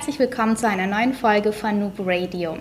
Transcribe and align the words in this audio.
herzlich 0.00 0.18
willkommen 0.18 0.56
zu 0.56 0.66
einer 0.66 0.86
neuen 0.86 1.12
Folge 1.12 1.52
von 1.52 1.78
Noob 1.78 1.92
Radio. 1.98 2.56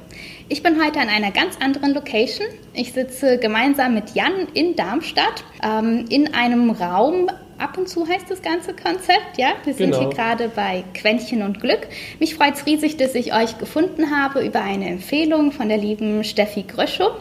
Ich 0.50 0.62
bin 0.62 0.76
heute 0.84 1.00
an 1.00 1.08
einer 1.08 1.32
ganz 1.32 1.56
anderen 1.62 1.94
Location. 1.94 2.46
Ich 2.74 2.92
sitze 2.92 3.38
gemeinsam 3.38 3.94
mit 3.94 4.14
Jan 4.14 4.50
in 4.54 4.76
Darmstadt 4.76 5.46
ähm, 5.64 6.04
in 6.10 6.34
einem 6.34 6.70
Raum. 6.70 7.30
Ab 7.58 7.78
und 7.78 7.88
zu 7.88 8.06
heißt 8.06 8.30
das 8.30 8.42
ganze 8.42 8.74
Konzept, 8.74 9.38
ja? 9.38 9.54
Wir 9.64 9.74
sind 9.74 9.92
Genau. 9.92 10.02
hier 10.02 10.10
gerade 10.10 10.50
bei 10.50 10.84
Quäntchen 10.94 11.42
und 11.42 11.62
Glück. 11.62 11.88
Mich 12.20 12.36
freut 12.36 12.56
es 12.56 12.66
riesig, 12.66 12.98
dass 12.98 13.16
ich 13.16 13.34
euch 13.34 13.58
gefunden 13.58 14.14
habe 14.14 14.46
über 14.46 14.62
eine 14.62 14.90
Empfehlung 14.90 15.54
von 15.54 15.70
der 15.70 15.78
lieben 15.78 16.26
Steffi 16.26 16.64
Gröschow. 16.64 17.14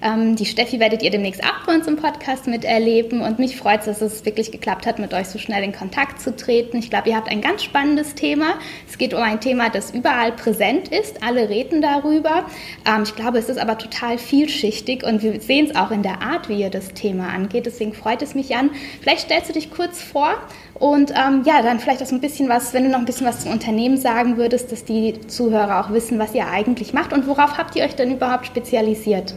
Ähm, 0.00 0.36
die 0.36 0.46
Steffi 0.46 0.78
werdet 0.78 1.02
ihr 1.02 1.10
demnächst 1.10 1.42
auch 1.42 1.66
bei 1.66 1.74
uns 1.74 1.86
im 1.86 1.96
Podcast 1.96 2.46
miterleben 2.46 3.20
und 3.20 3.38
mich 3.38 3.56
freut 3.56 3.80
es, 3.80 3.86
dass 3.86 4.00
es 4.00 4.24
wirklich 4.24 4.52
geklappt 4.52 4.86
hat, 4.86 4.98
mit 4.98 5.12
euch 5.12 5.26
so 5.28 5.38
schnell 5.38 5.64
in 5.64 5.72
Kontakt 5.72 6.20
zu 6.20 6.34
treten. 6.36 6.78
Ich 6.78 6.90
glaube, 6.90 7.10
ihr 7.10 7.16
habt 7.16 7.28
ein 7.28 7.40
ganz 7.40 7.64
spannendes 7.64 8.14
Thema. 8.14 8.54
Es 8.88 8.98
geht 8.98 9.12
um 9.12 9.22
ein 9.22 9.40
Thema, 9.40 9.70
das 9.70 9.90
überall 9.90 10.32
präsent 10.32 10.88
ist. 10.88 11.22
Alle 11.22 11.48
reden 11.48 11.82
darüber. 11.82 12.46
Ähm, 12.86 13.02
ich 13.02 13.16
glaube, 13.16 13.38
es 13.38 13.48
ist 13.48 13.58
aber 13.58 13.76
total 13.78 14.18
vielschichtig 14.18 15.04
und 15.04 15.22
wir 15.22 15.40
sehen 15.40 15.66
es 15.66 15.76
auch 15.76 15.90
in 15.90 16.02
der 16.02 16.22
Art, 16.22 16.48
wie 16.48 16.60
ihr 16.60 16.70
das 16.70 16.94
Thema 16.94 17.28
angeht. 17.28 17.66
Deswegen 17.66 17.92
freut 17.92 18.22
es 18.22 18.34
mich 18.34 18.54
an. 18.54 18.70
Vielleicht 19.00 19.22
stellst 19.22 19.48
du 19.48 19.52
dich 19.52 19.70
kurz 19.70 20.00
vor 20.00 20.34
und 20.74 21.10
ähm, 21.10 21.42
ja, 21.44 21.62
dann 21.62 21.80
vielleicht 21.80 22.02
auch 22.02 22.06
so 22.06 22.14
ein 22.14 22.20
bisschen 22.20 22.48
was, 22.48 22.72
wenn 22.72 22.84
du 22.84 22.90
noch 22.90 23.00
ein 23.00 23.04
bisschen 23.04 23.26
was 23.26 23.40
zum 23.40 23.50
Unternehmen 23.50 23.96
sagen 23.96 24.36
würdest, 24.36 24.70
dass 24.70 24.84
die 24.84 25.20
Zuhörer 25.26 25.80
auch 25.80 25.92
wissen, 25.92 26.18
was 26.18 26.34
ihr 26.34 26.48
eigentlich 26.48 26.92
macht 26.92 27.12
und 27.12 27.26
worauf 27.26 27.58
habt 27.58 27.74
ihr 27.74 27.84
euch 27.84 27.96
denn 27.96 28.12
überhaupt 28.12 28.46
spezialisiert? 28.46 29.34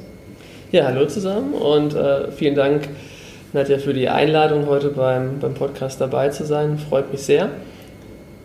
Ja, 0.71 0.85
hallo 0.85 1.05
zusammen 1.05 1.53
und 1.53 1.93
äh, 1.95 2.31
vielen 2.31 2.55
Dank, 2.55 2.87
Nadja, 3.51 3.77
für 3.77 3.93
die 3.93 4.07
Einladung, 4.07 4.67
heute 4.67 4.87
beim, 4.87 5.39
beim 5.39 5.53
Podcast 5.53 5.99
dabei 5.99 6.29
zu 6.29 6.45
sein. 6.45 6.77
Freut 6.77 7.11
mich 7.11 7.23
sehr. 7.23 7.49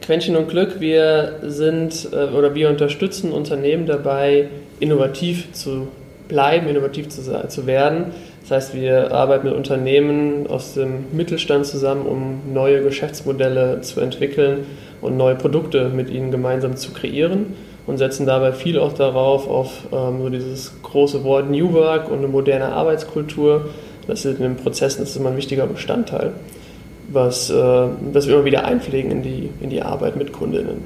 Quäntchen 0.02 0.34
und 0.34 0.48
Glück, 0.48 0.80
wir 0.80 1.36
sind 1.42 2.08
äh, 2.12 2.36
oder 2.36 2.56
wir 2.56 2.68
unterstützen 2.68 3.30
Unternehmen 3.30 3.86
dabei, 3.86 4.48
innovativ 4.80 5.52
zu 5.52 5.86
bleiben, 6.26 6.66
innovativ 6.66 7.10
zu, 7.10 7.22
zu 7.46 7.66
werden. 7.68 8.06
Das 8.40 8.50
heißt, 8.50 8.74
wir 8.74 9.12
arbeiten 9.12 9.46
mit 9.46 9.54
Unternehmen 9.54 10.48
aus 10.48 10.74
dem 10.74 11.04
Mittelstand 11.12 11.64
zusammen, 11.64 12.06
um 12.06 12.52
neue 12.52 12.82
Geschäftsmodelle 12.82 13.82
zu 13.82 14.00
entwickeln 14.00 14.66
und 15.00 15.16
neue 15.16 15.36
Produkte 15.36 15.90
mit 15.90 16.10
ihnen 16.10 16.32
gemeinsam 16.32 16.76
zu 16.76 16.92
kreieren 16.92 17.54
und 17.86 17.98
setzen 17.98 18.26
dabei 18.26 18.52
viel 18.52 18.78
auch 18.78 18.92
darauf, 18.92 19.48
auf 19.48 19.86
ähm, 19.92 20.22
so 20.22 20.28
dieses 20.28 20.72
große 20.82 21.24
Wort 21.24 21.50
New 21.50 21.72
Work 21.72 22.10
und 22.10 22.18
eine 22.18 22.28
moderne 22.28 22.72
Arbeitskultur. 22.72 23.68
Das 24.06 24.24
ist 24.24 24.36
in 24.38 24.42
den 24.42 24.56
Prozessen 24.56 25.00
das 25.00 25.10
ist 25.10 25.16
immer 25.16 25.30
ein 25.30 25.36
wichtiger 25.36 25.66
Bestandteil, 25.66 26.32
was, 27.08 27.50
äh, 27.50 27.54
was 27.54 28.26
wir 28.26 28.34
immer 28.34 28.44
wieder 28.44 28.64
einpflegen 28.64 29.10
in 29.10 29.22
die, 29.22 29.50
in 29.60 29.70
die 29.70 29.82
Arbeit 29.82 30.16
mit 30.16 30.32
Kundinnen. 30.32 30.84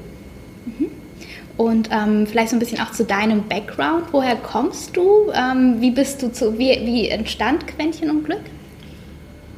Und 1.61 1.89
ähm, 1.91 2.25
vielleicht 2.25 2.49
so 2.49 2.55
ein 2.55 2.59
bisschen 2.59 2.79
auch 2.79 2.91
zu 2.91 3.05
deinem 3.05 3.47
Background. 3.47 4.05
Woher 4.11 4.35
kommst 4.35 4.97
du? 4.97 5.31
Ähm, 5.31 5.75
wie 5.79 5.91
bist 5.91 6.23
du 6.23 6.31
zu, 6.31 6.57
wie, 6.57 6.69
wie 6.85 7.09
entstand 7.09 7.67
Quäntchen 7.67 8.09
und 8.09 8.23
Glück? 8.23 8.41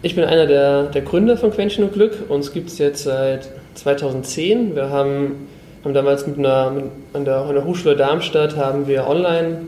Ich 0.02 0.16
bin 0.16 0.26
einer 0.26 0.46
der, 0.46 0.84
der 0.88 1.02
Gründer 1.02 1.38
von 1.38 1.52
Quäntchen 1.52 1.86
und 1.86 1.94
Glück. 1.94 2.30
Uns 2.30 2.52
gibt 2.52 2.70
es 2.70 2.78
jetzt 2.78 3.04
seit 3.04 3.48
2010. 3.76 4.76
Wir 4.76 4.90
haben, 4.90 5.48
haben 5.84 5.94
damals 5.94 6.26
mit 6.28 6.38
einer, 6.38 6.72
mit, 6.72 6.86
an, 7.14 7.26
der, 7.26 7.38
an 7.42 7.56
der 7.56 7.66
Hochschule 7.66 7.96
Darmstadt 7.96 8.56
haben 8.56 8.88
wir 8.88 9.08
Online, 9.08 9.60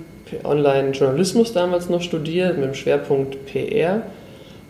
Online-Journalismus 0.43 1.53
damals 1.53 1.89
noch 1.89 2.01
studiert 2.01 2.57
mit 2.57 2.65
dem 2.65 2.73
Schwerpunkt 2.73 3.45
PR 3.45 4.01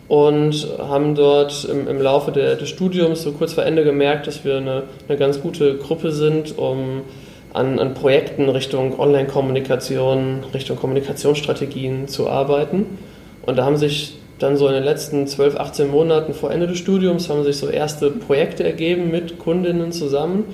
und 0.08 0.66
haben 0.78 1.14
dort 1.14 1.64
im, 1.64 1.88
im 1.88 2.00
Laufe 2.00 2.32
der, 2.32 2.56
des 2.56 2.68
Studiums 2.68 3.22
so 3.22 3.32
kurz 3.32 3.54
vor 3.54 3.64
Ende 3.64 3.84
gemerkt, 3.84 4.26
dass 4.26 4.44
wir 4.44 4.56
eine, 4.56 4.84
eine 5.08 5.18
ganz 5.18 5.40
gute 5.40 5.76
Gruppe 5.76 6.12
sind, 6.12 6.58
um 6.58 7.02
an, 7.52 7.78
an 7.78 7.94
Projekten 7.94 8.48
Richtung 8.48 8.98
Online-Kommunikation, 8.98 10.44
Richtung 10.52 10.76
Kommunikationsstrategien 10.76 12.06
zu 12.06 12.28
arbeiten. 12.28 12.98
Und 13.46 13.56
da 13.56 13.64
haben 13.64 13.76
sich 13.76 14.18
dann 14.38 14.56
so 14.56 14.68
in 14.68 14.74
den 14.74 14.84
letzten 14.84 15.26
12, 15.26 15.56
18 15.56 15.90
Monaten 15.90 16.34
vor 16.34 16.50
Ende 16.50 16.66
des 16.66 16.78
Studiums 16.78 17.30
haben 17.30 17.42
sich 17.44 17.56
so 17.56 17.68
erste 17.68 18.10
Projekte 18.10 18.64
ergeben 18.64 19.10
mit 19.10 19.38
Kundinnen 19.38 19.92
zusammen. 19.92 20.44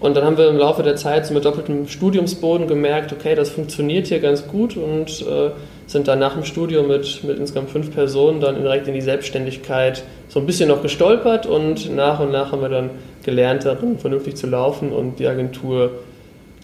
Und 0.00 0.16
dann 0.16 0.24
haben 0.24 0.38
wir 0.38 0.48
im 0.48 0.56
Laufe 0.56 0.82
der 0.82 0.96
Zeit 0.96 1.26
so 1.26 1.34
mit 1.34 1.44
doppeltem 1.44 1.86
Studiumsboden 1.86 2.66
gemerkt, 2.66 3.12
okay, 3.12 3.34
das 3.34 3.50
funktioniert 3.50 4.06
hier 4.06 4.20
ganz 4.20 4.48
gut 4.48 4.74
und 4.74 5.20
äh, 5.20 5.50
sind 5.86 6.08
dann 6.08 6.18
nach 6.18 6.32
dem 6.32 6.44
Studium 6.44 6.88
mit, 6.88 7.22
mit 7.22 7.38
insgesamt 7.38 7.68
fünf 7.68 7.92
Personen 7.92 8.40
dann 8.40 8.54
direkt 8.62 8.88
in 8.88 8.94
die 8.94 9.02
Selbstständigkeit 9.02 10.02
so 10.28 10.40
ein 10.40 10.46
bisschen 10.46 10.68
noch 10.68 10.80
gestolpert 10.80 11.44
und 11.44 11.94
nach 11.94 12.18
und 12.18 12.32
nach 12.32 12.50
haben 12.50 12.62
wir 12.62 12.70
dann 12.70 12.90
gelernt, 13.24 13.66
darin 13.66 13.98
vernünftig 13.98 14.36
zu 14.36 14.46
laufen 14.46 14.90
und 14.90 15.18
die 15.18 15.26
Agentur, 15.26 15.90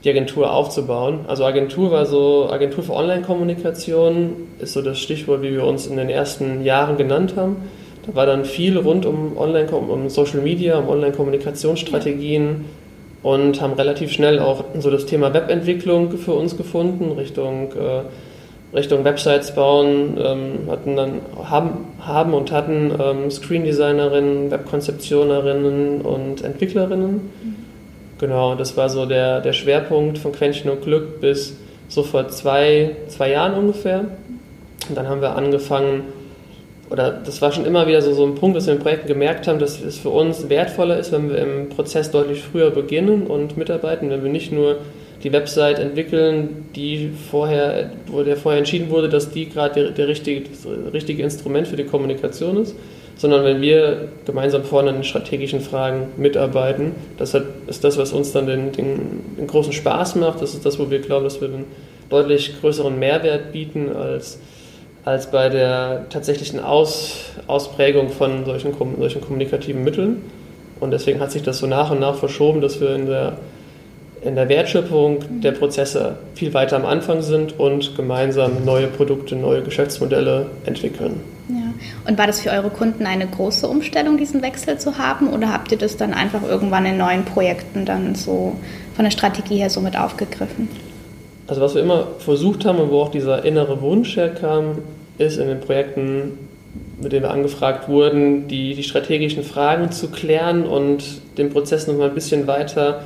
die 0.03 0.09
Agentur 0.09 0.51
aufzubauen. 0.51 1.27
Also 1.29 1.45
Agentur 1.45 1.91
war 1.91 2.07
so, 2.07 2.49
Agentur 2.51 2.85
für 2.85 2.95
Online-Kommunikation 2.95 4.49
ist 4.61 4.73
so 4.73 4.81
das 4.81 4.99
Stichwort, 4.99 5.43
wie 5.43 5.53
wir 5.53 5.65
uns 5.65 5.87
in 5.87 5.99
den 5.99 6.09
ersten 6.09 6.65
Jahren 6.65 6.97
genannt 6.97 7.35
haben. 7.37 7.57
Da 8.07 8.15
war 8.15 8.25
dann 8.25 8.47
viel 8.47 8.79
rund 8.79 9.05
um 9.05 9.37
Online, 9.37 9.69
um 9.73 10.09
Social 10.09 10.41
Media, 10.41 10.79
um 10.79 10.89
Online-Kommunikationsstrategien 10.89 12.65
und 13.23 13.61
haben 13.61 13.73
relativ 13.75 14.13
schnell 14.13 14.39
auch 14.39 14.65
so 14.79 14.91
das 14.91 15.07
Thema 15.07 15.33
Webentwicklung 15.35 16.11
für 16.19 16.33
uns 16.33 16.57
gefunden, 16.57 17.13
Richtung, 17.13 17.73
äh, 17.73 18.77
Richtung 18.77 19.05
Websites 19.05 19.55
bauen, 19.55 20.19
ähm, 20.19 20.71
hatten 20.71 20.97
dann, 20.97 21.21
haben, 21.45 21.87
haben 22.01 22.35
und 22.35 22.53
hatten 22.53 22.93
ähm, 23.01 23.31
Screen-Designerinnen, 23.31 24.51
Webkonzeptionerinnen 24.51 26.03
und 26.03 26.43
Entwicklerinnen. 26.45 27.21
Genau, 28.19 28.55
das 28.55 28.77
war 28.77 28.89
so 28.89 29.07
der, 29.07 29.41
der 29.41 29.53
Schwerpunkt 29.53 30.19
von 30.19 30.33
Quäntchen 30.33 30.71
und 30.71 30.83
Glück 30.83 31.21
bis 31.21 31.57
so 31.89 32.03
vor 32.03 32.29
zwei, 32.29 32.97
zwei 33.09 33.31
Jahren 33.31 33.55
ungefähr. 33.55 34.07
Und 34.89 34.97
dann 34.97 35.09
haben 35.09 35.21
wir 35.21 35.37
angefangen, 35.37 36.05
oder 36.91 37.11
das 37.11 37.43
war 37.43 37.53
schon 37.53 37.67
immer 37.67 37.87
wieder 37.87 38.01
so, 38.01 38.13
so 38.13 38.25
ein 38.25 38.37
Punkt, 38.37 38.57
dass 38.57 38.67
wir 38.67 38.75
in 38.75 38.81
Projekten 38.81 39.09
gemerkt 39.09 39.49
haben, 39.49 39.59
dass 39.59 39.81
es 39.81 39.99
für 39.99 40.11
uns 40.11 40.49
wertvoller 40.49 40.99
ist, 40.99 41.13
wenn 41.13 41.31
wir 41.31 41.39
im 41.39 41.69
Prozess 41.69 42.11
deutlich 42.11 42.43
früher 42.43 42.71
beginnen 42.71 43.27
und 43.27 43.57
mitarbeiten, 43.57 44.11
wenn 44.11 44.23
wir 44.23 44.31
nicht 44.31 44.53
nur 44.53 44.79
die 45.23 45.33
Website 45.33 45.79
entwickeln, 45.79 46.67
die 46.77 47.11
vorher, 47.31 47.91
wo 48.07 48.23
der 48.23 48.37
vorher 48.37 48.59
entschieden 48.59 48.91
wurde, 48.91 49.09
dass 49.09 49.31
die 49.31 49.49
gerade 49.49 49.75
der, 49.75 49.91
der 49.91 50.09
richtige, 50.09 50.43
das 50.43 50.67
richtige 50.93 51.23
Instrument 51.23 51.67
für 51.67 51.77
die 51.77 51.85
Kommunikation 51.85 52.63
ist, 52.63 52.77
sondern 53.17 53.45
wenn 53.45 53.61
wir 53.61 54.09
gemeinsam 54.27 54.63
vorne 54.63 54.91
an 54.91 55.03
strategischen 55.03 55.61
Fragen 55.61 56.09
mitarbeiten, 56.17 56.93
das 57.17 57.35
ist 57.67 57.83
das, 57.83 57.99
was 57.99 58.13
uns 58.13 58.33
dann 58.33 58.47
den, 58.47 58.73
den, 58.73 59.25
den 59.39 59.47
großen 59.47 59.73
Spaß 59.73 60.17
macht, 60.17 60.43
das 60.43 60.55
ist 60.55 60.67
das, 60.67 60.79
wo 60.79 60.91
wir 60.91 61.01
glauben, 61.01 61.25
dass 61.25 61.41
wir 61.41 61.49
einen 61.49 61.65
deutlich 62.11 62.61
größeren 62.61 62.97
Mehrwert 62.97 63.53
bieten 63.53 63.89
als 63.97 64.39
als 65.07 65.31
bei 65.31 65.49
der 65.49 66.07
tatsächlichen 66.11 66.59
Aus, 66.59 67.31
Ausprägung 67.47 68.11
von 68.11 68.45
solchen, 68.45 68.75
solchen 68.99 69.21
kommunikativen 69.21 69.85
Mitteln. 69.85 70.21
Und 70.81 70.91
deswegen 70.91 71.21
hat 71.21 71.31
sich 71.31 71.43
das 71.43 71.59
so 71.59 71.69
nach 71.69 71.93
und 71.93 72.01
nach 72.01 72.17
verschoben, 72.17 72.61
dass 72.61 72.81
wir 72.81 72.97
in 72.97 73.07
der, 73.07 73.39
in 74.23 74.35
der 74.35 74.49
Wertschöpfung 74.49 75.41
der 75.41 75.53
Prozesse 75.53 76.17
viel 76.35 76.53
weiter 76.55 76.75
am 76.75 76.85
Anfang 76.85 77.23
sind 77.23 77.59
und 77.59 77.97
gemeinsam 77.97 78.65
neue 78.65 78.89
Produkte, 78.89 79.37
neue 79.37 79.63
Geschäftsmodelle 79.63 80.47
entwickeln. 80.67 81.21
Ja. 81.49 81.73
Und 82.09 82.19
war 82.19 82.27
das 82.27 82.41
für 82.41 82.51
eure 82.51 82.71
Kunden 82.71 83.07
eine 83.07 83.29
große 83.29 83.69
Umstellung, 83.69 84.19
diesen 84.19 84.43
Wechsel 84.43 84.77
zu 84.79 84.99
haben? 84.99 85.29
Oder 85.29 85.53
habt 85.53 85.71
ihr 85.71 85.79
das 85.79 85.97
dann 85.97 86.15
einfach 86.15 86.43
irgendwann 86.43 86.85
in 86.85 86.99
neuen 86.99 87.25
Projekten 87.25 87.85
dann 87.85 88.17
so 88.17 88.57
von 88.97 89.05
der 89.05 89.13
Strategie 89.13 89.59
her 89.59 89.71
so 89.71 89.81
mit 89.81 89.97
aufgegriffen? 89.97 90.69
Also 91.47 91.61
was 91.61 91.75
wir 91.75 91.83
immer 91.83 92.09
versucht 92.19 92.65
haben 92.65 92.79
und 92.79 92.91
wo 92.91 93.01
auch 93.01 93.11
dieser 93.11 93.45
innere 93.45 93.81
Wunsch 93.81 94.17
herkam, 94.17 94.79
ist 95.19 95.39
in 95.39 95.49
den 95.49 95.61
Projekten, 95.61 96.39
mit 97.01 97.13
denen 97.13 97.25
wir 97.25 97.31
angefragt 97.31 97.89
wurden, 97.89 98.49
die, 98.49 98.75
die 98.75 98.83
strategischen 98.83 99.43
Fragen 99.43 99.93
zu 99.93 100.11
klären 100.11 100.67
und 100.67 101.05
den 101.39 101.51
Prozess 101.51 101.87
noch 101.87 101.97
mal 101.97 102.09
ein 102.09 102.15
bisschen 102.15 102.47
weiter, 102.47 103.03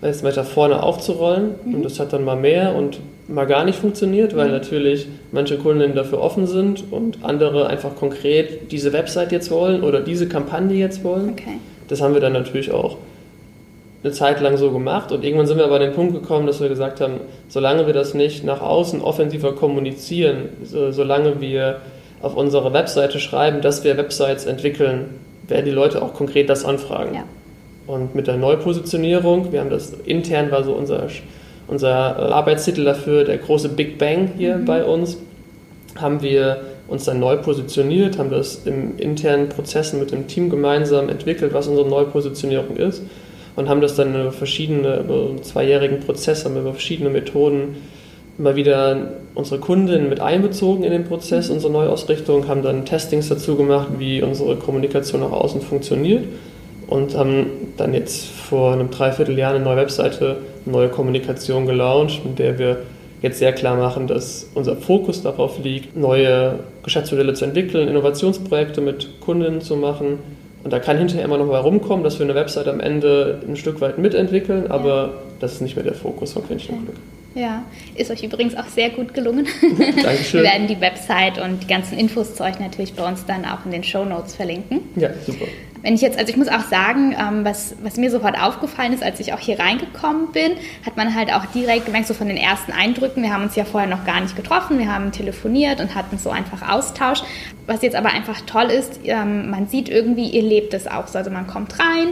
weiter 0.00 0.44
vorne 0.44 0.82
aufzurollen. 0.82 1.54
Und 1.64 1.82
das 1.84 2.00
hat 2.00 2.12
dann 2.12 2.24
mal 2.24 2.36
mehr 2.36 2.74
und 2.74 2.98
mal 3.28 3.46
gar 3.46 3.64
nicht 3.64 3.78
funktioniert, 3.78 4.36
weil 4.36 4.50
natürlich 4.50 5.08
manche 5.32 5.56
Kunden 5.58 5.94
dafür 5.94 6.20
offen 6.20 6.46
sind 6.46 6.84
und 6.90 7.24
andere 7.24 7.66
einfach 7.68 7.96
konkret 7.96 8.70
diese 8.72 8.92
Website 8.92 9.32
jetzt 9.32 9.50
wollen 9.50 9.82
oder 9.82 10.00
diese 10.00 10.28
Kampagne 10.28 10.76
jetzt 10.76 11.02
wollen. 11.02 11.30
Okay. 11.30 11.58
Das 11.88 12.00
haben 12.00 12.14
wir 12.14 12.20
dann 12.20 12.32
natürlich 12.32 12.72
auch 12.72 12.98
eine 14.06 14.12
Zeit 14.12 14.40
lang 14.40 14.56
so 14.56 14.70
gemacht 14.70 15.10
und 15.10 15.24
irgendwann 15.24 15.48
sind 15.48 15.58
wir 15.58 15.64
aber 15.64 15.76
an 15.76 15.82
den 15.82 15.92
Punkt 15.92 16.14
gekommen, 16.14 16.46
dass 16.46 16.60
wir 16.60 16.68
gesagt 16.68 17.00
haben, 17.00 17.14
solange 17.48 17.86
wir 17.86 17.92
das 17.92 18.14
nicht 18.14 18.44
nach 18.44 18.60
außen 18.60 19.02
offensiver 19.02 19.52
kommunizieren, 19.52 20.48
so, 20.62 20.92
solange 20.92 21.40
wir 21.40 21.80
auf 22.22 22.36
unserer 22.36 22.72
Webseite 22.72 23.18
schreiben, 23.18 23.60
dass 23.60 23.82
wir 23.82 23.96
Websites 23.96 24.46
entwickeln, 24.46 25.06
werden 25.48 25.64
die 25.64 25.72
Leute 25.72 26.02
auch 26.02 26.14
konkret 26.14 26.48
das 26.48 26.64
anfragen. 26.64 27.16
Ja. 27.16 27.24
Und 27.88 28.14
mit 28.14 28.28
der 28.28 28.36
Neupositionierung, 28.36 29.52
wir 29.52 29.60
haben 29.60 29.70
das 29.70 29.92
intern 30.04 30.52
war 30.52 30.62
so 30.62 30.72
unser, 30.72 31.08
unser 31.66 31.90
Arbeitstitel 32.32 32.84
dafür, 32.84 33.24
der 33.24 33.38
große 33.38 33.70
Big 33.70 33.98
Bang 33.98 34.30
hier 34.38 34.60
bei 34.64 34.84
uns, 34.84 35.18
haben 35.96 36.22
wir 36.22 36.60
uns 36.86 37.04
dann 37.04 37.18
neu 37.18 37.36
positioniert, 37.38 38.18
haben 38.18 38.30
das 38.30 38.66
im 38.66 38.98
internen 38.98 39.48
Prozessen 39.48 39.98
mit 39.98 40.12
dem 40.12 40.28
Team 40.28 40.48
gemeinsam 40.48 41.08
entwickelt, 41.08 41.52
was 41.52 41.66
unsere 41.66 41.88
Neupositionierung 41.88 42.76
ist 42.76 43.02
und 43.56 43.68
haben 43.68 43.80
das 43.80 43.96
dann 43.96 44.14
über 44.14 44.32
verschiedene, 44.32 45.00
über 45.00 45.28
einen 45.30 45.42
zweijährigen 45.42 46.00
Prozess, 46.00 46.44
haben 46.44 46.56
über 46.56 46.72
verschiedene 46.72 47.10
Methoden 47.10 47.76
immer 48.38 48.54
wieder 48.54 49.12
unsere 49.34 49.58
Kunden 49.58 50.08
mit 50.08 50.20
einbezogen 50.20 50.84
in 50.84 50.92
den 50.92 51.04
Prozess, 51.04 51.48
unsere 51.48 51.72
Neuausrichtung, 51.72 52.48
haben 52.48 52.62
dann 52.62 52.84
Testings 52.84 53.28
dazu 53.28 53.56
gemacht, 53.56 53.88
wie 53.98 54.22
unsere 54.22 54.56
Kommunikation 54.56 55.22
nach 55.22 55.32
außen 55.32 55.62
funktioniert 55.62 56.24
und 56.86 57.16
haben 57.16 57.46
dann 57.76 57.94
jetzt 57.94 58.26
vor 58.26 58.72
einem 58.72 58.90
Dreivierteljahr 58.90 59.54
eine 59.54 59.64
neue 59.64 59.76
Webseite, 59.76 60.36
eine 60.64 60.72
neue 60.72 60.88
Kommunikation 60.88 61.66
gelauncht, 61.66 62.24
mit 62.24 62.38
der 62.38 62.58
wir 62.58 62.78
jetzt 63.22 63.38
sehr 63.38 63.52
klar 63.52 63.76
machen, 63.76 64.06
dass 64.06 64.50
unser 64.54 64.76
Fokus 64.76 65.22
darauf 65.22 65.58
liegt, 65.62 65.96
neue 65.96 66.60
Geschäftsmodelle 66.82 67.34
zu 67.34 67.46
entwickeln, 67.46 67.88
Innovationsprojekte 67.88 68.80
mit 68.80 69.20
Kunden 69.20 69.60
zu 69.60 69.76
machen. 69.76 70.18
Und 70.66 70.72
da 70.72 70.80
kann 70.80 70.98
hinterher 70.98 71.24
immer 71.24 71.38
noch 71.38 71.46
mal 71.46 71.60
rumkommen, 71.60 72.02
dass 72.02 72.18
wir 72.18 72.26
eine 72.26 72.34
Website 72.34 72.66
am 72.66 72.80
Ende 72.80 73.40
ein 73.46 73.54
Stück 73.54 73.80
weit 73.80 73.98
mitentwickeln, 73.98 74.66
aber 74.66 74.88
ja. 74.88 75.12
das 75.38 75.52
ist 75.52 75.60
nicht 75.60 75.76
mehr 75.76 75.84
der 75.84 75.94
Fokus 75.94 76.32
von 76.32 76.44
Quäntchen. 76.44 76.84
Glück. 76.84 76.96
Ja, 77.36 77.64
ist 77.94 78.10
euch 78.10 78.22
übrigens 78.22 78.56
auch 78.56 78.66
sehr 78.66 78.88
gut 78.88 79.12
gelungen. 79.12 79.46
Dankeschön. 80.02 80.42
Wir 80.42 80.50
werden 80.50 80.68
die 80.68 80.80
Website 80.80 81.38
und 81.38 81.62
die 81.62 81.66
ganzen 81.66 81.98
Infos 81.98 82.34
zu 82.34 82.42
euch 82.42 82.58
natürlich 82.58 82.94
bei 82.94 83.06
uns 83.06 83.26
dann 83.26 83.44
auch 83.44 83.66
in 83.66 83.72
den 83.72 83.84
Show 83.84 84.06
Notes 84.06 84.34
verlinken. 84.34 84.80
Ja, 84.96 85.10
super. 85.26 85.44
Wenn 85.82 85.94
ich 85.94 86.00
jetzt, 86.00 86.18
also 86.18 86.30
ich 86.30 86.38
muss 86.38 86.48
auch 86.48 86.62
sagen, 86.62 87.12
ähm, 87.12 87.44
was, 87.44 87.76
was 87.82 87.98
mir 87.98 88.10
sofort 88.10 88.40
aufgefallen 88.40 88.94
ist, 88.94 89.02
als 89.02 89.20
ich 89.20 89.34
auch 89.34 89.38
hier 89.38 89.58
reingekommen 89.58 90.32
bin, 90.32 90.52
hat 90.86 90.96
man 90.96 91.14
halt 91.14 91.30
auch 91.30 91.44
direkt 91.46 91.84
gemerkt, 91.84 92.06
so 92.08 92.14
von 92.14 92.26
den 92.26 92.38
ersten 92.38 92.72
Eindrücken, 92.72 93.22
wir 93.22 93.34
haben 93.34 93.42
uns 93.42 93.54
ja 93.54 93.66
vorher 93.66 93.88
noch 93.88 94.06
gar 94.06 94.22
nicht 94.22 94.34
getroffen, 94.34 94.78
wir 94.78 94.90
haben 94.90 95.12
telefoniert 95.12 95.80
und 95.80 95.94
hatten 95.94 96.16
so 96.16 96.30
einfach 96.30 96.66
Austausch. 96.66 97.20
Was 97.66 97.82
jetzt 97.82 97.96
aber 97.96 98.08
einfach 98.08 98.40
toll 98.46 98.70
ist, 98.70 99.00
ähm, 99.04 99.50
man 99.50 99.68
sieht 99.68 99.90
irgendwie, 99.90 100.30
ihr 100.30 100.42
lebt 100.42 100.72
es 100.72 100.86
auch 100.86 101.06
so. 101.06 101.18
Also 101.18 101.30
man 101.30 101.46
kommt 101.46 101.78
rein, 101.78 102.08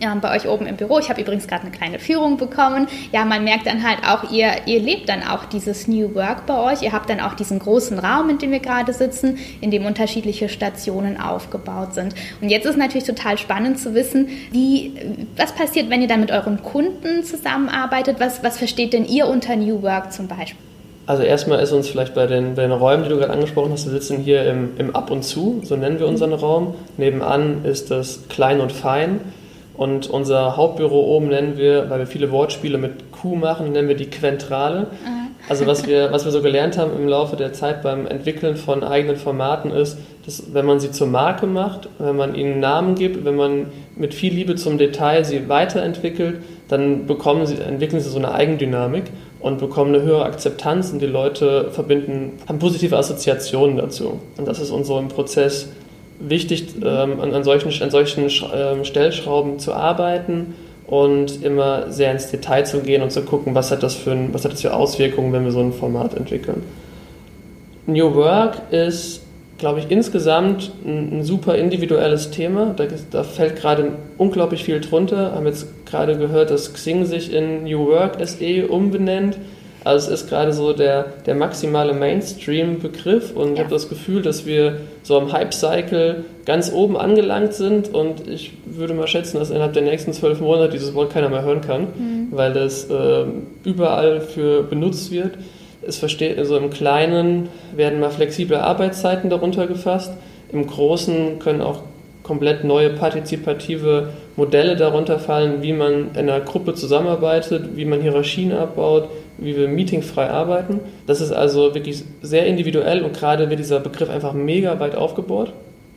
ja, 0.00 0.14
bei 0.14 0.36
euch 0.36 0.48
oben 0.48 0.66
im 0.66 0.76
Büro. 0.76 0.98
Ich 0.98 1.08
habe 1.08 1.20
übrigens 1.20 1.46
gerade 1.46 1.62
eine 1.62 1.70
kleine 1.70 1.98
Führung 1.98 2.36
bekommen. 2.36 2.86
Ja, 3.12 3.24
man 3.24 3.44
merkt 3.44 3.66
dann 3.66 3.82
halt 3.82 3.98
auch, 4.06 4.30
ihr, 4.30 4.50
ihr 4.66 4.80
lebt 4.80 5.08
dann 5.08 5.22
auch 5.22 5.44
dieses 5.46 5.88
New 5.88 6.14
Work 6.14 6.46
bei 6.46 6.72
euch. 6.72 6.82
Ihr 6.82 6.92
habt 6.92 7.08
dann 7.08 7.20
auch 7.20 7.34
diesen 7.34 7.58
großen 7.58 7.98
Raum, 7.98 8.28
in 8.28 8.38
dem 8.38 8.50
wir 8.50 8.60
gerade 8.60 8.92
sitzen, 8.92 9.38
in 9.60 9.70
dem 9.70 9.86
unterschiedliche 9.86 10.48
Stationen 10.48 11.18
aufgebaut 11.20 11.94
sind. 11.94 12.14
Und 12.40 12.50
jetzt 12.50 12.66
ist 12.66 12.76
natürlich 12.76 13.06
total 13.06 13.38
spannend 13.38 13.78
zu 13.78 13.94
wissen, 13.94 14.28
wie, 14.50 14.94
was 15.36 15.52
passiert, 15.52 15.90
wenn 15.90 16.02
ihr 16.02 16.08
dann 16.08 16.20
mit 16.20 16.30
euren 16.30 16.62
Kunden 16.62 17.24
zusammenarbeitet? 17.24 18.16
Was, 18.20 18.42
was 18.42 18.58
versteht 18.58 18.92
denn 18.92 19.06
ihr 19.06 19.26
unter 19.26 19.56
New 19.56 19.82
Work 19.82 20.12
zum 20.12 20.28
Beispiel? 20.28 20.58
Also 21.06 21.22
erstmal 21.22 21.60
ist 21.60 21.70
uns 21.70 21.88
vielleicht 21.88 22.14
bei 22.14 22.26
den, 22.26 22.56
bei 22.56 22.62
den 22.62 22.72
Räumen, 22.72 23.04
die 23.04 23.10
du 23.10 23.16
gerade 23.16 23.32
angesprochen 23.32 23.72
hast, 23.72 23.86
wir 23.86 23.92
sitzen 23.92 24.18
hier 24.18 24.44
im, 24.44 24.70
im 24.76 24.96
Ab 24.96 25.12
und 25.12 25.22
Zu, 25.22 25.60
so 25.62 25.76
nennen 25.76 26.00
wir 26.00 26.08
unseren 26.08 26.32
Raum. 26.32 26.74
Nebenan 26.96 27.64
ist 27.64 27.92
das 27.92 28.24
Klein 28.28 28.60
und 28.60 28.72
Fein. 28.72 29.20
Und 29.76 30.08
unser 30.08 30.56
Hauptbüro 30.56 31.16
oben 31.16 31.28
nennen 31.28 31.56
wir, 31.56 31.90
weil 31.90 31.98
wir 32.00 32.06
viele 32.06 32.30
Wortspiele 32.30 32.78
mit 32.78 33.12
Q 33.12 33.36
machen, 33.36 33.72
nennen 33.72 33.88
wir 33.88 33.96
die 33.96 34.08
Quentrale. 34.08 34.80
Mhm. 34.80 35.26
Also 35.48 35.66
was 35.66 35.86
wir, 35.86 36.10
was 36.12 36.24
wir 36.24 36.32
so 36.32 36.42
gelernt 36.42 36.78
haben 36.78 36.92
im 36.96 37.06
Laufe 37.06 37.36
der 37.36 37.52
Zeit 37.52 37.82
beim 37.82 38.06
Entwickeln 38.06 38.56
von 38.56 38.82
eigenen 38.82 39.16
Formaten 39.16 39.70
ist, 39.70 39.98
dass 40.24 40.54
wenn 40.54 40.66
man 40.66 40.80
sie 40.80 40.90
zur 40.90 41.06
Marke 41.06 41.46
macht, 41.46 41.88
wenn 41.98 42.16
man 42.16 42.34
ihnen 42.34 42.58
Namen 42.58 42.94
gibt, 42.94 43.24
wenn 43.24 43.36
man 43.36 43.66
mit 43.94 44.14
viel 44.14 44.32
Liebe 44.32 44.56
zum 44.56 44.78
Detail 44.78 45.24
sie 45.24 45.48
weiterentwickelt, 45.48 46.42
dann 46.68 47.06
bekommen 47.06 47.46
sie, 47.46 47.60
entwickeln 47.60 48.00
sie 48.00 48.10
so 48.10 48.18
eine 48.18 48.32
Eigendynamik 48.32 49.04
und 49.40 49.58
bekommen 49.58 49.94
eine 49.94 50.02
höhere 50.02 50.24
Akzeptanz 50.24 50.90
und 50.90 51.00
die 51.00 51.06
Leute 51.06 51.70
verbinden, 51.70 52.38
haben 52.48 52.58
positive 52.58 52.96
Assoziationen 52.96 53.76
dazu. 53.76 54.20
Und 54.36 54.48
das 54.48 54.58
ist 54.58 54.70
uns 54.70 54.88
so 54.88 54.98
im 54.98 55.08
Prozess 55.08 55.68
wichtig, 56.18 56.74
ähm, 56.82 57.20
an, 57.20 57.34
an, 57.34 57.44
solchen, 57.44 57.70
an 57.82 57.90
solchen 57.90 58.30
ähm, 58.54 58.84
Stellschrauben 58.84 59.58
zu 59.58 59.72
arbeiten 59.72 60.54
und 60.86 61.42
immer 61.42 61.90
sehr 61.90 62.12
ins 62.12 62.30
Detail 62.30 62.64
zu 62.64 62.80
gehen 62.80 63.02
und 63.02 63.10
zu 63.10 63.22
gucken, 63.22 63.54
was 63.54 63.70
hat 63.70 63.82
das 63.82 63.94
für, 63.94 64.12
ein, 64.12 64.32
was 64.32 64.44
hat 64.44 64.52
das 64.52 64.62
für 64.62 64.74
Auswirkungen, 64.74 65.32
wenn 65.32 65.44
wir 65.44 65.52
so 65.52 65.60
ein 65.60 65.72
Format 65.72 66.14
entwickeln. 66.14 66.62
New 67.86 68.14
Work 68.14 68.72
ist, 68.72 69.22
glaube 69.58 69.80
ich, 69.80 69.90
insgesamt 69.90 70.72
ein, 70.84 71.18
ein 71.18 71.22
super 71.24 71.56
individuelles 71.56 72.30
Thema. 72.30 72.74
Da, 72.76 72.86
da 73.10 73.22
fällt 73.22 73.56
gerade 73.56 73.92
unglaublich 74.18 74.64
viel 74.64 74.80
drunter. 74.80 75.32
Haben 75.32 75.46
jetzt 75.46 75.86
gerade 75.86 76.16
gehört, 76.16 76.50
dass 76.50 76.72
Xing 76.72 77.04
sich 77.04 77.32
in 77.32 77.64
New 77.64 77.86
Work 77.86 78.16
SE 78.26 78.66
umbenennt. 78.68 79.38
Also 79.86 80.10
es 80.10 80.22
ist 80.22 80.28
gerade 80.28 80.52
so 80.52 80.72
der, 80.72 81.06
der 81.26 81.36
maximale 81.36 81.92
Mainstream-Begriff 81.92 83.30
und 83.36 83.50
ja. 83.50 83.52
ich 83.52 83.60
habe 83.60 83.70
das 83.70 83.88
Gefühl, 83.88 84.20
dass 84.20 84.44
wir 84.44 84.80
so 85.04 85.16
am 85.16 85.32
Hype-Cycle 85.32 86.24
ganz 86.44 86.72
oben 86.72 86.96
angelangt 86.96 87.54
sind 87.54 87.94
und 87.94 88.26
ich 88.26 88.50
würde 88.64 88.94
mal 88.94 89.06
schätzen, 89.06 89.38
dass 89.38 89.50
innerhalb 89.50 89.74
der 89.74 89.84
nächsten 89.84 90.12
zwölf 90.12 90.40
Monate 90.40 90.70
dieses 90.70 90.92
Wort 90.94 91.12
keiner 91.12 91.28
mehr 91.28 91.42
hören 91.42 91.60
kann, 91.60 91.82
mhm. 91.82 92.28
weil 92.32 92.56
es 92.56 92.90
äh, 92.90 93.26
überall 93.62 94.20
für 94.20 94.64
benutzt 94.64 95.12
wird. 95.12 95.38
Es 95.86 95.98
versteht, 95.98 96.36
also 96.36 96.56
im 96.56 96.70
Kleinen 96.70 97.48
werden 97.76 98.00
mal 98.00 98.10
flexible 98.10 98.56
Arbeitszeiten 98.56 99.30
darunter 99.30 99.68
gefasst, 99.68 100.14
im 100.50 100.66
Großen 100.66 101.38
können 101.38 101.62
auch 101.62 101.82
komplett 102.24 102.64
neue 102.64 102.90
partizipative 102.90 104.08
Modelle 104.34 104.74
darunter 104.74 105.20
fallen, 105.20 105.62
wie 105.62 105.72
man 105.72 106.10
in 106.10 106.28
einer 106.28 106.40
Gruppe 106.40 106.74
zusammenarbeitet, 106.74 107.76
wie 107.76 107.84
man 107.84 108.00
Hierarchien 108.00 108.52
abbaut, 108.52 109.08
wie 109.38 109.56
wir 109.56 109.68
meetingfrei 109.68 110.30
arbeiten. 110.30 110.80
Das 111.06 111.20
ist 111.20 111.32
also 111.32 111.74
wirklich 111.74 112.04
sehr 112.22 112.46
individuell 112.46 113.02
und 113.02 113.14
gerade 113.14 113.50
wird 113.50 113.60
dieser 113.60 113.80
Begriff 113.80 114.10
einfach 114.10 114.32
mega 114.32 114.78
weit 114.80 114.94
aufgebohrt. 114.94 115.52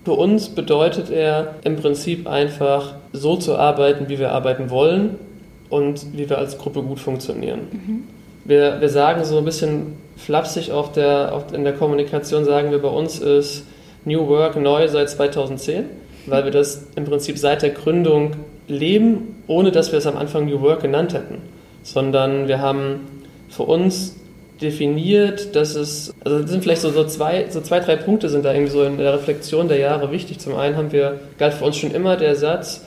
Für 0.05 0.13
uns 0.13 0.49
bedeutet 0.49 1.09
er 1.09 1.55
im 1.63 1.75
Prinzip 1.75 2.27
einfach 2.27 2.95
so 3.13 3.35
zu 3.35 3.55
arbeiten, 3.57 4.09
wie 4.09 4.19
wir 4.19 4.31
arbeiten 4.31 4.69
wollen 4.69 5.15
und 5.69 6.13
wie 6.13 6.29
wir 6.29 6.37
als 6.37 6.57
Gruppe 6.57 6.81
gut 6.81 6.99
funktionieren. 6.99 7.59
Mhm. 7.71 8.03
Wir, 8.45 8.81
wir 8.81 8.89
sagen 8.89 9.23
so 9.25 9.37
ein 9.37 9.45
bisschen 9.45 9.97
flapsig 10.17 10.71
auf 10.71 10.91
der, 10.91 11.33
auf, 11.33 11.53
in 11.53 11.63
der 11.63 11.73
Kommunikation, 11.73 12.45
sagen 12.45 12.71
wir 12.71 12.81
bei 12.81 12.89
uns 12.89 13.19
ist 13.19 13.65
New 14.05 14.27
Work 14.27 14.55
neu 14.55 14.87
seit 14.87 15.09
2010, 15.09 15.85
weil 16.25 16.45
wir 16.45 16.51
das 16.51 16.87
im 16.95 17.05
Prinzip 17.05 17.37
seit 17.37 17.61
der 17.61 17.71
Gründung 17.71 18.31
leben, 18.67 19.43
ohne 19.47 19.71
dass 19.71 19.91
wir 19.91 19.99
es 19.99 20.07
am 20.07 20.17
Anfang 20.17 20.45
New 20.45 20.61
Work 20.61 20.81
genannt 20.81 21.13
hätten. 21.13 21.41
Sondern 21.83 22.47
wir 22.47 22.61
haben 22.61 23.18
für 23.49 23.63
uns 23.63 24.15
definiert, 24.61 25.55
dass 25.55 25.75
es, 25.75 26.13
also 26.23 26.39
das 26.39 26.51
sind 26.51 26.63
vielleicht 26.63 26.81
so, 26.81 26.91
so, 26.91 27.05
zwei, 27.05 27.47
so 27.49 27.61
zwei, 27.61 27.79
drei 27.79 27.95
Punkte 27.95 28.29
sind 28.29 28.43
da 28.43 28.53
irgendwie 28.53 28.71
so 28.71 28.83
in 28.83 28.97
der 28.97 29.13
Reflexion 29.13 29.67
der 29.67 29.77
Jahre 29.77 30.11
wichtig. 30.11 30.39
Zum 30.39 30.55
einen 30.55 30.75
haben 30.75 30.91
wir, 30.91 31.19
galt 31.37 31.53
für 31.53 31.65
uns 31.65 31.77
schon 31.77 31.91
immer 31.91 32.17
der 32.17 32.35
Satz, 32.35 32.85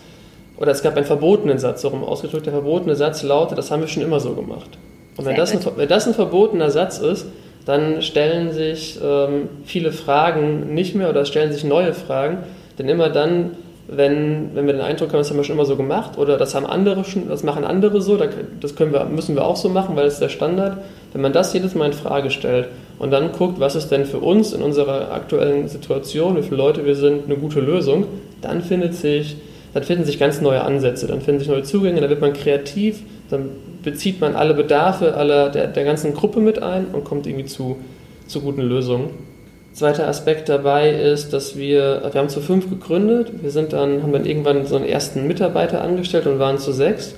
oder 0.58 0.72
es 0.72 0.82
gab 0.82 0.96
einen 0.96 1.06
verbotenen 1.06 1.58
Satz, 1.58 1.82
so 1.82 1.88
rum 1.88 2.04
ausgedrückt, 2.04 2.46
der 2.46 2.52
verbotene 2.52 2.94
Satz 2.94 3.22
lautet, 3.22 3.58
das 3.58 3.70
haben 3.70 3.80
wir 3.80 3.88
schon 3.88 4.02
immer 4.02 4.20
so 4.20 4.34
gemacht. 4.34 4.70
Und 5.16 5.24
wenn 5.24 5.36
das, 5.36 5.52
ein, 5.52 5.60
wenn 5.76 5.88
das 5.88 6.06
ein 6.06 6.14
verbotener 6.14 6.70
Satz 6.70 6.98
ist, 6.98 7.26
dann 7.64 8.02
stellen 8.02 8.52
sich 8.52 8.98
ähm, 9.02 9.48
viele 9.64 9.92
Fragen 9.92 10.74
nicht 10.74 10.94
mehr 10.94 11.10
oder 11.10 11.24
stellen 11.24 11.52
sich 11.52 11.64
neue 11.64 11.94
Fragen, 11.94 12.38
denn 12.78 12.88
immer 12.88 13.08
dann, 13.08 13.56
wenn, 13.88 14.50
wenn 14.54 14.66
wir 14.66 14.72
den 14.72 14.82
Eindruck 14.82 15.10
haben, 15.10 15.18
das 15.18 15.30
haben 15.30 15.36
wir 15.36 15.44
schon 15.44 15.56
immer 15.56 15.64
so 15.64 15.76
gemacht 15.76 16.16
oder 16.16 16.36
das 16.36 16.54
haben 16.54 16.66
andere 16.66 17.04
schon, 17.04 17.28
das 17.28 17.42
machen 17.42 17.64
andere 17.64 18.00
so, 18.00 18.16
das 18.16 18.76
können 18.76 18.92
wir, 18.92 19.04
müssen 19.06 19.34
wir 19.34 19.44
auch 19.44 19.56
so 19.56 19.68
machen, 19.68 19.96
weil 19.96 20.06
es 20.06 20.18
der 20.18 20.28
Standard. 20.28 20.78
Wenn 21.12 21.20
man 21.20 21.32
das 21.32 21.52
jedes 21.52 21.74
Mal 21.74 21.86
in 21.86 21.92
Frage 21.92 22.30
stellt 22.30 22.68
und 22.98 23.10
dann 23.10 23.32
guckt, 23.32 23.60
was 23.60 23.74
ist 23.74 23.90
denn 23.90 24.06
für 24.06 24.18
uns 24.18 24.52
in 24.52 24.62
unserer 24.62 25.12
aktuellen 25.12 25.68
Situation, 25.68 26.36
wie 26.36 26.42
viele 26.42 26.56
Leute 26.56 26.86
wir 26.86 26.94
sind, 26.94 27.24
eine 27.26 27.36
gute 27.36 27.60
Lösung, 27.60 28.06
dann 28.40 28.62
findet 28.62 28.94
sich, 28.94 29.36
dann 29.74 29.82
finden 29.82 30.04
sich 30.04 30.18
ganz 30.18 30.40
neue 30.40 30.62
Ansätze, 30.62 31.06
dann 31.06 31.20
finden 31.20 31.40
sich 31.40 31.48
neue 31.48 31.64
Zugänge, 31.64 32.00
dann 32.00 32.10
wird 32.10 32.20
man 32.20 32.32
kreativ, 32.32 33.02
dann 33.30 33.50
bezieht 33.82 34.20
man 34.20 34.36
alle 34.36 34.54
Bedarfe 34.54 35.14
aller 35.14 35.50
der, 35.50 35.66
der 35.66 35.84
ganzen 35.84 36.14
Gruppe 36.14 36.40
mit 36.40 36.62
ein 36.62 36.86
und 36.92 37.04
kommt 37.04 37.26
irgendwie 37.26 37.46
zu, 37.46 37.78
zu 38.26 38.40
guten 38.40 38.62
Lösungen. 38.62 39.31
Zweiter 39.72 40.06
Aspekt 40.06 40.48
dabei 40.48 40.90
ist, 40.90 41.32
dass 41.32 41.56
wir, 41.56 42.02
wir 42.12 42.20
haben 42.20 42.28
zu 42.28 42.40
fünf 42.40 42.68
gegründet, 42.68 43.32
wir 43.42 43.50
sind 43.50 43.72
dann, 43.72 44.02
haben 44.02 44.12
dann 44.12 44.26
irgendwann 44.26 44.66
so 44.66 44.76
einen 44.76 44.84
ersten 44.84 45.26
Mitarbeiter 45.26 45.82
angestellt 45.82 46.26
und 46.26 46.38
waren 46.38 46.58
zu 46.58 46.72
sechs. 46.72 47.14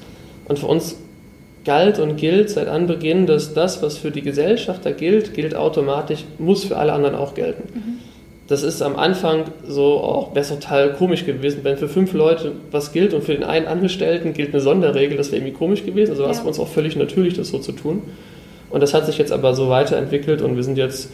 Und 0.46 0.58
für 0.58 0.66
uns 0.66 0.96
galt 1.64 1.98
und 1.98 2.16
gilt 2.16 2.50
seit 2.50 2.68
Anbeginn, 2.68 3.26
dass 3.26 3.54
das, 3.54 3.82
was 3.82 3.98
für 3.98 4.10
die 4.10 4.22
Gesellschafter 4.22 4.92
gilt, 4.92 5.34
gilt 5.34 5.56
automatisch, 5.56 6.24
muss 6.38 6.64
für 6.64 6.76
alle 6.76 6.92
anderen 6.92 7.16
auch 7.16 7.34
gelten. 7.34 7.62
Mhm. 7.74 7.98
Das 8.46 8.62
ist 8.62 8.82
am 8.82 8.96
Anfang 8.96 9.44
so 9.66 9.94
auch 10.00 10.34
wäre 10.34 10.46
total 10.46 10.92
komisch 10.92 11.24
gewesen, 11.24 11.60
wenn 11.62 11.78
für 11.78 11.88
fünf 11.88 12.12
Leute 12.12 12.52
was 12.70 12.92
gilt 12.92 13.14
und 13.14 13.24
für 13.24 13.32
den 13.32 13.42
einen 13.42 13.66
Angestellten 13.66 14.34
gilt 14.34 14.52
eine 14.52 14.60
Sonderregel, 14.60 15.16
das 15.16 15.32
wäre 15.32 15.38
irgendwie 15.38 15.56
komisch 15.56 15.86
gewesen. 15.86 16.10
Also 16.10 16.24
war 16.24 16.30
es 16.30 16.40
für 16.40 16.48
uns 16.48 16.60
auch 16.60 16.68
völlig 16.68 16.94
natürlich, 16.94 17.34
das 17.34 17.48
so 17.48 17.58
zu 17.58 17.72
tun. 17.72 18.02
Und 18.68 18.82
das 18.82 18.92
hat 18.92 19.06
sich 19.06 19.16
jetzt 19.16 19.32
aber 19.32 19.54
so 19.54 19.70
weiterentwickelt 19.70 20.42
und 20.42 20.56
wir 20.56 20.62
sind 20.62 20.76
jetzt 20.76 21.08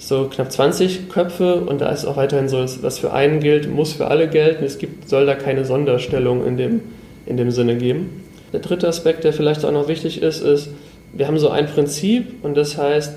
so 0.00 0.28
knapp 0.30 0.50
20 0.50 1.10
Köpfe 1.10 1.56
und 1.56 1.82
da 1.82 1.90
ist 1.90 2.06
auch 2.06 2.16
weiterhin 2.16 2.48
so, 2.48 2.64
was 2.80 2.98
für 2.98 3.12
einen 3.12 3.38
gilt, 3.40 3.70
muss 3.70 3.92
für 3.92 4.06
alle 4.06 4.28
gelten. 4.28 4.64
Es 4.64 4.78
gibt, 4.78 5.08
soll 5.08 5.26
da 5.26 5.34
keine 5.34 5.66
Sonderstellung 5.66 6.44
in 6.46 6.56
dem, 6.56 6.80
in 7.26 7.36
dem 7.36 7.50
Sinne 7.50 7.76
geben. 7.76 8.24
Der 8.54 8.60
dritte 8.60 8.88
Aspekt, 8.88 9.24
der 9.24 9.34
vielleicht 9.34 9.64
auch 9.64 9.72
noch 9.72 9.88
wichtig 9.88 10.22
ist, 10.22 10.40
ist, 10.40 10.70
wir 11.12 11.26
haben 11.26 11.38
so 11.38 11.50
ein 11.50 11.66
Prinzip 11.66 12.42
und 12.42 12.56
das 12.56 12.78
heißt, 12.78 13.14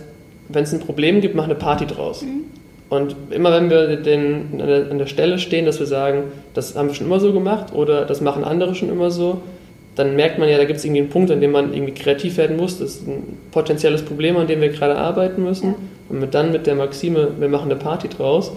wenn 0.50 0.64
es 0.66 0.74
ein 0.74 0.82
Problem 0.82 1.22
gibt, 1.22 1.36
mach 1.36 1.46
eine 1.46 1.56
Party 1.56 1.86
draus. 1.86 2.22
Mhm. 2.22 2.44
Und 2.90 3.16
immer 3.32 3.54
wenn 3.54 3.70
wir 3.70 3.96
den, 3.96 4.60
an, 4.60 4.68
der, 4.68 4.92
an 4.92 4.98
der 4.98 5.08
Stelle 5.08 5.40
stehen, 5.40 5.66
dass 5.66 5.80
wir 5.80 5.88
sagen, 5.88 6.26
das 6.54 6.76
haben 6.76 6.90
wir 6.90 6.96
schon 6.96 7.08
immer 7.08 7.22
so 7.22 7.32
gemacht 7.32 7.74
oder 7.74 8.06
das 8.06 8.20
machen 8.20 8.44
andere 8.44 8.76
schon 8.76 8.90
immer 8.90 9.10
so, 9.10 9.42
dann 9.96 10.16
merkt 10.16 10.40
man 10.40 10.50
ja, 10.50 10.58
da 10.58 10.66
gibt 10.66 10.80
es 10.80 10.86
irgendwie 10.86 11.02
einen 11.02 11.10
Punkt, 11.10 11.30
an 11.30 11.40
dem 11.40 11.52
man 11.52 11.74
irgendwie 11.74 11.94
kreativ 11.94 12.38
werden 12.38 12.58
muss. 12.58 12.80
Das 12.80 12.96
ist 12.96 13.08
ein 13.08 13.38
potenzielles 13.52 14.04
Problem, 14.04 14.38
an 14.38 14.48
dem 14.48 14.62
wir 14.62 14.70
gerade 14.70 14.96
arbeiten 14.96 15.44
müssen. 15.44 15.70
Ja. 15.70 15.76
Und 16.10 16.20
mit, 16.20 16.34
dann 16.34 16.52
mit 16.52 16.66
der 16.66 16.76
Maxime, 16.76 17.32
wir 17.40 17.48
machen 17.48 17.72
eine 17.72 17.80
Party 17.80 18.10
draus, 18.10 18.52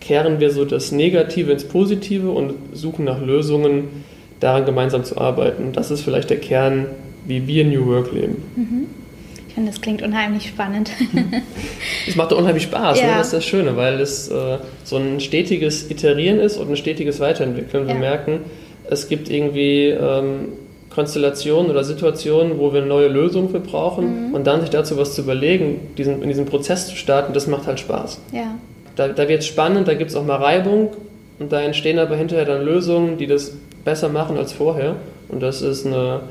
kehren 0.00 0.38
wir 0.40 0.50
so 0.50 0.64
das 0.64 0.92
Negative 0.92 1.50
ins 1.50 1.64
Positive 1.64 2.30
und 2.30 2.54
suchen 2.72 3.04
nach 3.04 3.20
Lösungen, 3.20 4.04
daran 4.40 4.64
gemeinsam 4.64 5.04
zu 5.04 5.18
arbeiten. 5.18 5.72
Das 5.72 5.90
ist 5.90 6.02
vielleicht 6.02 6.30
der 6.30 6.38
Kern, 6.38 6.86
wie 7.26 7.46
wir 7.46 7.64
New 7.64 7.86
Work 7.86 8.12
leben. 8.12 8.42
Mhm. 8.54 8.86
Ich 9.48 9.54
finde, 9.54 9.70
das 9.70 9.80
klingt 9.80 10.02
unheimlich 10.02 10.48
spannend. 10.48 10.90
es 12.06 12.14
macht 12.14 12.32
unheimlich 12.32 12.64
Spaß, 12.64 13.00
ne? 13.00 13.06
ja. 13.06 13.12
ne? 13.12 13.18
das 13.18 13.28
ist 13.28 13.32
das 13.32 13.44
Schöne, 13.44 13.76
weil 13.76 14.00
es 14.00 14.28
äh, 14.28 14.58
so 14.84 14.96
ein 14.96 15.18
stetiges 15.20 15.90
Iterieren 15.90 16.38
ist 16.38 16.58
und 16.58 16.68
ein 16.68 16.76
stetiges 16.76 17.20
Weiterentwickeln. 17.20 17.86
Wir 17.86 17.94
ja. 17.94 18.00
merken, 18.00 18.40
es 18.88 19.08
gibt 19.08 19.30
irgendwie 19.30 19.88
ähm, 19.88 20.48
Konstellationen 20.96 21.70
oder 21.70 21.84
Situationen, 21.84 22.58
wo 22.58 22.72
wir 22.72 22.80
eine 22.80 22.88
neue 22.88 23.08
Lösung 23.08 23.50
für 23.50 23.60
brauchen 23.60 24.28
mhm. 24.28 24.34
und 24.34 24.46
dann 24.46 24.62
sich 24.62 24.70
dazu 24.70 24.96
was 24.96 25.14
zu 25.14 25.20
überlegen, 25.20 25.92
diesen, 25.98 26.22
in 26.22 26.28
diesem 26.28 26.46
Prozess 26.46 26.88
zu 26.88 26.96
starten, 26.96 27.34
das 27.34 27.46
macht 27.46 27.66
halt 27.66 27.78
Spaß. 27.78 28.18
Ja. 28.32 28.54
Da, 28.96 29.08
da 29.08 29.28
wird 29.28 29.40
es 29.40 29.46
spannend, 29.46 29.88
da 29.88 29.94
gibt 29.94 30.10
es 30.10 30.16
auch 30.16 30.24
mal 30.24 30.36
Reibung 30.36 30.88
und 31.38 31.52
da 31.52 31.60
entstehen 31.60 31.98
aber 31.98 32.16
hinterher 32.16 32.46
dann 32.46 32.64
Lösungen, 32.64 33.18
die 33.18 33.26
das 33.26 33.52
besser 33.84 34.08
machen 34.08 34.38
als 34.38 34.54
vorher 34.54 34.96
und 35.28 35.42
das 35.42 35.60
ist 35.60 35.84
eine, 35.84 36.22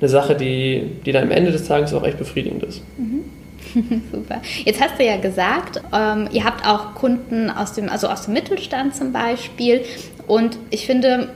eine 0.00 0.08
Sache, 0.08 0.36
die, 0.36 0.92
die 1.04 1.10
dann 1.10 1.24
am 1.24 1.32
Ende 1.32 1.50
des 1.50 1.66
Tages 1.66 1.92
auch 1.92 2.04
echt 2.04 2.18
befriedigend 2.18 2.62
ist. 2.62 2.80
Mhm. 2.96 3.24
Super. 4.12 4.40
Jetzt 4.64 4.80
hast 4.80 5.00
du 5.00 5.04
ja 5.04 5.16
gesagt, 5.16 5.82
ähm, 5.92 6.28
ihr 6.30 6.44
habt 6.44 6.64
auch 6.64 6.94
Kunden 6.94 7.50
aus 7.50 7.72
dem, 7.72 7.88
also 7.88 8.06
aus 8.06 8.26
dem 8.26 8.34
Mittelstand 8.34 8.94
zum 8.94 9.12
Beispiel. 9.12 9.80
Und 10.28 10.58
ich 10.70 10.86
finde, 10.86 11.30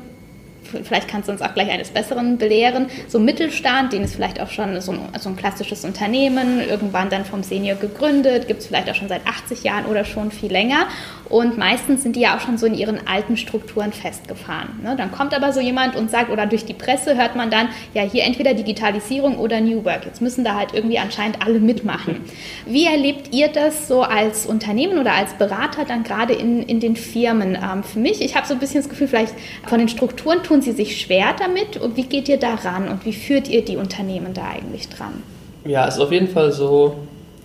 vielleicht 0.83 1.09
kannst 1.09 1.29
du 1.29 1.33
uns 1.33 1.43
auch 1.43 1.55
gleich 1.55 1.71
eines 1.71 1.91
Besseren 1.91 2.39
belehren, 2.39 2.87
so 3.09 3.19
Mittelstand, 3.19 3.93
den 3.93 4.03
ist 4.03 4.15
vielleicht 4.15 4.41
auch 4.41 4.51
schon 4.51 4.81
so 4.81 4.93
ein, 4.93 5.01
so 5.19 5.29
ein 5.29 5.37
klassisches 5.37 5.85
Unternehmen, 5.85 6.61
irgendwann 6.61 7.11
dann 7.11 7.25
vom 7.25 7.43
Senior 7.43 7.77
gegründet, 7.77 8.49
gibt 8.49 8.61
es 8.61 8.67
vielleicht 8.67 8.91
auch 8.91 8.95
schon 8.95 9.09
seit 9.09 9.27
80 9.27 9.65
Jahren 9.65 9.87
oder 9.87 10.05
schon 10.05 10.31
viel 10.31 10.51
länger. 10.51 10.87
Und 11.29 11.59
meistens 11.59 12.03
sind 12.03 12.15
die 12.15 12.21
ja 12.21 12.37
auch 12.37 12.41
schon 12.41 12.57
so 12.57 12.67
in 12.67 12.75
ihren 12.75 13.07
alten 13.07 13.37
Strukturen 13.37 13.93
festgefahren. 13.93 14.81
Ne? 14.83 14.95
Dann 14.97 15.11
kommt 15.11 15.35
aber 15.35 15.53
so 15.53 15.61
jemand 15.61 15.97
und 15.97 16.11
sagt, 16.11 16.31
oder 16.31 16.47
durch 16.47 16.65
die 16.65 16.75
Presse 16.75 17.17
hört 17.17 17.35
man 17.35 17.51
dann, 17.51 17.69
ja, 17.95 18.03
hier 18.03 18.25
entweder 18.25 18.55
Digitalisierung 18.55 19.39
oder 19.39 19.61
New 19.61 19.85
Work. 19.85 20.07
Jetzt 20.07 20.23
müssen 20.23 20.45
da 20.45 20.55
halt 20.55 20.73
irgendwie 20.73 20.99
anscheinend 20.99 21.45
alle 21.45 21.59
mitmachen. 21.59 22.25
Wie 22.65 22.87
erlebt 22.87 23.35
ihr 23.35 23.49
das 23.49 23.89
so 23.89 24.03
als 24.03 24.47
Unternehmen 24.47 24.99
oder 24.99 25.15
als 25.15 25.35
Berater 25.35 25.85
dann 25.85 26.05
gerade 26.05 26.33
in, 26.33 26.63
in 26.63 26.79
den 26.79 26.95
Firmen? 26.95 27.57
Ähm, 27.57 27.83
für 27.83 27.99
mich, 27.99 28.21
ich 28.21 28.37
habe 28.37 28.47
so 28.47 28.55
ein 28.55 28.61
bisschen 28.61 28.83
das 28.83 28.89
Gefühl, 28.89 29.09
vielleicht 29.09 29.35
von 29.67 29.79
den 29.79 29.89
Strukturen 29.89 30.43
tun 30.45 30.56
sie 30.63 30.73
sich 30.73 31.01
schwer 31.01 31.35
damit. 31.39 31.77
Und 31.77 31.97
wie 31.97 32.05
geht 32.05 32.29
ihr 32.29 32.39
da 32.39 32.55
ran 32.55 32.89
und 32.89 33.05
wie 33.05 33.13
führt 33.13 33.49
ihr 33.49 33.65
die 33.65 33.77
Unternehmen 33.77 34.35
da 34.35 34.49
eigentlich 34.49 34.89
dran? 34.89 35.23
Ja, 35.65 35.87
es 35.89 35.97
ist 35.97 36.01
auf 36.01 36.13
jeden 36.13 36.29
Fall 36.29 36.53
so, 36.53 36.97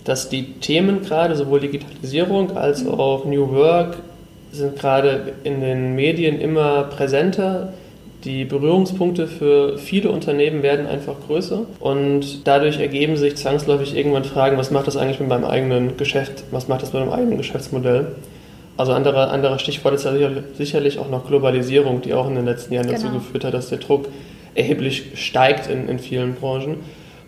dass 0.04 0.28
die 0.28 0.54
Themen 0.54 1.02
gerade, 1.02 1.34
sowohl 1.34 1.60
Digitalisierung 1.60 2.56
als 2.56 2.86
auch 2.86 3.24
New 3.24 3.50
Work, 3.50 3.96
sind 4.52 4.78
gerade 4.78 5.32
in 5.44 5.60
den 5.60 5.94
Medien 5.94 6.40
immer 6.40 6.84
präsenter. 6.84 7.72
Die 8.24 8.44
Berührungspunkte 8.44 9.26
für 9.26 9.78
viele 9.78 10.10
Unternehmen 10.10 10.62
werden 10.62 10.86
einfach 10.86 11.14
größer 11.26 11.62
und 11.80 12.46
dadurch 12.46 12.78
ergeben 12.78 13.16
sich 13.16 13.36
zwangsläufig 13.36 13.96
irgendwann 13.96 14.24
Fragen, 14.24 14.56
was 14.58 14.70
macht 14.70 14.86
das 14.86 14.96
eigentlich 14.96 15.18
mit 15.18 15.28
meinem 15.28 15.44
eigenen 15.44 15.96
Geschäft, 15.96 16.44
was 16.52 16.68
macht 16.68 16.82
das 16.82 16.92
mit 16.92 17.02
meinem 17.02 17.12
eigenen 17.12 17.38
Geschäftsmodell. 17.38 18.14
Also 18.76 18.92
anderer 18.92 19.30
andere 19.30 19.58
Stichwort 19.58 19.94
ist 19.94 20.04
ja 20.04 20.12
sicherlich 20.54 20.98
auch 20.98 21.10
noch 21.10 21.26
Globalisierung, 21.26 22.00
die 22.00 22.14
auch 22.14 22.26
in 22.28 22.34
den 22.34 22.46
letzten 22.46 22.74
Jahren 22.74 22.86
genau. 22.86 22.98
dazu 23.00 23.12
geführt 23.12 23.44
hat, 23.44 23.54
dass 23.54 23.68
der 23.68 23.78
Druck 23.78 24.08
erheblich 24.54 25.12
steigt 25.14 25.68
in, 25.68 25.88
in 25.88 25.98
vielen 25.98 26.34
Branchen. 26.34 26.76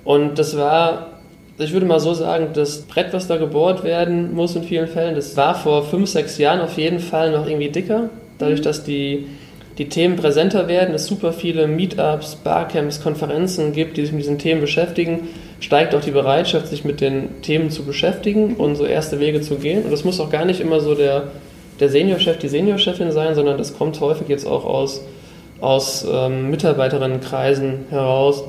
Und 0.05 0.39
das 0.39 0.57
war 0.57 1.15
ich 1.59 1.73
würde 1.73 1.87
mal 1.87 2.01
so 2.01 2.15
sagen, 2.15 2.49
das 2.53 2.83
Brett, 2.83 3.13
was 3.13 3.29
da 3.29 3.37
gebohrt 3.37 3.85
werden 3.85 4.35
muss 4.35 4.57
in 4.57 4.65
vielen 4.65 4.89
Fällen, 4.89 5.15
das 5.15 5.37
war 5.37 5.55
vor 5.55 5.85
fünf, 5.85 6.09
sechs 6.09 6.39
Jahren 6.39 6.61
auf 6.61 6.77
jeden 6.77 6.99
Fall 6.99 7.31
noch 7.31 7.47
irgendwie 7.47 7.69
dicker. 7.69 8.11
Dadurch, 8.39 8.61
mhm. 8.61 8.65
dass 8.65 8.85
die, 8.85 9.27
die 9.79 9.89
Themen 9.89 10.17
präsenter 10.17 10.69
werden, 10.69 10.95
es 10.95 11.07
super 11.07 11.33
viele 11.33 11.67
Meetups, 11.67 12.37
Barcamps, 12.37 13.03
Konferenzen 13.03 13.73
gibt, 13.73 13.97
die 13.97 14.03
sich 14.03 14.13
mit 14.13 14.23
diesen 14.23 14.39
Themen 14.39 14.61
beschäftigen, 14.61 15.29
steigt 15.59 15.95
auch 15.95 16.01
die 16.01 16.13
Bereitschaft, 16.13 16.69
sich 16.69 16.85
mit 16.85 17.01
den 17.01 17.43
Themen 17.43 17.71
zu 17.71 17.85
beschäftigen 17.85 18.55
und 18.55 18.77
so 18.77 18.85
erste 18.85 19.19
Wege 19.19 19.41
zu 19.41 19.57
gehen. 19.57 19.85
Und 19.85 19.91
das 19.91 20.05
muss 20.05 20.21
auch 20.21 20.31
gar 20.31 20.45
nicht 20.45 20.61
immer 20.61 20.81
so 20.81 20.95
der, 20.95 21.29
der 21.81 21.89
Seniorchef, 21.89 22.39
die 22.39 22.49
Seniorchefin 22.49 23.11
sein, 23.11 23.35
sondern 23.35 23.59
das 23.59 23.77
kommt 23.77 24.01
häufig 24.01 24.29
jetzt 24.29 24.47
auch 24.47 24.65
aus, 24.65 25.01
aus 25.61 26.07
ähm, 26.09 26.51
Mitarbeiterinnen-Kreisen 26.51 27.87
heraus, 27.91 28.45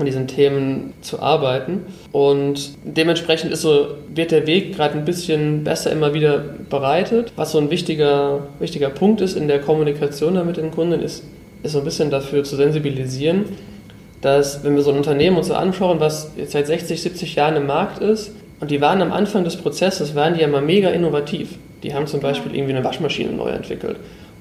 an 0.00 0.06
diesen 0.06 0.26
Themen 0.26 0.92
zu 1.00 1.20
arbeiten. 1.20 1.86
Und 2.12 2.70
dementsprechend 2.84 3.52
ist 3.52 3.62
so, 3.62 3.94
wird 4.14 4.30
der 4.30 4.46
Weg 4.46 4.76
gerade 4.76 4.94
ein 4.98 5.04
bisschen 5.04 5.64
besser 5.64 5.92
immer 5.92 6.14
wieder 6.14 6.38
bereitet. 6.68 7.32
Was 7.36 7.52
so 7.52 7.58
ein 7.58 7.70
wichtiger, 7.70 8.46
wichtiger 8.58 8.90
Punkt 8.90 9.20
ist 9.20 9.36
in 9.36 9.48
der 9.48 9.60
Kommunikation 9.60 10.46
mit 10.46 10.56
den 10.56 10.70
Kunden, 10.70 11.00
ist, 11.00 11.24
ist 11.62 11.72
so 11.72 11.78
ein 11.78 11.84
bisschen 11.84 12.10
dafür 12.10 12.44
zu 12.44 12.56
sensibilisieren, 12.56 13.44
dass 14.20 14.64
wenn 14.64 14.74
wir 14.74 14.82
so 14.82 14.90
ein 14.90 14.96
Unternehmen 14.96 15.36
uns 15.36 15.48
so 15.48 15.54
anschauen, 15.54 16.00
was 16.00 16.32
jetzt 16.36 16.52
seit 16.52 16.66
60, 16.66 17.00
70 17.00 17.34
Jahren 17.34 17.56
im 17.56 17.66
Markt 17.66 17.98
ist, 18.00 18.32
und 18.60 18.70
die 18.70 18.80
waren 18.80 19.00
am 19.02 19.12
Anfang 19.12 19.44
des 19.44 19.56
Prozesses, 19.56 20.14
waren 20.14 20.34
die 20.34 20.40
ja 20.40 20.48
mal 20.48 20.62
mega 20.62 20.90
innovativ. 20.90 21.50
Die 21.82 21.94
haben 21.94 22.06
zum 22.06 22.20
Beispiel 22.20 22.54
irgendwie 22.54 22.74
eine 22.74 22.84
Waschmaschine 22.84 23.30
neu 23.30 23.50
entwickelt 23.50 23.96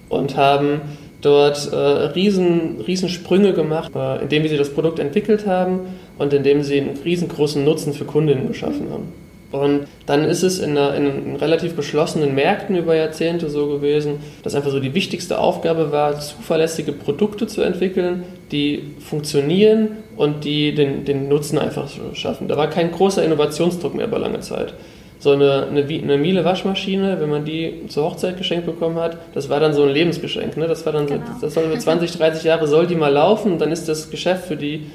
und 0.10 0.38
haben 0.38 0.82
dort 1.22 1.72
äh, 1.72 1.76
riesen, 1.76 2.82
riesen 2.86 3.10
Sprünge 3.10 3.54
gemacht, 3.54 3.92
äh, 3.96 4.22
indem 4.22 4.48
sie 4.48 4.58
das 4.58 4.70
Produkt 4.70 5.00
entwickelt 5.00 5.46
haben 5.46 5.82
und 6.18 6.34
indem 6.34 6.64
sie 6.64 6.80
einen 6.80 6.98
riesengroßen 7.04 7.64
Nutzen 7.64 7.94
für 7.94 8.06
Kundinnen 8.06 8.48
geschaffen 8.48 8.88
haben. 8.92 9.14
Und 9.50 9.88
dann 10.06 10.26
ist 10.26 10.44
es 10.44 10.60
in, 10.60 10.72
einer, 10.72 10.94
in, 10.96 11.38
relativ 11.38 11.74
beschlossenen 11.74 12.36
Märkten 12.36 12.76
über 12.76 12.96
Jahrzehnte 12.96 13.50
so 13.50 13.68
gewesen, 13.68 14.16
dass 14.44 14.56
einfach 14.56 14.72
so 14.72 14.82
die 14.82 14.94
wichtigste 14.94 15.40
Aufgabe 15.40 15.92
war, 15.92 16.20
zuverlässige 16.20 16.92
Produkte 16.92 17.48
zu 17.48 17.62
entwickeln, 17.62 18.24
die 18.52 18.92
funktionieren 19.00 19.90
und 20.18 20.44
die 20.44 20.76
den, 20.76 21.06
den 21.06 21.30
Nutzen 21.30 21.58
einfach 21.58 21.90
schaffen. 22.14 22.50
Da 22.50 22.58
war 22.58 22.70
kein 22.70 22.92
großer 22.92 23.24
Innovationsdruck 23.24 23.96
mehr 23.96 24.08
über 24.08 24.20
lange 24.20 24.42
Zeit 24.42 24.74
so 25.20 25.32
eine, 25.32 25.68
eine, 25.68 25.84
eine 25.84 26.18
Miele 26.18 26.46
Waschmaschine, 26.46 27.20
wenn 27.20 27.30
man 27.30 27.44
die 27.44 27.88
zur 27.88 28.06
Hochzeit 28.06 28.38
geschenkt 28.38 28.66
bekommen 28.66 28.98
hat, 28.98 29.18
das 29.34 29.50
war 29.50 29.60
dann 29.60 29.74
so 29.74 29.84
ein 29.84 29.90
Lebensgeschenk. 29.90 30.58
Ne? 30.58 30.68
Das 30.68 30.86
war 30.86 30.94
dann, 30.94 31.08
genau. 31.08 31.24
das 31.42 31.54
soll 31.54 31.66
für 31.66 31.78
20, 31.78 32.12
30 32.12 32.44
Jahre 32.44 32.68
soll 32.68 32.88
die 32.88 32.96
mal 32.96 33.12
laufen 33.12 33.54
und 33.54 33.60
dann 33.60 33.72
ist 33.72 33.90
das 33.90 34.10
Geschäft 34.10 34.46
für 34.46 34.56
die, 34.56 34.88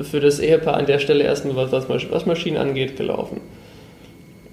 für 0.00 0.20
das 0.20 0.40
Ehepaar 0.40 0.76
an 0.76 0.86
der 0.86 0.98
Stelle 0.98 1.24
erstmal, 1.24 1.70
was, 1.70 1.88
was 1.88 2.10
Waschmaschinen 2.10 2.58
angeht, 2.58 2.96
gelaufen. 2.96 3.40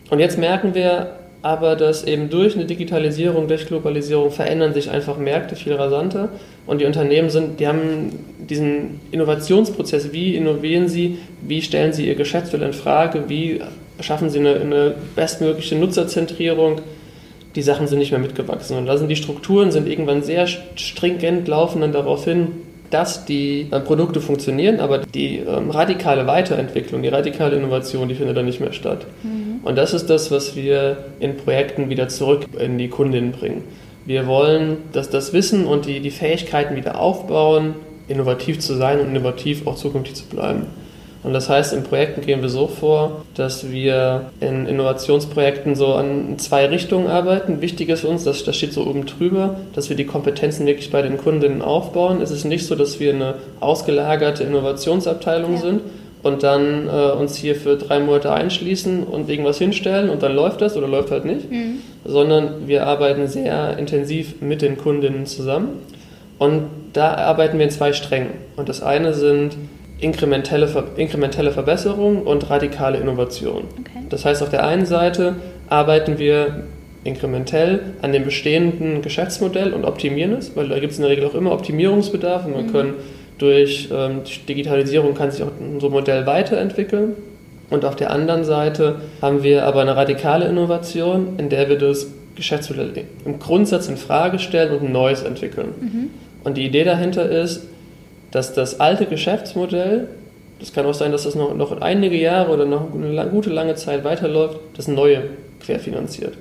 Und 0.10 0.20
jetzt 0.20 0.38
merken 0.38 0.75
wir 0.75 1.13
aber, 1.42 1.75
dass 1.75 2.06
eben 2.06 2.30
durch 2.30 2.56
eine 2.56 2.65
Digitalisierung, 2.65 3.48
durch 3.48 3.65
Globalisierung 3.65 4.32
verändern 4.32 4.74
sich 4.74 4.89
einfach 4.89 5.18
Märkte 5.18 5.58
viel 5.58 5.74
rasanter 5.74 6.30
und 6.65 6.80
die 6.80 6.86
Unternehmen 6.86 7.30
sind, 7.30 7.60
die 7.60 7.68
haben 7.68 8.12
diesen 8.39 9.01
Innovationsprozess, 9.12 10.13
wie 10.13 10.36
innovieren 10.36 10.88
sie, 10.88 11.18
wie 11.42 11.62
stellen 11.62 11.92
sie 11.92 12.08
ihr 12.08 12.15
Geschäftsmodell 12.15 12.68
in 12.68 12.74
Frage, 12.74 13.25
wie 13.27 13.60
schaffen 14.00 14.29
sie 14.29 14.39
eine, 14.39 14.55
eine 14.55 14.95
bestmögliche 15.15 15.75
Nutzerzentrierung. 15.75 16.81
Die 17.55 17.62
Sachen 17.62 17.88
sind 17.88 18.00
nicht 18.00 18.12
mehr 18.12 18.19
mitgewachsen. 18.19 18.77
Und 18.77 18.88
da 18.88 18.97
sind 18.97 19.09
die 19.09 19.15
Strukturen 19.15 19.71
sind 19.71 19.88
irgendwann 19.88 20.23
sehr 20.23 20.47
stringent 20.47 21.47
laufen 21.47 21.81
dann 21.81 21.91
darauf 21.91 22.25
hin, 22.25 22.47
dass 22.89 23.25
die 23.25 23.67
äh, 23.71 23.79
Produkte 23.79 24.21
funktionieren, 24.21 24.79
aber 24.79 25.00
die 25.00 25.38
ähm, 25.38 25.71
radikale 25.71 26.27
Weiterentwicklung, 26.27 27.01
die 27.01 27.09
radikale 27.09 27.55
Innovation, 27.55 28.07
die 28.07 28.15
findet 28.15 28.38
dann 28.38 28.45
nicht 28.45 28.59
mehr 28.59 28.73
statt. 28.73 29.05
Mhm. 29.23 29.62
Und 29.63 29.77
das 29.77 29.93
ist 29.93 30.09
das, 30.09 30.29
was 30.29 30.55
wir 30.55 30.97
in 31.19 31.38
Projekten 31.38 31.89
wieder 31.89 32.07
zurück 32.07 32.45
in 32.59 32.77
die 32.77 32.89
Kundinnen 32.89 33.31
bringen. 33.31 33.63
Wir 34.05 34.27
wollen, 34.27 34.77
dass 34.91 35.09
das 35.09 35.33
Wissen 35.33 35.65
und 35.65 35.85
die, 35.85 36.01
die 36.01 36.12
Fähigkeiten 36.12 36.75
wieder 36.75 37.00
aufbauen, 37.00 37.75
innovativ 38.07 38.59
zu 38.59 38.75
sein 38.75 39.00
und 39.00 39.07
innovativ 39.07 39.65
auch 39.65 39.75
zukünftig 39.75 40.15
zu 40.15 40.25
bleiben. 40.25 40.67
Und 41.24 41.32
das 41.34 41.50
heißt, 41.50 41.74
in 41.74 41.84
Projekten 41.84 42.22
gehen 42.22 42.42
wir 42.42 42.50
so 42.50 42.68
vor, 42.68 43.24
dass 43.36 43.72
wir 43.72 44.25
in 44.42 44.65
Innovationsprojekten 44.65 45.75
so 45.75 45.94
an 45.94 46.38
zwei 46.38 46.65
Richtungen 46.65 47.08
arbeiten. 47.08 47.62
Wichtig 47.62 47.89
ist 47.89 48.03
uns, 48.03 48.25
das, 48.25 48.44
das 48.44 48.58
steht 48.58 48.74
so 48.74 48.86
oben 48.86 49.06
drüber, 49.06 49.56
dass 49.74 49.89
wir 49.89 49.96
die 49.96 50.06
Kompetenzen 50.06 50.65
wirklich 50.68 50.92
bei 50.92 51.01
den 51.01 51.18
Kundinnen 51.18 51.62
aufbauen. 51.62 52.22
Es 52.22 52.32
ist 52.32 52.44
nicht 52.44 52.65
so, 52.65 52.75
dass 52.75 53.00
wir 53.00 53.13
eine 53.13 53.36
ausgelagerte 53.62 54.44
Innovationsabteilung 54.44 55.53
ja. 55.53 55.60
sind 55.62 55.82
und 56.24 56.44
dann 56.44 56.88
äh, 56.88 57.12
uns 57.12 57.38
hier 57.38 57.56
für 57.56 57.77
drei 57.77 58.00
Monate 58.00 58.34
einschließen 58.34 59.03
und 59.03 59.30
irgendwas 59.30 59.58
hinstellen 59.60 60.10
und 60.10 60.24
dann 60.24 60.36
läuft 60.36 60.62
das 60.62 60.75
oder 60.75 60.88
läuft 60.88 61.12
halt 61.12 61.24
nicht, 61.24 61.50
mhm. 61.50 61.80
sondern 62.03 62.68
wir 62.68 62.86
arbeiten 62.86 63.27
sehr 63.27 63.77
intensiv 63.77 64.42
mit 64.42 64.62
den 64.62 64.77
Kundinnen 64.77 65.25
zusammen. 65.25 65.82
Und 66.38 66.63
da 66.94 67.13
arbeiten 67.13 67.58
wir 67.58 67.65
in 67.65 67.72
zwei 67.72 67.94
Strängen. 67.94 68.32
Und 68.58 68.68
das 68.68 68.82
eine 68.82 69.13
sind 69.13 69.56
inkrementelle, 70.03 70.69
inkrementelle 70.98 71.51
Verbesserung 71.51 72.24
und 72.24 72.50
radikale 72.50 72.98
Innovation. 72.98 73.63
Okay. 73.79 74.05
Das 74.10 74.25
heißt, 74.25 74.43
auf 74.43 74.50
der 74.50 74.65
einen 74.65 74.86
Seite 74.86 75.36
arbeiten 75.69 76.19
wir 76.19 76.63
inkrementell 77.03 77.81
an 78.01 78.12
dem 78.12 78.24
bestehenden 78.24 79.01
Geschäftsmodell 79.01 79.74
und 79.74 79.86
optimieren 79.86 80.33
es, 80.33 80.55
weil 80.55 80.69
da 80.69 80.79
gibt 80.79 80.93
es 80.93 81.00
in 81.00 81.03
der 81.03 81.12
Regel 81.12 81.25
auch 81.25 81.36
immer 81.36 81.51
Optimierungsbedarf 81.51 82.45
und 82.45 82.53
man 82.53 82.67
mhm. 82.67 82.72
können 82.72 82.93
durch 83.38 83.89
ähm, 83.91 84.22
Digitalisierung 84.48 85.15
kann 85.15 85.31
sich 85.31 85.43
auch 85.43 85.51
ein 85.60 85.77
Modell 85.77 86.25
weiterentwickeln. 86.25 87.13
Und 87.69 87.86
auf 87.86 87.95
der 87.95 88.12
anderen 88.12 88.43
Seite 88.43 88.98
haben 89.22 89.41
wir 89.41 89.65
aber 89.65 89.81
eine 89.81 89.95
radikale 89.95 90.45
Innovation, 90.45 91.36
in 91.38 91.50
der 91.50 91.69
wir 91.69 91.77
das 91.77 92.07
Geschäftsmodell 92.36 92.91
im 93.25 93.39
Grundsatz 93.39 93.88
in 93.88 93.98
Frage 93.98 94.38
stellen 94.39 94.77
und 94.77 94.86
ein 94.86 94.91
neues 94.91 95.24
entwickeln. 95.24 95.69
Mhm. 95.81 96.10
Und 96.43 96.57
die 96.57 96.65
Idee 96.65 96.83
dahinter 96.83 97.29
ist, 97.29 97.67
dass 98.33 98.51
das 98.51 98.79
alte 98.79 99.05
Geschäftsmodell, 99.05 100.07
das 100.59 100.73
kann 100.73 100.87
auch 100.87 100.95
sein, 100.95 101.11
dass 101.11 101.23
das 101.23 101.35
noch, 101.35 101.53
noch 101.53 101.79
einige 101.81 102.17
Jahre 102.17 102.51
oder 102.51 102.65
noch 102.65 102.87
eine 102.91 103.27
gute 103.29 103.51
lange 103.51 103.75
Zeit 103.75 104.03
weiterläuft, 104.03 104.59
das 104.75 104.87
neue 104.87 105.25
querfinanziert. 105.63 106.33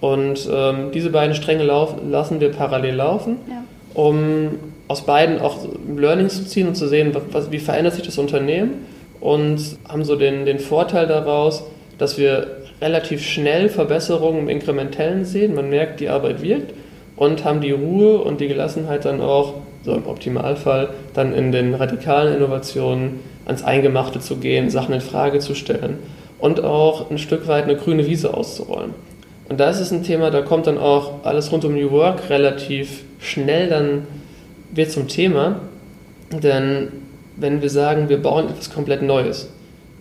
Und 0.00 0.48
ähm, 0.50 0.90
diese 0.94 1.10
beiden 1.10 1.34
Stränge 1.34 1.64
lauf, 1.64 1.96
lassen 2.08 2.40
wir 2.40 2.50
parallel 2.50 2.94
laufen, 2.94 3.36
ja. 3.46 3.62
um 3.92 4.52
aus 4.88 5.04
beiden 5.04 5.38
auch 5.40 5.58
Learnings 5.94 6.36
zu 6.36 6.46
ziehen 6.46 6.68
und 6.68 6.76
zu 6.76 6.88
sehen, 6.88 7.14
was, 7.32 7.50
wie 7.50 7.58
verändert 7.58 7.94
sich 7.94 8.04
das 8.04 8.16
Unternehmen 8.16 8.86
und 9.20 9.60
haben 9.86 10.04
so 10.04 10.16
den, 10.16 10.46
den 10.46 10.58
Vorteil 10.58 11.06
daraus, 11.06 11.64
dass 11.98 12.16
wir 12.16 12.56
relativ 12.80 13.22
schnell 13.22 13.68
Verbesserungen 13.68 14.40
im 14.40 14.48
Inkrementellen 14.48 15.26
sehen. 15.26 15.54
Man 15.54 15.68
merkt, 15.68 16.00
die 16.00 16.08
Arbeit 16.08 16.40
wirkt 16.40 16.72
und 17.16 17.44
haben 17.44 17.60
die 17.60 17.72
Ruhe 17.72 18.18
und 18.18 18.40
die 18.40 18.48
Gelassenheit 18.48 19.04
dann 19.04 19.20
auch, 19.20 19.54
so 19.84 19.92
im 19.92 20.06
Optimalfall, 20.06 20.90
dann 21.12 21.34
in 21.34 21.52
den 21.52 21.74
radikalen 21.74 22.36
Innovationen 22.36 23.20
ans 23.46 23.62
Eingemachte 23.62 24.20
zu 24.20 24.36
gehen, 24.36 24.70
Sachen 24.70 24.94
in 24.94 25.00
Frage 25.00 25.38
zu 25.38 25.54
stellen 25.54 25.98
und 26.38 26.64
auch 26.64 27.10
ein 27.10 27.18
Stück 27.18 27.46
weit 27.46 27.64
eine 27.64 27.76
grüne 27.76 28.06
Wiese 28.06 28.34
auszurollen. 28.34 28.94
Und 29.48 29.60
da 29.60 29.68
ist 29.68 29.80
es 29.80 29.92
ein 29.92 30.02
Thema, 30.02 30.30
da 30.30 30.40
kommt 30.40 30.66
dann 30.66 30.78
auch 30.78 31.24
alles 31.24 31.52
rund 31.52 31.64
um 31.64 31.74
New 31.74 31.90
Work 31.90 32.30
relativ 32.30 33.04
schnell 33.18 33.68
dann 33.68 34.06
wird 34.72 34.90
zum 34.90 35.06
Thema, 35.06 35.60
denn 36.30 36.88
wenn 37.36 37.62
wir 37.62 37.70
sagen, 37.70 38.08
wir 38.08 38.20
bauen 38.20 38.48
etwas 38.48 38.72
komplett 38.72 39.02
Neues, 39.02 39.50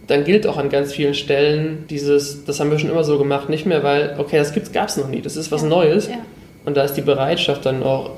dann 0.07 0.23
gilt 0.23 0.47
auch 0.47 0.57
an 0.57 0.69
ganz 0.69 0.93
vielen 0.93 1.13
Stellen 1.13 1.85
dieses, 1.89 2.45
das 2.45 2.59
haben 2.59 2.71
wir 2.71 2.79
schon 2.79 2.89
immer 2.89 3.03
so 3.03 3.17
gemacht, 3.17 3.49
nicht 3.49 3.65
mehr, 3.65 3.83
weil, 3.83 4.15
okay, 4.17 4.37
das 4.37 4.53
gab 4.71 4.89
es 4.89 4.97
noch 4.97 5.07
nie, 5.07 5.21
das 5.21 5.35
ist 5.35 5.51
was 5.51 5.61
ja. 5.61 5.69
Neues. 5.69 6.07
Ja. 6.07 6.15
Und 6.65 6.77
da 6.77 6.83
ist 6.83 6.93
die 6.93 7.01
Bereitschaft 7.01 7.65
dann 7.65 7.83
auch 7.83 8.11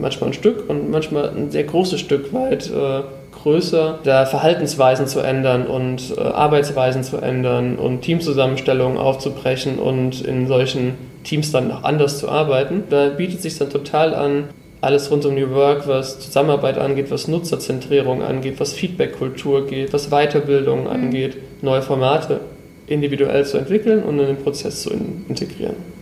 manchmal 0.00 0.30
ein 0.30 0.34
Stück 0.34 0.68
und 0.68 0.90
manchmal 0.90 1.30
ein 1.30 1.50
sehr 1.50 1.64
großes 1.64 2.00
Stück 2.00 2.32
weit 2.32 2.70
äh, 2.70 3.02
größer, 3.42 4.00
da 4.04 4.26
Verhaltensweisen 4.26 5.06
zu 5.06 5.20
ändern 5.20 5.66
und 5.66 6.16
äh, 6.16 6.20
Arbeitsweisen 6.20 7.04
zu 7.04 7.18
ändern 7.18 7.76
und 7.76 8.02
Teamzusammenstellungen 8.02 8.98
aufzubrechen 8.98 9.78
und 9.78 10.22
in 10.22 10.46
solchen 10.46 10.94
Teams 11.24 11.52
dann 11.52 11.68
noch 11.68 11.84
anders 11.84 12.18
zu 12.18 12.28
arbeiten. 12.28 12.84
Da 12.90 13.08
bietet 13.10 13.42
sich 13.42 13.58
dann 13.58 13.70
total 13.70 14.14
an, 14.14 14.44
alles 14.80 15.10
rund 15.10 15.24
um 15.24 15.34
New 15.34 15.50
Work, 15.50 15.88
was 15.88 16.20
Zusammenarbeit 16.20 16.78
angeht, 16.78 17.10
was 17.10 17.28
Nutzerzentrierung 17.28 18.22
angeht, 18.22 18.60
was 18.60 18.72
Feedbackkultur 18.72 19.66
geht, 19.66 19.92
was 19.92 20.10
Weiterbildung 20.10 20.82
mhm. 20.82 20.88
angeht, 20.88 21.36
neue 21.62 21.82
Formate 21.82 22.40
individuell 22.86 23.44
zu 23.44 23.58
entwickeln 23.58 24.02
und 24.02 24.18
in 24.18 24.26
den 24.26 24.36
Prozess 24.36 24.82
zu 24.82 24.90
integrieren. 25.28 25.97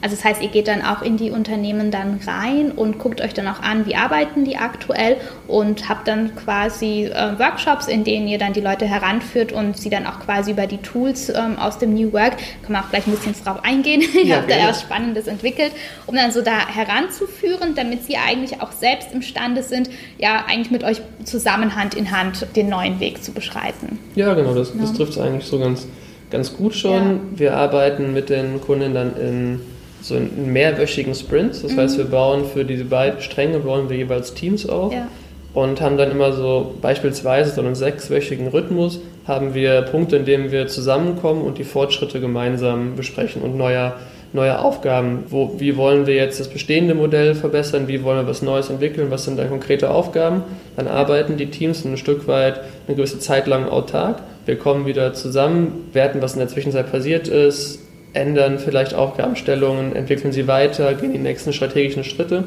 Also 0.00 0.16
das 0.16 0.24
heißt, 0.24 0.42
ihr 0.42 0.48
geht 0.48 0.68
dann 0.68 0.82
auch 0.82 1.02
in 1.02 1.16
die 1.16 1.30
Unternehmen 1.30 1.90
dann 1.90 2.20
rein 2.26 2.72
und 2.72 2.98
guckt 2.98 3.20
euch 3.20 3.34
dann 3.34 3.48
auch 3.48 3.60
an, 3.60 3.86
wie 3.86 3.94
arbeiten 3.94 4.44
die 4.44 4.56
aktuell 4.56 5.16
und 5.48 5.88
habt 5.88 6.08
dann 6.08 6.34
quasi 6.36 7.04
äh, 7.04 7.38
Workshops, 7.38 7.88
in 7.88 8.04
denen 8.04 8.28
ihr 8.28 8.38
dann 8.38 8.52
die 8.52 8.60
Leute 8.60 8.86
heranführt 8.86 9.52
und 9.52 9.76
sie 9.76 9.90
dann 9.90 10.06
auch 10.06 10.20
quasi 10.20 10.52
über 10.52 10.66
die 10.66 10.78
Tools 10.78 11.28
ähm, 11.30 11.58
aus 11.58 11.78
dem 11.78 11.94
New 11.94 12.12
Work, 12.12 12.36
kann 12.62 12.72
man 12.72 12.82
auch 12.82 12.90
gleich 12.90 13.06
ein 13.06 13.12
bisschen 13.12 13.34
drauf 13.44 13.64
eingehen, 13.64 14.02
ihr 14.14 14.24
ja, 14.24 14.36
habt 14.36 14.50
da 14.50 14.68
was 14.68 14.80
Spannendes 14.80 15.26
entwickelt, 15.26 15.72
um 16.06 16.14
dann 16.14 16.32
so 16.32 16.42
da 16.42 16.68
heranzuführen, 16.68 17.74
damit 17.74 18.04
sie 18.04 18.16
eigentlich 18.16 18.60
auch 18.60 18.72
selbst 18.72 19.12
imstande 19.12 19.62
sind, 19.62 19.90
ja 20.18 20.44
eigentlich 20.48 20.70
mit 20.70 20.84
euch 20.84 21.00
zusammen 21.24 21.76
Hand 21.76 21.94
in 21.94 22.10
Hand 22.10 22.46
den 22.56 22.68
neuen 22.68 23.00
Weg 23.00 23.22
zu 23.22 23.32
beschreiten. 23.32 23.98
Ja, 24.14 24.34
genau, 24.34 24.54
das, 24.54 24.70
ja. 24.74 24.80
das 24.80 24.92
trifft 24.92 25.12
es 25.12 25.18
eigentlich 25.18 25.46
so 25.46 25.58
ganz 25.58 25.86
ganz 26.32 26.56
gut 26.56 26.74
schon. 26.74 27.02
Ja. 27.02 27.20
Wir 27.36 27.56
arbeiten 27.56 28.12
mit 28.12 28.30
den 28.30 28.60
Kunden 28.60 28.94
dann 28.94 29.16
in 29.16 29.60
so 30.02 30.16
in 30.16 30.52
mehrwöchigen 30.52 31.14
Sprints. 31.14 31.62
Das 31.62 31.72
mhm. 31.72 31.78
heißt, 31.78 31.98
wir 31.98 32.04
bauen 32.06 32.44
für 32.44 32.64
diese 32.64 32.84
beiden 32.84 33.20
Stränge 33.20 33.58
bauen 33.60 33.88
wir 33.88 33.96
jeweils 33.96 34.34
Teams 34.34 34.68
auf 34.68 34.92
ja. 34.92 35.08
und 35.54 35.80
haben 35.80 35.96
dann 35.96 36.10
immer 36.10 36.32
so 36.32 36.74
beispielsweise 36.80 37.54
so 37.54 37.60
einen 37.60 37.74
sechswöchigen 37.74 38.48
Rhythmus 38.48 39.00
haben 39.26 39.54
wir 39.54 39.82
Punkte, 39.82 40.16
in 40.16 40.24
denen 40.24 40.50
wir 40.50 40.66
zusammenkommen 40.66 41.42
und 41.42 41.58
die 41.58 41.64
Fortschritte 41.64 42.20
gemeinsam 42.20 42.96
besprechen 42.96 43.40
und 43.42 43.56
neue, 43.56 43.92
neue 44.32 44.58
Aufgaben. 44.58 45.24
Wo, 45.28 45.54
wie 45.58 45.76
wollen 45.76 46.08
wir 46.08 46.16
jetzt 46.16 46.40
das 46.40 46.48
bestehende 46.48 46.94
Modell 46.94 47.36
verbessern? 47.36 47.86
Wie 47.86 48.02
wollen 48.02 48.18
wir 48.18 48.26
was 48.26 48.42
Neues 48.42 48.68
entwickeln? 48.68 49.12
Was 49.12 49.24
sind 49.24 49.38
da 49.38 49.44
konkrete 49.44 49.90
Aufgaben? 49.90 50.42
Dann 50.74 50.88
arbeiten 50.88 51.36
die 51.36 51.50
Teams 51.50 51.84
ein 51.84 51.96
Stück 51.96 52.26
weit 52.26 52.60
eine 52.88 52.96
gewisse 52.96 53.20
Zeit 53.20 53.46
lang 53.46 53.68
autark 53.68 54.22
wir 54.44 54.58
kommen 54.58 54.86
wieder 54.86 55.14
zusammen, 55.14 55.88
werten, 55.92 56.20
was 56.20 56.32
in 56.32 56.40
der 56.40 56.48
Zwischenzeit 56.48 56.90
passiert 56.90 57.28
ist, 57.28 57.78
ändern 58.12 58.58
vielleicht 58.58 58.94
Aufgabenstellungen, 58.94 59.96
entwickeln 59.96 60.32
sie 60.32 60.46
weiter, 60.46 60.94
gehen 60.94 61.12
die 61.12 61.18
nächsten 61.18 61.52
strategischen 61.52 62.04
Schritte 62.04 62.44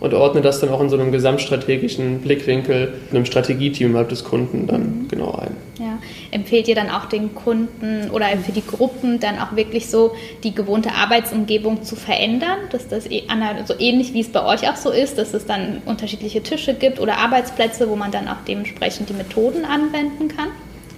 und 0.00 0.12
ordnen 0.12 0.42
das 0.42 0.60
dann 0.60 0.68
auch 0.68 0.80
in 0.80 0.90
so 0.90 0.98
einem 0.98 1.12
gesamtstrategischen 1.12 2.20
Blickwinkel, 2.20 2.92
einem 3.10 3.24
Strategieteam 3.24 3.90
innerhalb 3.90 4.10
des 4.10 4.24
Kunden 4.24 4.66
dann 4.66 4.82
mhm. 4.82 5.08
genau 5.08 5.32
ein. 5.32 5.56
Ja. 5.78 5.98
Empfehlt 6.30 6.68
ihr 6.68 6.74
dann 6.74 6.90
auch 6.90 7.06
den 7.06 7.34
Kunden 7.34 8.10
oder 8.10 8.26
für 8.44 8.52
die 8.52 8.66
Gruppen 8.66 9.20
dann 9.20 9.38
auch 9.38 9.56
wirklich 9.56 9.88
so 9.88 10.12
die 10.42 10.54
gewohnte 10.54 10.90
Arbeitsumgebung 10.92 11.84
zu 11.84 11.96
verändern, 11.96 12.58
dass 12.70 12.88
das 12.88 13.06
eh 13.10 13.22
so 13.66 13.74
ähnlich 13.78 14.12
wie 14.12 14.20
es 14.20 14.28
bei 14.28 14.44
euch 14.44 14.68
auch 14.68 14.76
so 14.76 14.90
ist, 14.90 15.16
dass 15.16 15.32
es 15.32 15.46
dann 15.46 15.80
unterschiedliche 15.86 16.42
Tische 16.42 16.74
gibt 16.74 17.00
oder 17.00 17.18
Arbeitsplätze, 17.18 17.88
wo 17.88 17.96
man 17.96 18.10
dann 18.10 18.28
auch 18.28 18.44
dementsprechend 18.46 19.08
die 19.08 19.14
Methoden 19.14 19.64
anwenden 19.64 20.28
kann? 20.28 20.48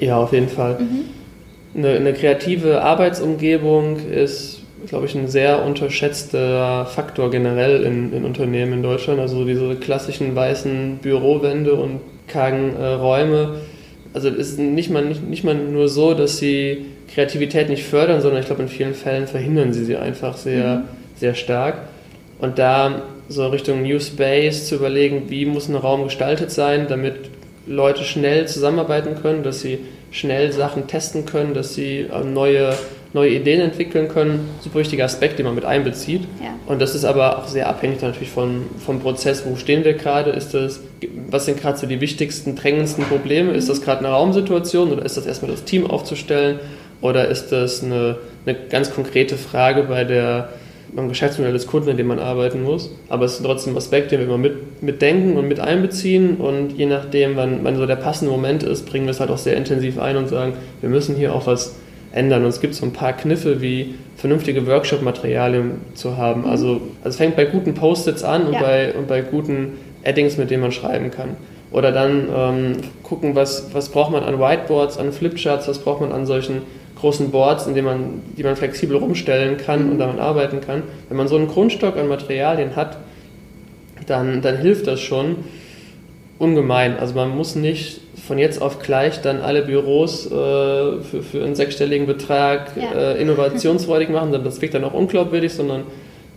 Ja, 0.01 0.19
auf 0.19 0.33
jeden 0.33 0.49
Fall. 0.49 0.81
Mhm. 0.81 1.05
Eine, 1.77 1.91
eine, 1.91 2.13
kreative 2.15 2.83
Arbeitsumgebung 2.83 4.09
ist, 4.09 4.63
glaube 4.87 5.07
ich, 5.07 5.15
ein 5.15 5.29
sehr 5.29 5.65
unterschätzter 5.65 6.87
Faktor 6.87 7.31
generell 7.31 7.83
in, 7.83 8.13
in, 8.13 8.25
Unternehmen 8.25 8.73
in 8.75 8.83
Deutschland. 8.83 9.21
Also 9.21 9.45
diese 9.45 9.75
klassischen 9.77 10.35
weißen 10.35 10.99
Bürowände 11.03 11.75
und 11.75 12.01
kargen 12.29 12.75
äh, 12.77 12.87
Räume. 12.87 13.57
Also 14.15 14.29
es 14.29 14.53
ist 14.53 14.59
nicht 14.59 14.91
mal, 14.91 15.05
nicht, 15.05 15.23
nicht 15.23 15.45
mal 15.45 15.55
nur 15.55 15.89
so, 15.89 16.15
dass 16.15 16.39
sie 16.39 16.87
Kreativität 17.13 17.69
nicht 17.69 17.85
fördern, 17.85 18.21
sondern 18.21 18.41
ich 18.41 18.47
glaube, 18.47 18.63
in 18.63 18.69
vielen 18.69 18.95
Fällen 18.95 19.27
verhindern 19.27 19.73
sie 19.73 19.85
sie 19.85 19.97
einfach 19.97 20.37
sehr, 20.37 20.77
mhm. 20.77 20.83
sehr 21.17 21.35
stark. 21.35 21.83
Und 22.39 22.59
da 22.59 23.03
so 23.29 23.47
Richtung 23.49 23.83
New 23.83 23.99
Space 24.01 24.69
zu 24.69 24.77
überlegen, 24.77 25.25
wie 25.29 25.47
muss 25.47 25.69
ein 25.69 25.75
Raum 25.75 26.05
gestaltet 26.05 26.51
sein, 26.51 26.87
damit 26.89 27.15
Leute 27.67 28.05
schnell 28.05 28.47
zusammenarbeiten 28.47 29.21
können, 29.21 29.43
dass 29.43 29.61
sie 29.61 29.81
schnell 30.11 30.53
Sachen 30.53 30.87
testen 30.87 31.27
können, 31.27 31.55
dass 31.55 31.75
sie 31.75 32.01
äh, 32.01 32.25
neue, 32.25 32.75
neue 33.13 33.31
Ideen 33.31 33.61
entwickeln 33.61 34.09
können. 34.09 34.49
Super 34.61 34.79
wichtiger 34.79 35.05
Aspekt, 35.05 35.39
den 35.39 35.47
man 35.47 35.55
mit 35.55 35.65
einbezieht. 35.65 36.23
Ja. 36.43 36.55
Und 36.67 36.81
das 36.81 36.95
ist 36.95 37.05
aber 37.05 37.39
auch 37.39 37.49
sehr 37.49 37.69
abhängig 37.69 38.03
natürlich 38.03 38.31
von, 38.31 38.67
vom 38.85 39.01
Prozess. 39.01 39.45
Wo 39.47 39.57
stehen 39.57 39.85
wir 39.85 39.95
gerade? 39.95 40.31
Ist 40.31 40.55
das, 40.55 40.81
was 41.29 41.47
sind 41.47 41.61
gerade 41.61 41.79
so 41.79 41.87
die 41.87 42.01
wichtigsten, 42.01 42.57
drängendsten 42.57 43.05
Probleme? 43.05 43.53
Ist 43.53 43.69
das 43.69 43.83
gerade 43.83 44.01
eine 44.01 44.09
Raumsituation 44.09 44.93
oder 44.93 45.05
ist 45.05 45.17
das 45.17 45.27
erstmal 45.27 45.51
das 45.51 45.65
Team 45.65 45.89
aufzustellen? 45.89 46.61
Oder 47.01 47.29
ist 47.29 47.53
das 47.53 47.85
eine, 47.85 48.17
eine 48.47 48.57
ganz 48.71 48.93
konkrete 48.93 49.37
Frage 49.37 49.83
bei 49.85 50.05
der 50.05 50.49
beim 50.97 51.09
Geschäftsmodell 51.09 51.53
des 51.53 51.67
Kunden, 51.67 51.91
in 51.91 51.97
dem 51.99 52.07
man 52.07 52.19
arbeiten 52.19 52.63
muss. 52.63 52.91
Aber 53.09 53.27
es 53.27 53.35
ist 53.35 53.45
trotzdem 53.45 53.75
ein 53.75 53.77
Aspekt, 53.77 54.11
den 54.11 54.21
wir 54.21 54.27
immer 54.27 54.39
mit, 54.39 54.83
mitdenken 54.83 55.37
und 55.37 55.47
mit 55.47 55.61
einbeziehen. 55.61 56.39
Und 56.39 56.73
je 56.73 56.87
nachdem, 56.87 57.37
wann, 57.37 57.61
wann 57.63 57.77
so 57.77 57.87
der 57.87 57.97
passende 57.97 58.33
Moment 58.33 58.63
ist, 58.63 58.87
bringen 58.87 59.05
wir 59.05 59.11
es 59.11 59.21
halt 59.21 59.31
auch 59.31 59.39
sehr 59.39 59.57
intensiv 59.57 59.99
ein 60.01 60.17
und 60.17 60.29
sagen, 60.29 60.55
wir 60.81 60.89
müssen 60.89 61.15
hier 61.15 61.35
auch 61.35 61.47
was 61.47 61.77
ändern. 62.13 62.43
Und 62.43 62.49
es 62.49 62.61
gibt 62.61 62.75
so 62.75 62.87
ein 62.87 62.93
paar 62.93 63.13
Kniffe, 63.13 63.61
wie 63.61 63.95
vernünftige 64.17 64.67
Workshop-Materialien 64.67 65.83
zu 65.95 66.17
haben. 66.17 66.43
Mhm. 66.43 66.49
Also, 66.49 66.69
also 66.69 66.81
es 67.05 67.17
fängt 67.17 67.37
bei 67.37 67.45
guten 67.45 67.75
Post-its 67.75 68.25
an 68.25 68.47
und, 68.47 68.55
ja. 68.55 68.61
bei, 68.61 68.95
und 68.95 69.07
bei 69.07 69.21
guten 69.21 69.75
Addings, 70.03 70.39
mit 70.39 70.51
denen 70.51 70.63
man 70.63 70.73
schreiben 70.73 71.11
kann. 71.11 71.37
Oder 71.73 71.93
dann 71.93 72.29
ähm, 72.35 72.73
gucken, 73.03 73.35
was, 73.35 73.75
was 73.75 73.91
braucht 73.91 74.13
man 74.13 74.23
an 74.23 74.41
Whiteboards, 74.41 74.97
an 74.99 75.13
Flipcharts, 75.13 75.69
was 75.69 75.79
braucht 75.79 76.01
man 76.01 76.13
an 76.13 76.25
solchen 76.25 76.63
großen 76.97 77.31
Boards, 77.31 77.67
in 77.67 77.75
denen 77.75 77.87
man, 77.87 78.23
die 78.37 78.43
man 78.43 78.57
flexibel 78.57 78.97
rumstellen 78.97 79.57
kann 79.59 79.91
und 79.91 79.99
damit 79.99 80.19
arbeiten 80.19 80.61
kann. 80.61 80.83
Wenn 81.09 81.17
man 81.17 81.29
so 81.29 81.37
einen 81.37 81.49
Grundstock 81.49 81.97
an 81.97 82.09
Materialien 82.09 82.75
hat, 82.75 82.97
dann, 84.07 84.43
dann 84.43 84.57
hilft 84.57 84.87
das 84.87 85.01
schon 85.01 85.37
ungemein. 86.39 86.99
Also 86.99 87.15
man 87.15 87.31
muss 87.31 87.55
nicht 87.55 88.01
von 88.27 88.39
jetzt 88.39 88.61
auf 88.61 88.81
gleich 88.81 89.21
dann 89.21 89.41
alle 89.41 89.63
Büros 89.63 90.27
äh, 90.27 90.31
für, 90.31 91.23
für 91.23 91.45
einen 91.45 91.55
sechsstelligen 91.55 92.07
Betrag 92.07 92.73
ja. 92.77 93.13
äh, 93.13 93.23
innovationsfreudig 93.23 94.09
machen, 94.09 94.33
das 94.33 94.61
wirkt 94.61 94.75
dann 94.75 94.85
auch 94.85 94.95
unglaubwürdig, 94.95 95.53
sondern 95.53 95.85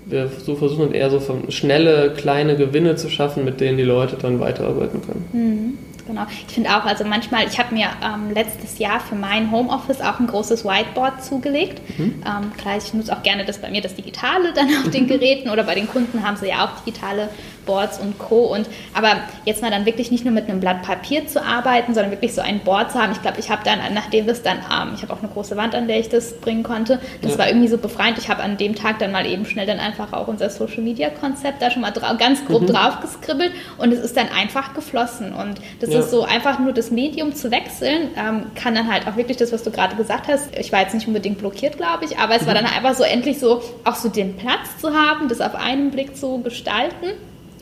wir 0.05 0.29
so 0.43 0.55
versuchen 0.55 0.93
eher 0.93 1.09
so 1.09 1.21
schnelle, 1.49 2.13
kleine 2.15 2.55
Gewinne 2.55 2.95
zu 2.95 3.09
schaffen, 3.09 3.45
mit 3.45 3.59
denen 3.59 3.77
die 3.77 3.83
Leute 3.83 4.17
dann 4.19 4.39
weiterarbeiten 4.39 5.01
können. 5.01 5.25
Mhm. 5.33 5.88
Genau. 6.09 6.25
Ich 6.47 6.55
finde 6.55 6.71
auch, 6.71 6.85
also 6.85 7.05
manchmal, 7.05 7.47
ich 7.47 7.59
habe 7.59 7.75
mir 7.75 7.87
ähm, 8.03 8.33
letztes 8.33 8.79
Jahr 8.79 8.99
für 8.99 9.13
mein 9.13 9.51
Homeoffice 9.51 10.01
auch 10.01 10.19
ein 10.19 10.25
großes 10.25 10.65
Whiteboard 10.65 11.23
zugelegt. 11.23 11.81
Mhm. 11.99 12.23
Ähm, 12.25 12.51
klar, 12.57 12.77
ich 12.77 12.91
nutze 12.95 13.15
auch 13.15 13.21
gerne 13.21 13.45
das 13.45 13.59
bei 13.59 13.69
mir, 13.69 13.81
das 13.81 13.93
Digitale 13.93 14.51
dann 14.53 14.69
auf 14.83 14.89
den 14.89 15.05
Geräten 15.07 15.51
oder 15.51 15.63
bei 15.63 15.75
den 15.75 15.87
Kunden 15.87 16.23
haben 16.25 16.35
sie 16.35 16.47
ja 16.47 16.65
auch 16.65 16.83
digitale 16.83 17.29
Boards 17.69 17.99
und 17.99 18.17
Co. 18.17 18.45
Und 18.51 18.67
aber 18.95 19.17
jetzt 19.45 19.61
mal 19.61 19.69
dann 19.69 19.85
wirklich 19.85 20.09
nicht 20.09 20.25
nur 20.25 20.33
mit 20.33 20.49
einem 20.49 20.59
Blatt 20.59 20.81
Papier 20.81 21.27
zu 21.27 21.43
arbeiten, 21.43 21.93
sondern 21.93 22.11
wirklich 22.11 22.33
so 22.33 22.41
ein 22.41 22.61
Board 22.61 22.91
zu 22.91 22.99
haben. 22.99 23.11
Ich 23.11 23.21
glaube, 23.21 23.39
ich 23.39 23.51
habe 23.51 23.61
dann, 23.63 23.77
nachdem 23.93 24.25
das 24.25 24.41
dann, 24.41 24.57
ähm, 24.57 24.93
ich 24.95 25.03
habe 25.03 25.13
auch 25.13 25.19
eine 25.19 25.27
große 25.27 25.55
Wand, 25.55 25.75
an 25.75 25.87
der 25.87 25.99
ich 25.99 26.09
das 26.09 26.33
bringen 26.39 26.63
konnte. 26.63 26.99
Das 27.21 27.33
ja. 27.33 27.37
war 27.37 27.47
irgendwie 27.47 27.67
so 27.67 27.77
befreiend. 27.77 28.17
Ich 28.17 28.27
habe 28.27 28.41
an 28.41 28.57
dem 28.57 28.73
Tag 28.73 28.97
dann 28.97 29.11
mal 29.11 29.27
eben 29.27 29.45
schnell 29.45 29.67
dann 29.67 29.79
einfach 29.79 30.13
auch 30.13 30.27
unser 30.27 30.49
Social 30.49 30.81
Media 30.81 31.11
Konzept 31.11 31.61
da 31.61 31.69
schon 31.69 31.83
mal 31.83 31.91
ganz 32.17 32.43
grob 32.45 32.63
mhm. 32.63 32.67
drauf 32.67 33.01
geskribbelt 33.01 33.51
und 33.77 33.93
es 33.93 33.99
ist 33.99 34.17
dann 34.17 34.29
einfach 34.29 34.73
geflossen. 34.73 35.33
Und 35.33 35.59
das 35.79 35.91
ja. 35.91 35.99
ist 35.99 36.09
so 36.09 36.23
einfach 36.23 36.57
nur 36.57 36.73
das 36.73 36.89
Medium 36.89 37.35
zu 37.35 37.51
wechseln, 37.51 38.09
ähm, 38.17 38.45
kann 38.55 38.73
dann 38.73 38.91
halt 38.91 39.07
auch 39.07 39.15
wirklich 39.15 39.37
das, 39.37 39.51
was 39.51 39.61
du 39.61 39.69
gerade 39.69 39.95
gesagt 39.95 40.27
hast. 40.27 40.57
Ich 40.57 40.71
war 40.71 40.81
jetzt 40.81 40.95
nicht 40.95 41.07
unbedingt 41.07 41.37
blockiert, 41.37 41.77
glaube 41.77 42.05
ich, 42.05 42.17
aber 42.17 42.35
es 42.35 42.41
mhm. 42.41 42.47
war 42.47 42.53
dann 42.55 42.65
einfach 42.65 42.95
so 42.95 43.03
endlich 43.03 43.37
so 43.37 43.61
auch 43.83 43.95
so 43.95 44.09
den 44.09 44.37
Platz 44.37 44.79
zu 44.81 44.95
haben, 44.95 45.27
das 45.27 45.39
auf 45.39 45.53
einen 45.53 45.91
Blick 45.91 46.17
zu 46.17 46.41
gestalten. 46.41 47.07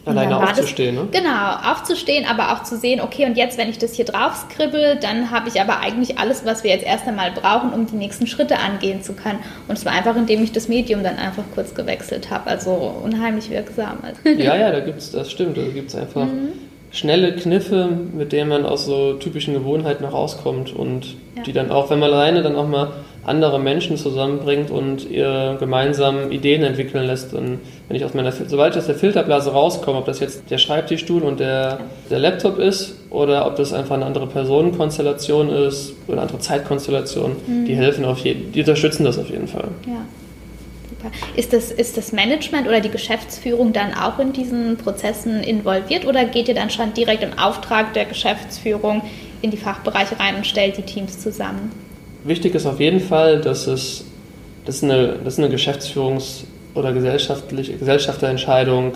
Alleine 0.07 0.37
aufzustehen, 0.37 0.95
das, 0.95 1.05
ne? 1.05 1.11
Genau, 1.11 1.71
aufzustehen, 1.71 2.25
aber 2.25 2.53
auch 2.53 2.63
zu 2.63 2.77
sehen, 2.77 3.01
okay, 3.01 3.25
und 3.25 3.37
jetzt, 3.37 3.57
wenn 3.57 3.69
ich 3.69 3.77
das 3.77 3.93
hier 3.93 4.05
drauf 4.05 4.35
skribbel, 4.35 4.97
dann 5.01 5.31
habe 5.31 5.49
ich 5.49 5.59
aber 5.59 5.79
eigentlich 5.79 6.17
alles, 6.17 6.45
was 6.45 6.63
wir 6.63 6.71
jetzt 6.71 6.85
erst 6.85 7.07
einmal 7.07 7.31
brauchen, 7.31 7.73
um 7.73 7.85
die 7.85 7.95
nächsten 7.95 8.27
Schritte 8.27 8.57
angehen 8.59 9.01
zu 9.01 9.13
können. 9.13 9.39
Und 9.67 9.77
es 9.77 9.85
war 9.85 9.93
einfach, 9.93 10.15
indem 10.15 10.43
ich 10.43 10.51
das 10.51 10.67
Medium 10.67 11.03
dann 11.03 11.17
einfach 11.17 11.43
kurz 11.53 11.73
gewechselt 11.75 12.29
habe. 12.29 12.49
Also 12.49 12.71
unheimlich 13.03 13.49
wirksam. 13.49 13.97
Ja, 14.37 14.55
ja, 14.55 14.71
da 14.71 14.79
gibt 14.81 14.99
es, 14.99 15.11
das 15.11 15.31
stimmt, 15.31 15.57
da 15.57 15.63
gibt 15.63 15.89
es 15.89 15.95
einfach 15.95 16.25
mhm. 16.25 16.49
schnelle 16.91 17.35
Kniffe, 17.35 17.89
mit 18.13 18.31
denen 18.31 18.49
man 18.49 18.65
aus 18.65 18.85
so 18.85 19.13
typischen 19.13 19.53
Gewohnheiten 19.53 20.05
rauskommt 20.05 20.73
und 20.73 21.15
ja. 21.35 21.43
die 21.43 21.53
dann 21.53 21.71
auch, 21.71 21.89
wenn 21.89 21.99
man 21.99 22.13
alleine 22.13 22.43
dann 22.43 22.55
auch 22.55 22.67
mal 22.67 22.91
andere 23.27 23.59
Menschen 23.59 23.97
zusammenbringt 23.97 24.71
und 24.71 25.09
ihr 25.09 25.57
gemeinsam 25.59 26.31
Ideen 26.31 26.63
entwickeln 26.63 27.05
lässt. 27.05 27.33
Und 27.33 27.59
wenn 27.87 27.97
ich 27.97 28.05
aus 28.05 28.13
meiner, 28.13 28.31
sobald 28.31 28.73
ich 28.73 28.79
aus 28.79 28.87
der 28.87 28.95
Filterblase 28.95 29.51
rauskomme, 29.51 29.99
ob 29.99 30.05
das 30.05 30.21
jetzt 30.21 30.49
der 30.49 30.57
Schreibtischstuhl 30.57 31.21
und 31.23 31.39
der, 31.39 31.79
der 32.09 32.19
Laptop 32.19 32.57
ist 32.57 32.95
oder 33.09 33.45
ob 33.45 33.57
das 33.57 33.73
einfach 33.73 33.95
eine 33.95 34.05
andere 34.05 34.27
Personenkonstellation 34.27 35.49
ist 35.49 35.93
oder 36.07 36.13
eine 36.13 36.21
andere 36.21 36.39
Zeitkonstellation, 36.39 37.35
mhm. 37.45 37.65
die 37.65 37.75
helfen 37.75 38.05
auf 38.05 38.19
jeden, 38.19 38.53
die 38.53 38.61
unterstützen 38.61 39.03
das 39.03 39.19
auf 39.19 39.29
jeden 39.29 39.47
Fall. 39.47 39.67
Ja. 39.85 40.05
Ist 41.35 41.53
das, 41.53 41.71
ist 41.71 41.95
das 41.95 42.11
Management 42.11 42.67
oder 42.67 42.79
die 42.79 42.89
Geschäftsführung 42.89 43.71
dann 43.71 43.93
auch 43.93 44.19
in 44.19 44.33
diesen 44.33 44.77
Prozessen 44.77 45.43
involviert 45.43 46.05
oder 46.05 46.25
geht 46.25 46.47
ihr 46.47 46.55
dann 46.55 46.69
schon 46.69 46.93
direkt 46.93 47.23
im 47.23 47.37
Auftrag 47.37 47.93
der 47.93 48.05
Geschäftsführung 48.05 49.03
in 49.41 49.51
die 49.51 49.57
Fachbereiche 49.57 50.19
rein 50.19 50.35
und 50.35 50.47
stellt 50.47 50.77
die 50.77 50.81
Teams 50.81 51.19
zusammen? 51.19 51.86
Wichtig 52.23 52.55
ist 52.55 52.65
auf 52.65 52.79
jeden 52.79 52.99
Fall, 52.99 53.41
dass 53.41 53.67
es 53.67 54.05
das 54.67 54.77
ist 54.77 54.83
eine, 54.83 55.13
das 55.23 55.37
ist 55.37 55.39
eine 55.39 55.55
Geschäftsführungs- 55.55 56.43
oder 56.75 56.91
gesellschaftliche 56.91 57.73
Gesellschafterentscheidung, 57.77 58.93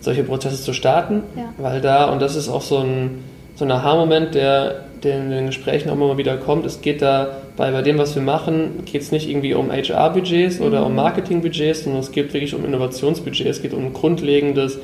solche 0.00 0.24
Prozesse 0.24 0.62
zu 0.62 0.72
starten, 0.72 1.22
ja. 1.36 1.52
weil 1.58 1.82
da, 1.82 2.06
und 2.06 2.22
das 2.22 2.36
ist 2.36 2.48
auch 2.48 2.62
so 2.62 2.78
ein, 2.78 3.22
so 3.54 3.66
ein 3.66 3.70
Aha-Moment, 3.70 4.34
der, 4.34 4.86
der 5.02 5.18
in 5.18 5.30
den 5.30 5.46
Gesprächen 5.46 5.90
auch 5.90 5.94
immer 5.94 6.16
wieder 6.16 6.38
kommt, 6.38 6.64
es 6.64 6.80
geht 6.80 7.02
da 7.02 7.36
bei, 7.58 7.70
bei 7.70 7.82
dem, 7.82 7.98
was 7.98 8.14
wir 8.14 8.22
machen, 8.22 8.84
geht 8.86 9.02
es 9.02 9.12
nicht 9.12 9.28
irgendwie 9.28 9.52
um 9.52 9.70
HR-Budgets 9.70 10.60
oder 10.60 10.80
mhm. 10.80 10.86
um 10.86 10.94
Marketing-Budgets, 10.94 11.84
sondern 11.84 12.00
es 12.00 12.10
geht 12.10 12.32
wirklich 12.32 12.54
um 12.54 12.64
Innovationsbudgets, 12.64 13.58
es 13.58 13.62
geht 13.62 13.74
um 13.74 13.86
ein 13.86 13.92
grundlegendes 13.92 14.78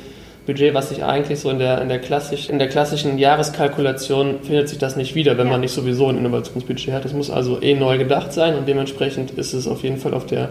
Budget, 0.48 0.72
was 0.72 0.88
sich 0.88 1.04
eigentlich 1.04 1.40
so 1.40 1.50
in 1.50 1.58
der, 1.58 1.82
in 1.82 1.90
der, 1.90 1.98
klassisch, 1.98 2.48
in 2.48 2.58
der 2.58 2.70
klassischen 2.70 3.18
Jahreskalkulation 3.18 4.36
findet 4.42 4.70
sich 4.70 4.78
das 4.78 4.96
nicht 4.96 5.14
wieder, 5.14 5.36
wenn 5.36 5.48
ja. 5.48 5.52
man 5.52 5.60
nicht 5.60 5.72
sowieso 5.72 6.08
ein 6.08 6.16
Innovationsbudget 6.16 6.94
hat. 6.94 7.04
Es 7.04 7.12
muss 7.12 7.30
also 7.30 7.60
eh 7.60 7.74
neu 7.74 7.98
gedacht 7.98 8.32
sein 8.32 8.56
und 8.56 8.66
dementsprechend 8.66 9.32
ist 9.32 9.52
es 9.52 9.68
auf 9.68 9.82
jeden 9.82 9.98
Fall 9.98 10.14
auf 10.14 10.24
der, 10.24 10.48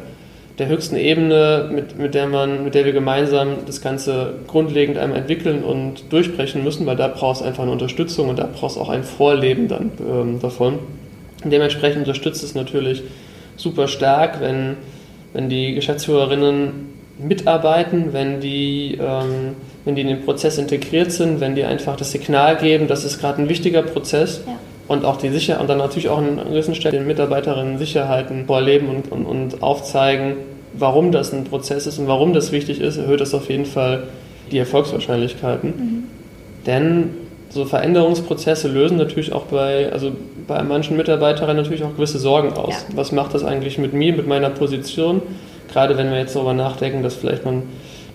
der 0.59 0.67
höchsten 0.67 0.97
Ebene, 0.97 1.71
mit, 1.73 1.97
mit, 1.97 2.13
der 2.13 2.27
man, 2.27 2.63
mit 2.63 2.75
der 2.75 2.85
wir 2.85 2.91
gemeinsam 2.91 3.65
das 3.65 3.81
Ganze 3.81 4.35
grundlegend 4.45 4.99
einmal 4.99 5.17
entwickeln 5.17 5.63
und 5.63 6.13
durchbrechen 6.13 6.63
müssen, 6.63 6.85
weil 6.85 6.95
da 6.95 7.07
brauchst 7.07 7.41
du 7.41 7.45
einfach 7.45 7.63
eine 7.63 7.71
Unterstützung 7.71 8.29
und 8.29 8.37
da 8.37 8.47
brauchst 8.53 8.75
du 8.77 8.81
auch 8.81 8.89
ein 8.89 9.03
Vorleben 9.03 9.67
dann 9.67 9.91
ähm, 9.99 10.39
davon. 10.39 10.77
Und 11.43 11.51
dementsprechend 11.51 12.01
unterstützt 12.01 12.43
es 12.43 12.53
natürlich 12.53 13.01
super 13.55 13.87
stark, 13.87 14.41
wenn, 14.41 14.77
wenn 15.33 15.49
die 15.49 15.73
Geschäftsführerinnen 15.73 16.96
mitarbeiten, 17.19 18.13
wenn 18.13 18.39
die 18.39 18.97
ähm, 19.01 19.55
wenn 19.85 19.95
die 19.95 20.01
in 20.01 20.07
den 20.07 20.25
Prozess 20.25 20.57
integriert 20.57 21.11
sind, 21.11 21.39
wenn 21.39 21.55
die 21.55 21.63
einfach 21.63 21.95
das 21.95 22.11
Signal 22.11 22.57
geben, 22.57 22.87
das 22.87 23.05
ist 23.05 23.19
gerade 23.19 23.41
ein 23.41 23.47
wichtiger 23.47 23.81
Prozess 23.81 24.41
ja. 24.45 24.53
und 24.89 25.05
auch 25.05 25.15
die 25.17 25.29
Sicherheit 25.29 25.61
und 25.61 25.69
dann 25.69 25.77
natürlich 25.77 26.09
auch 26.09 26.17
an 26.17 26.41
gewissen 26.49 26.75
Stellen 26.75 26.95
den 26.95 27.07
Mitarbeiterinnen 27.07 27.77
Sicherheiten 27.77 28.45
vorleben 28.45 28.89
und, 28.89 29.11
und, 29.11 29.25
und 29.25 29.63
aufzeigen, 29.63 30.35
warum 30.73 31.13
das 31.13 31.31
ein 31.33 31.45
Prozess 31.45 31.87
ist 31.87 31.99
und 31.99 32.07
warum 32.07 32.33
das 32.33 32.51
wichtig 32.51 32.81
ist, 32.81 32.97
erhöht 32.97 33.21
das 33.21 33.33
auf 33.33 33.49
jeden 33.49 33.65
Fall 33.65 34.03
die 34.51 34.57
Erfolgswahrscheinlichkeiten. 34.57 35.69
Mhm. 35.69 36.03
Denn 36.65 37.09
so 37.49 37.63
Veränderungsprozesse 37.63 38.67
lösen 38.67 38.97
natürlich 38.97 39.31
auch 39.31 39.45
bei, 39.45 39.91
also 39.91 40.11
bei 40.47 40.61
manchen 40.63 40.97
Mitarbeiterinnen 40.97 41.57
natürlich 41.57 41.83
auch 41.83 41.95
gewisse 41.95 42.19
Sorgen 42.19 42.53
aus. 42.53 42.85
Ja. 42.89 42.97
Was 42.97 43.13
macht 43.13 43.33
das 43.33 43.45
eigentlich 43.45 43.77
mit 43.77 43.93
mir, 43.93 44.13
mit 44.13 44.27
meiner 44.27 44.49
Position? 44.49 45.21
Gerade 45.71 45.97
wenn 45.97 46.11
wir 46.11 46.19
jetzt 46.19 46.35
darüber 46.35 46.53
nachdenken, 46.53 47.03
dass 47.03 47.15
vielleicht 47.15 47.45
man 47.45 47.63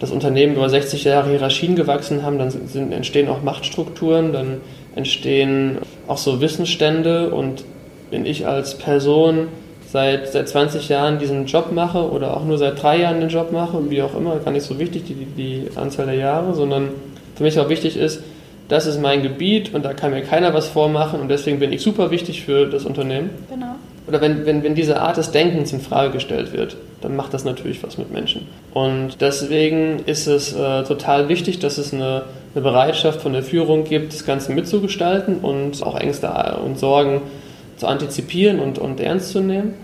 das 0.03 0.11
Unternehmen 0.11 0.57
über 0.57 0.69
60 0.69 1.05
Jahre 1.05 1.31
Hierarchien 1.31 1.77
gewachsen 1.77 2.25
haben, 2.25 2.39
dann 2.39 2.51
sind, 2.51 2.93
entstehen 2.93 3.29
auch 3.29 3.43
Machtstrukturen, 3.43 4.33
dann 4.33 4.61
entstehen 4.97 5.79
auch 6.09 6.19
so 6.19 6.41
Wissensstände 6.41 7.31
und 7.31 7.65
wenn 8.11 8.27
ich 8.27 8.47
als 8.47 8.77
Person 8.77 9.47
seit, 9.87 10.29
seit 10.33 10.49
20 10.49 10.89
Jahren 10.89 11.19
diesen 11.19 11.47
Job 11.47 11.71
mache 11.73 12.11
oder 12.11 12.37
auch 12.37 12.45
nur 12.45 12.59
seit 12.59 12.83
drei 12.83 13.01
Jahren 13.01 13.21
den 13.21 13.29
Job 13.29 13.53
mache, 13.53 13.91
wie 13.91 14.03
auch 14.03 14.17
immer, 14.17 14.37
gar 14.39 14.51
nicht 14.51 14.67
so 14.67 14.79
wichtig, 14.79 15.05
die, 15.07 15.15
die 15.15 15.69
Anzahl 15.77 16.07
der 16.07 16.17
Jahre, 16.17 16.55
sondern 16.55 16.89
für 17.37 17.45
mich 17.45 17.59
auch 17.61 17.69
wichtig 17.69 17.97
ist, 17.97 18.23
das 18.69 18.87
ist 18.87 19.01
mein 19.01 19.23
Gebiet 19.23 19.73
und 19.73 19.85
da 19.85 19.93
kann 19.93 20.11
mir 20.11 20.23
keiner 20.23 20.53
was 20.53 20.67
vormachen 20.67 21.21
und 21.21 21.29
deswegen 21.29 21.61
bin 21.61 21.73
ich 21.73 21.81
super 21.81 22.11
wichtig 22.11 22.43
für 22.43 22.67
das 22.67 22.85
Unternehmen. 22.85 23.31
Genau 23.49 23.77
oder 24.07 24.21
wenn, 24.21 24.47
wenn, 24.47 24.63
wenn 24.63 24.75
diese 24.75 25.01
Art 25.01 25.17
des 25.17 25.31
Denkens 25.31 25.73
in 25.73 25.81
Frage 25.81 26.13
gestellt 26.13 26.53
wird, 26.53 26.77
dann 27.01 27.15
macht 27.15 27.35
das 27.35 27.45
natürlich 27.45 27.83
was 27.83 27.99
mit 27.99 28.13
Menschen. 28.13 28.49
Und 28.75 29.21
deswegen 29.21 30.01
ist 30.07 30.27
es 30.27 30.53
äh, 30.53 30.83
total 30.85 31.29
wichtig, 31.29 31.61
dass 31.61 31.79
es 31.79 31.93
eine, 31.93 32.25
eine 32.55 32.63
Bereitschaft 32.63 33.21
von 33.21 33.33
der 33.33 33.43
Führung 33.43 33.85
gibt, 33.85 34.13
das 34.13 34.25
Ganze 34.25 34.53
mitzugestalten 34.53 35.39
und 35.39 35.83
auch 35.83 35.97
Ängste 35.99 36.29
und 36.65 36.79
Sorgen 36.79 37.23
zu 37.77 37.87
antizipieren 37.87 38.61
und, 38.61 38.79
und 38.79 39.01
ernst 39.01 39.31
zu 39.31 39.41
nehmen. 39.41 39.75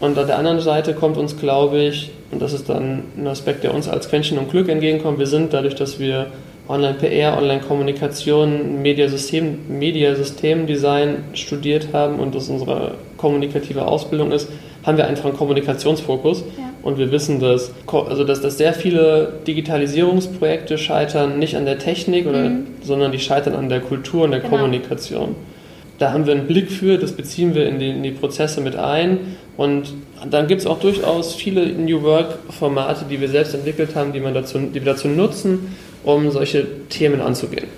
Und 0.00 0.18
an 0.18 0.26
der 0.26 0.38
anderen 0.38 0.60
Seite 0.60 0.94
kommt 0.94 1.16
uns, 1.16 1.38
glaube 1.38 1.80
ich, 1.80 2.10
und 2.30 2.42
das 2.42 2.52
ist 2.52 2.68
dann 2.68 3.04
ein 3.16 3.26
Aspekt, 3.26 3.62
der 3.62 3.72
uns 3.74 3.88
als 3.88 4.08
Quäntchen 4.08 4.38
und 4.38 4.50
Glück 4.50 4.68
entgegenkommt, 4.68 5.18
wir 5.18 5.26
sind 5.26 5.52
dadurch, 5.52 5.74
dass 5.74 5.98
wir 5.98 6.26
Online-PR, 6.68 7.36
Online-Kommunikation, 7.38 8.80
Mediasystem, 8.82 9.58
Mediasystemdesign 9.68 11.24
studiert 11.34 11.88
haben 11.92 12.18
und 12.18 12.34
das 12.34 12.48
unsere 12.48 12.94
kommunikative 13.16 13.86
Ausbildung 13.86 14.32
ist, 14.32 14.48
haben 14.84 14.96
wir 14.96 15.06
einfach 15.06 15.26
einen 15.26 15.36
Kommunikationsfokus. 15.36 16.40
Ja. 16.40 16.72
Und 16.82 16.98
wir 16.98 17.12
wissen, 17.12 17.38
dass, 17.38 17.72
also 17.86 18.24
dass, 18.24 18.40
dass 18.40 18.58
sehr 18.58 18.72
viele 18.72 19.34
Digitalisierungsprojekte 19.46 20.78
scheitern 20.78 21.38
nicht 21.38 21.56
an 21.56 21.64
der 21.64 21.78
Technik, 21.78 22.26
oder, 22.26 22.50
mhm. 22.50 22.66
sondern 22.82 23.12
die 23.12 23.20
scheitern 23.20 23.54
an 23.54 23.68
der 23.68 23.80
Kultur 23.80 24.24
und 24.24 24.32
der 24.32 24.40
genau. 24.40 24.56
Kommunikation. 24.56 25.36
Da 26.02 26.12
haben 26.12 26.26
wir 26.26 26.32
einen 26.32 26.48
Blick 26.48 26.72
für, 26.72 26.98
das 26.98 27.12
beziehen 27.12 27.54
wir 27.54 27.68
in 27.68 27.78
die, 27.78 27.90
in 27.90 28.02
die 28.02 28.10
Prozesse 28.10 28.60
mit 28.60 28.74
ein. 28.74 29.36
Und 29.56 29.94
dann 30.28 30.48
gibt 30.48 30.62
es 30.62 30.66
auch 30.66 30.80
durchaus 30.80 31.36
viele 31.36 31.64
New 31.64 32.02
Work-Formate, 32.02 33.04
die 33.08 33.20
wir 33.20 33.28
selbst 33.28 33.54
entwickelt 33.54 33.94
haben, 33.94 34.12
die, 34.12 34.18
man 34.18 34.34
dazu, 34.34 34.58
die 34.58 34.84
wir 34.84 34.94
dazu 34.94 35.06
nutzen, 35.06 35.76
um 36.02 36.28
solche 36.32 36.66
Themen 36.88 37.20
anzugehen. 37.20 37.68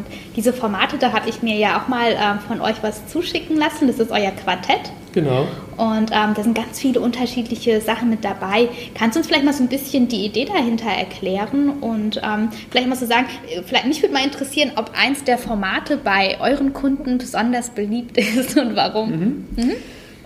Und 0.00 0.36
diese 0.36 0.52
Formate, 0.52 0.96
da 0.98 1.12
habe 1.12 1.28
ich 1.28 1.42
mir 1.42 1.56
ja 1.56 1.80
auch 1.80 1.88
mal 1.88 2.12
ähm, 2.12 2.38
von 2.46 2.60
euch 2.60 2.76
was 2.82 3.06
zuschicken 3.08 3.56
lassen. 3.56 3.86
Das 3.86 3.98
ist 3.98 4.10
euer 4.10 4.30
Quartett. 4.30 4.92
Genau. 5.12 5.46
Und 5.76 6.10
ähm, 6.12 6.34
da 6.34 6.42
sind 6.42 6.54
ganz 6.54 6.78
viele 6.78 7.00
unterschiedliche 7.00 7.80
Sachen 7.80 8.10
mit 8.10 8.24
dabei. 8.24 8.68
Kannst 8.94 9.16
du 9.16 9.20
uns 9.20 9.26
vielleicht 9.26 9.44
mal 9.44 9.52
so 9.52 9.62
ein 9.62 9.68
bisschen 9.68 10.08
die 10.08 10.24
Idee 10.24 10.44
dahinter 10.44 10.90
erklären 10.90 11.70
und 11.80 12.20
ähm, 12.22 12.50
vielleicht 12.70 12.88
mal 12.88 12.96
so 12.96 13.06
sagen, 13.06 13.26
äh, 13.48 13.62
vielleicht 13.62 13.86
mich 13.86 14.02
würde 14.02 14.14
mal 14.14 14.24
interessieren, 14.24 14.72
ob 14.76 14.92
eins 14.94 15.24
der 15.24 15.38
Formate 15.38 15.96
bei 15.96 16.38
euren 16.40 16.72
Kunden 16.72 17.18
besonders 17.18 17.70
beliebt 17.70 18.16
ist 18.18 18.56
und 18.56 18.76
warum. 18.76 19.10
Mhm. 19.10 19.46
Mhm. 19.56 19.72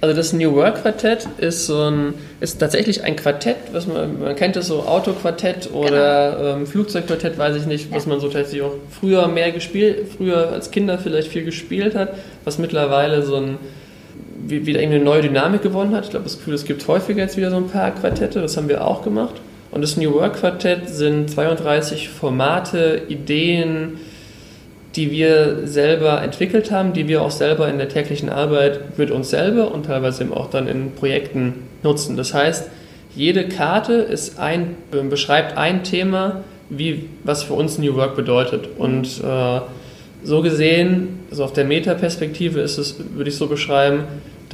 Also 0.05 0.14
das 0.14 0.35
New 0.35 0.55
Work 0.55 0.83
Quartett 0.83 1.27
ist 1.38 1.64
so 1.64 1.81
ein, 1.88 2.12
ist 2.40 2.59
tatsächlich 2.59 3.05
ein 3.05 3.17
Quartett, 3.17 3.57
was 3.73 3.87
man, 3.87 4.21
man 4.21 4.37
kennt 4.37 4.55
es 4.55 4.67
so 4.67 4.83
Autoquartett 4.83 5.73
oder 5.73 6.37
genau. 6.37 6.57
ähm, 6.57 6.67
Flugzeugquartett, 6.67 7.38
weiß 7.38 7.57
ich 7.57 7.64
nicht, 7.64 7.90
ja. 7.90 7.97
was 7.97 8.05
man 8.05 8.21
so 8.21 8.29
tatsächlich 8.29 8.61
auch 8.61 8.75
früher 8.90 9.27
mehr 9.29 9.51
gespielt, 9.51 10.09
früher 10.14 10.51
als 10.51 10.71
Kinder 10.71 10.99
vielleicht 10.99 11.29
viel 11.29 11.43
gespielt 11.43 11.95
hat, 11.95 12.11
was 12.45 12.59
mittlerweile 12.59 13.23
so 13.23 13.37
ein 13.37 13.57
wieder 14.47 14.79
irgendwie 14.79 14.97
eine 14.97 15.05
neue 15.07 15.23
Dynamik 15.23 15.62
gewonnen 15.62 15.97
hat. 15.97 16.05
Ich 16.05 16.11
glaube, 16.11 16.25
das 16.25 16.37
Gefühl, 16.37 16.53
es 16.53 16.67
gibt 16.67 16.87
häufiger 16.87 17.23
jetzt 17.23 17.38
wieder 17.38 17.49
so 17.49 17.57
ein 17.57 17.69
paar 17.69 17.90
Quartette, 17.93 18.43
das 18.43 18.59
haben 18.59 18.69
wir 18.69 18.87
auch 18.87 19.03
gemacht. 19.03 19.37
Und 19.71 19.81
das 19.81 19.97
New 19.97 20.12
Work 20.12 20.35
Quartett 20.35 20.90
sind 20.90 21.31
32 21.31 22.11
Formate, 22.11 23.01
Ideen, 23.09 24.01
die 24.96 25.11
wir 25.11 25.66
selber 25.66 26.22
entwickelt 26.22 26.70
haben, 26.70 26.92
die 26.92 27.09
wir 27.09 27.22
auch 27.22 27.30
selber 27.30 27.68
in 27.68 27.78
der 27.78 27.88
täglichen 27.88 28.28
Arbeit 28.28 28.96
mit 28.98 29.11
uns 29.11 29.30
selber 29.30 29.72
und 29.72 29.87
teilweise 29.87 30.22
eben 30.22 30.33
auch 30.33 30.50
dann 30.50 30.68
in 30.68 30.92
Projekten 30.92 31.64
nutzen. 31.83 32.16
Das 32.16 32.33
heißt, 32.33 32.70
jede 33.16 33.48
Karte 33.48 33.94
ist 33.94 34.38
ein, 34.38 34.76
beschreibt 35.11 35.57
ein 35.57 35.85
Thema, 35.85 36.44
wie, 36.70 37.09
was 37.24 37.42
für 37.42 37.54
uns 37.54 37.78
New 37.78 37.94
Work 37.96 38.16
bedeutet. 38.16 38.68
Und 38.78 39.20
äh, 39.22 39.61
so 40.22 40.42
gesehen, 40.42 41.20
also 41.30 41.44
auf 41.44 41.52
der 41.52 41.64
Metaperspektive 41.64 42.61
ist 42.61 42.78
es, 42.78 42.96
würde 43.14 43.30
ich 43.30 43.37
so 43.37 43.46
beschreiben, 43.46 44.04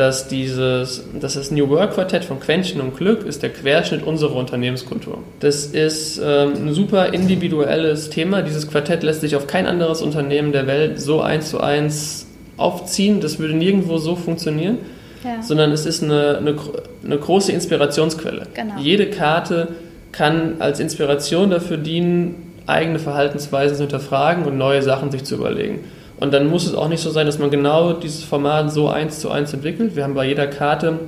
dass 0.01 0.29
dieses, 0.29 1.05
dass 1.21 1.35
das 1.35 1.51
New 1.51 1.69
Work 1.69 1.93
Quartett 1.93 2.25
von 2.25 2.41
Quäntchen 2.41 2.81
und 2.81 2.97
Glück 2.97 3.27
ist 3.27 3.43
der 3.43 3.51
Querschnitt 3.51 4.03
unserer 4.03 4.35
Unternehmenskultur. 4.37 5.19
Das 5.41 5.67
ist 5.67 6.19
ähm, 6.25 6.55
ein 6.55 6.73
super 6.73 7.13
individuelles 7.13 8.09
Thema. 8.09 8.41
Dieses 8.41 8.71
Quartett 8.71 9.03
lässt 9.03 9.21
sich 9.21 9.37
auf 9.37 9.47
kein 9.47 9.67
anderes 9.67 10.01
Unternehmen 10.01 10.53
der 10.53 10.67
Welt 10.67 10.99
so 10.99 11.21
eins 11.21 11.51
zu 11.51 11.61
eins 11.61 12.27
aufziehen. 12.57 13.21
Das 13.21 13.39
würde 13.39 13.53
nirgendwo 13.53 13.99
so 13.99 14.17
funktionieren. 14.17 14.79
Ja. 15.23 15.43
Sondern 15.43 15.71
es 15.71 15.85
ist 15.85 16.03
eine, 16.03 16.39
eine, 16.39 16.57
eine 17.05 17.19
große 17.19 17.53
Inspirationsquelle. 17.53 18.47
Genau. 18.55 18.79
Jede 18.79 19.11
Karte 19.11 19.69
kann 20.13 20.55
als 20.61 20.81
Inspiration 20.81 21.51
dafür 21.51 21.77
dienen, 21.77 22.55
eigene 22.65 22.99
Verhaltensweisen 22.99 23.77
zu 23.77 23.83
hinterfragen 23.83 24.47
und 24.47 24.57
neue 24.57 24.81
Sachen 24.81 25.11
sich 25.11 25.25
zu 25.25 25.35
überlegen. 25.35 25.81
Und 26.21 26.33
dann 26.33 26.49
muss 26.49 26.67
es 26.67 26.75
auch 26.75 26.89
nicht 26.89 27.01
so 27.01 27.11
sein, 27.11 27.27
dass 27.27 27.39
man 27.39 27.51
genau 27.51 27.95
dieses 27.95 28.23
Format 28.23 28.71
so 28.71 28.89
eins 28.89 29.21
zu 29.21 29.31
eins 29.31 29.53
entwickelt. 29.53 29.97
Wir 29.97 30.05
haben 30.05 30.15
bei 30.15 30.27
jeder 30.27 30.47
Karte, 30.47 30.99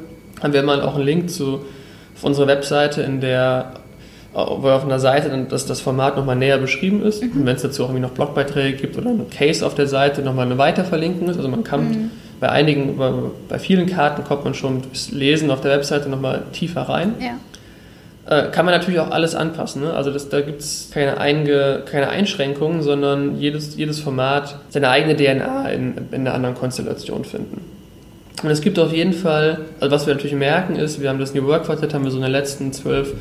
haben 0.42 0.53
wir 0.53 0.62
mal 0.62 0.81
auch 0.81 0.96
einen 0.96 1.05
Link 1.05 1.31
zu 1.31 1.61
auf 2.16 2.25
unserer 2.25 2.46
Webseite, 2.46 3.03
in 3.03 3.20
der 3.20 3.75
wo 4.35 4.68
auf 4.70 4.85
einer 4.85 4.98
Seite 4.98 5.29
dann 5.29 5.48
dass 5.48 5.66
das 5.66 5.81
Format 5.81 6.16
nochmal 6.16 6.37
näher 6.37 6.59
beschrieben 6.59 7.03
ist. 7.03 7.22
Mhm. 7.22 7.40
Und 7.40 7.46
wenn 7.46 7.57
es 7.57 7.62
dazu 7.62 7.85
auch 7.85 7.88
irgendwie 7.88 8.03
noch 8.03 8.12
Blogbeiträge 8.12 8.79
gibt 8.79 8.96
oder 8.96 9.11
ein 9.11 9.29
Case 9.31 9.64
auf 9.64 9.75
der 9.75 9.87
Seite, 9.87 10.22
nochmal 10.22 10.46
eine 10.46 10.57
Weiterverlinkung 10.57 11.29
ist. 11.29 11.37
Also 11.37 11.48
man 11.48 11.64
kann 11.64 11.88
mhm. 11.88 12.11
bei 12.40 12.48
einigen, 12.48 12.96
bei, 12.96 13.12
bei, 13.48 13.59
vielen 13.59 13.87
Karten 13.87 14.25
kommt 14.25 14.44
man 14.44 14.55
schon 14.55 14.83
durchs 14.83 15.11
Lesen 15.11 15.51
auf 15.51 15.61
der 15.61 15.72
Webseite 15.72 16.09
nochmal 16.09 16.44
tiefer 16.53 16.83
rein. 16.83 17.14
Ja. 17.20 17.33
Äh, 18.26 18.50
kann 18.50 18.64
man 18.64 18.74
natürlich 18.74 19.00
auch 19.00 19.11
alles 19.11 19.35
anpassen. 19.35 19.82
Ne? 19.82 19.92
Also 19.92 20.12
das, 20.12 20.28
da 20.28 20.40
gibt 20.40 20.61
es 20.61 20.90
keine, 20.92 21.14
keine 21.85 22.08
Einschränkungen, 22.08 22.82
sondern 22.82 23.38
jedes, 23.38 23.76
jedes 23.76 23.98
Format 23.98 24.56
seine 24.68 24.90
eigene 24.90 25.16
DNA 25.16 25.70
in, 25.70 25.94
in 26.12 26.20
einer 26.20 26.35
anderen 26.35 26.54
Konstellation 26.54 27.24
finden. 27.24 27.62
Und 28.42 28.50
es 28.50 28.61
gibt 28.61 28.78
auf 28.78 28.92
jeden 28.92 29.12
Fall, 29.12 29.58
also 29.80 29.94
was 29.94 30.06
wir 30.06 30.14
natürlich 30.14 30.37
merken 30.37 30.76
ist, 30.76 31.00
wir 31.00 31.08
haben 31.08 31.18
das 31.18 31.35
New 31.35 31.46
Work 31.46 31.64
Quartet, 31.64 31.94
haben 31.94 32.04
wir 32.04 32.11
so 32.11 32.16
in 32.16 32.22
den 32.22 32.32
letzten 32.32 32.72
zwölf, 32.72 33.12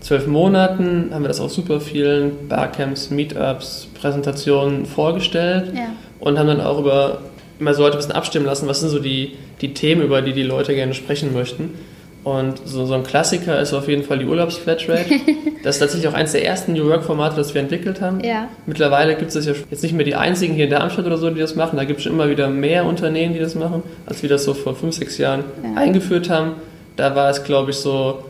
zwölf 0.00 0.26
Monaten, 0.26 1.10
haben 1.12 1.22
wir 1.22 1.28
das 1.28 1.40
auf 1.40 1.52
super 1.52 1.80
vielen 1.80 2.48
Barcamps, 2.48 3.10
Meetups, 3.10 3.88
Präsentationen 4.00 4.86
vorgestellt 4.86 5.72
ja. 5.74 5.92
und 6.18 6.38
haben 6.38 6.46
dann 6.48 6.60
auch 6.60 6.78
über 6.78 7.18
immer 7.60 7.74
so 7.74 7.82
Leute 7.82 7.96
ein 7.96 7.98
bisschen 7.98 8.14
abstimmen 8.14 8.46
lassen, 8.46 8.66
was 8.66 8.80
sind 8.80 8.88
so 8.88 8.98
die, 8.98 9.36
die 9.60 9.74
Themen, 9.74 10.02
über 10.02 10.22
die 10.22 10.32
die 10.32 10.42
Leute 10.42 10.74
gerne 10.74 10.94
sprechen 10.94 11.32
möchten. 11.34 11.74
Und 12.22 12.60
so, 12.66 12.84
so 12.84 12.94
ein 12.94 13.02
Klassiker 13.02 13.58
ist 13.60 13.72
auf 13.72 13.88
jeden 13.88 14.02
Fall 14.02 14.18
die 14.18 14.26
Urlaubsflatrate. 14.26 15.04
Das 15.62 15.76
ist 15.76 15.80
tatsächlich 15.80 16.08
auch 16.08 16.14
eines 16.14 16.32
der 16.32 16.42
ersten 16.42 16.72
New 16.72 16.86
Work-Formate, 16.88 17.36
das 17.36 17.52
wir 17.52 17.60
entwickelt 17.60 18.00
haben. 18.00 18.24
Ja. 18.24 18.48
Mittlerweile 18.64 19.14
gibt 19.14 19.34
es 19.34 19.44
ja 19.44 19.52
jetzt 19.70 19.82
nicht 19.82 19.92
mehr 19.92 20.06
die 20.06 20.14
einzigen 20.14 20.54
hier 20.54 20.64
in 20.64 20.70
Darmstadt 20.70 21.04
oder 21.04 21.18
so, 21.18 21.28
die 21.28 21.38
das 21.38 21.54
machen. 21.54 21.76
Da 21.76 21.84
gibt 21.84 21.98
es 21.98 22.04
schon 22.04 22.14
immer 22.14 22.30
wieder 22.30 22.48
mehr 22.48 22.86
Unternehmen, 22.86 23.34
die 23.34 23.40
das 23.40 23.54
machen, 23.54 23.82
als 24.06 24.22
wir 24.22 24.30
das 24.30 24.44
so 24.44 24.54
vor 24.54 24.74
fünf, 24.74 24.94
sechs 24.94 25.18
Jahren 25.18 25.44
ja. 25.62 25.78
eingeführt 25.78 26.30
haben. 26.30 26.52
Da 26.96 27.14
war 27.14 27.28
es, 27.28 27.44
glaube 27.44 27.72
ich, 27.72 27.76
so, 27.76 28.24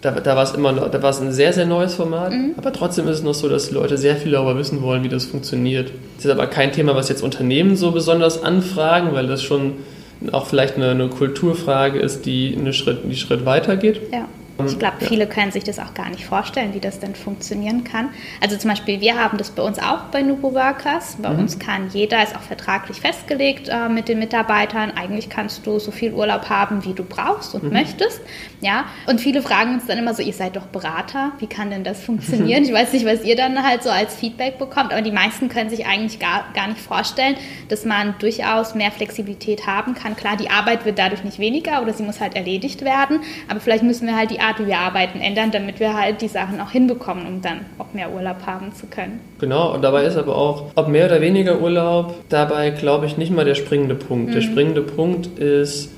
da, 0.00 0.10
da 0.10 0.34
war 0.34 0.42
es 0.42 0.52
immer 0.54 0.72
noch, 0.72 0.90
da 0.90 1.00
war 1.04 1.10
es 1.10 1.20
ein 1.20 1.30
sehr, 1.30 1.52
sehr 1.52 1.66
neues 1.66 1.94
Format. 1.94 2.32
Mhm. 2.32 2.54
Aber 2.56 2.72
trotzdem 2.72 3.06
ist 3.06 3.18
es 3.18 3.22
noch 3.22 3.34
so, 3.34 3.48
dass 3.48 3.68
die 3.68 3.74
Leute 3.74 3.96
sehr 3.96 4.16
viel 4.16 4.32
darüber 4.32 4.58
wissen 4.58 4.82
wollen, 4.82 5.04
wie 5.04 5.08
das 5.08 5.26
funktioniert. 5.26 5.92
Das 6.16 6.24
ist 6.24 6.30
aber 6.32 6.48
kein 6.48 6.72
Thema, 6.72 6.96
was 6.96 7.08
jetzt 7.08 7.22
Unternehmen 7.22 7.76
so 7.76 7.92
besonders 7.92 8.42
anfragen, 8.42 9.12
weil 9.12 9.28
das 9.28 9.40
schon 9.40 9.74
auch 10.32 10.46
vielleicht 10.46 10.76
eine, 10.76 10.90
eine 10.90 11.08
Kulturfrage 11.08 11.98
ist, 11.98 12.26
die 12.26 12.54
einen 12.56 12.72
Schritt, 12.72 13.04
einen 13.04 13.14
Schritt 13.14 13.44
weiter 13.44 13.76
geht. 13.76 14.12
Ja. 14.12 14.28
Ich 14.66 14.78
glaube, 14.78 14.96
viele 15.00 15.26
können 15.26 15.52
sich 15.52 15.64
das 15.64 15.78
auch 15.78 15.94
gar 15.94 16.08
nicht 16.10 16.24
vorstellen, 16.24 16.74
wie 16.74 16.80
das 16.80 16.98
denn 17.00 17.14
funktionieren 17.14 17.84
kann. 17.84 18.10
Also 18.40 18.56
zum 18.56 18.70
Beispiel, 18.70 19.00
wir 19.00 19.18
haben 19.18 19.38
das 19.38 19.50
bei 19.50 19.62
uns 19.62 19.78
auch 19.78 20.04
bei 20.12 20.22
Nubo 20.22 20.54
Workers. 20.54 21.16
Bei 21.20 21.30
mhm. 21.30 21.40
uns 21.40 21.58
kann 21.58 21.90
jeder, 21.92 22.22
ist 22.22 22.36
auch 22.36 22.42
vertraglich 22.42 23.00
festgelegt 23.00 23.68
äh, 23.68 23.88
mit 23.88 24.08
den 24.08 24.18
Mitarbeitern, 24.18 24.92
eigentlich 24.94 25.28
kannst 25.28 25.66
du 25.66 25.78
so 25.78 25.90
viel 25.90 26.12
Urlaub 26.12 26.48
haben, 26.48 26.84
wie 26.84 26.92
du 26.92 27.02
brauchst 27.04 27.54
und 27.54 27.64
mhm. 27.64 27.72
möchtest. 27.72 28.20
Ja, 28.60 28.84
und 29.06 29.20
viele 29.20 29.42
fragen 29.42 29.74
uns 29.74 29.86
dann 29.86 29.98
immer 29.98 30.14
so, 30.14 30.22
ihr 30.22 30.32
seid 30.32 30.56
doch 30.56 30.66
Berater, 30.66 31.32
wie 31.38 31.46
kann 31.46 31.70
denn 31.70 31.84
das 31.84 32.02
funktionieren? 32.02 32.64
ich 32.64 32.72
weiß 32.72 32.92
nicht, 32.92 33.06
was 33.06 33.24
ihr 33.24 33.36
dann 33.36 33.66
halt 33.66 33.82
so 33.82 33.90
als 33.90 34.14
Feedback 34.14 34.58
bekommt, 34.58 34.92
aber 34.92 35.02
die 35.02 35.12
meisten 35.12 35.48
können 35.48 35.70
sich 35.70 35.86
eigentlich 35.86 36.18
gar, 36.18 36.44
gar 36.54 36.68
nicht 36.68 36.80
vorstellen, 36.80 37.36
dass 37.68 37.84
man 37.84 38.14
durchaus 38.18 38.74
mehr 38.74 38.90
Flexibilität 38.90 39.66
haben 39.66 39.94
kann. 39.94 40.16
Klar, 40.16 40.36
die 40.36 40.50
Arbeit 40.50 40.84
wird 40.84 40.98
dadurch 40.98 41.24
nicht 41.24 41.38
weniger 41.38 41.82
oder 41.82 41.94
sie 41.94 42.02
muss 42.02 42.20
halt 42.20 42.36
erledigt 42.36 42.84
werden, 42.84 43.20
aber 43.48 43.60
vielleicht 43.60 43.82
müssen 43.82 44.06
wir 44.06 44.16
halt 44.16 44.30
die 44.30 44.40
Arbeit 44.40 44.49
Art, 44.50 44.58
wie 44.58 44.66
wir 44.66 44.78
arbeiten, 44.78 45.20
ändern, 45.20 45.50
damit 45.50 45.80
wir 45.80 45.94
halt 45.94 46.20
die 46.20 46.28
Sachen 46.28 46.60
auch 46.60 46.70
hinbekommen, 46.70 47.26
um 47.26 47.40
dann 47.40 47.60
auch 47.78 47.92
mehr 47.94 48.12
Urlaub 48.12 48.46
haben 48.46 48.72
zu 48.74 48.86
können. 48.86 49.20
Genau, 49.38 49.74
und 49.74 49.82
dabei 49.82 50.04
ist 50.04 50.16
aber 50.16 50.36
auch, 50.36 50.72
ob 50.74 50.88
mehr 50.88 51.06
oder 51.06 51.20
weniger 51.20 51.60
Urlaub, 51.60 52.14
dabei 52.28 52.70
glaube 52.70 53.06
ich 53.06 53.16
nicht 53.16 53.32
mal 53.32 53.44
der 53.44 53.54
springende 53.54 53.94
Punkt. 53.94 54.30
Mhm. 54.30 54.34
Der 54.34 54.40
springende 54.40 54.82
Punkt 54.82 55.38
ist, 55.38 55.90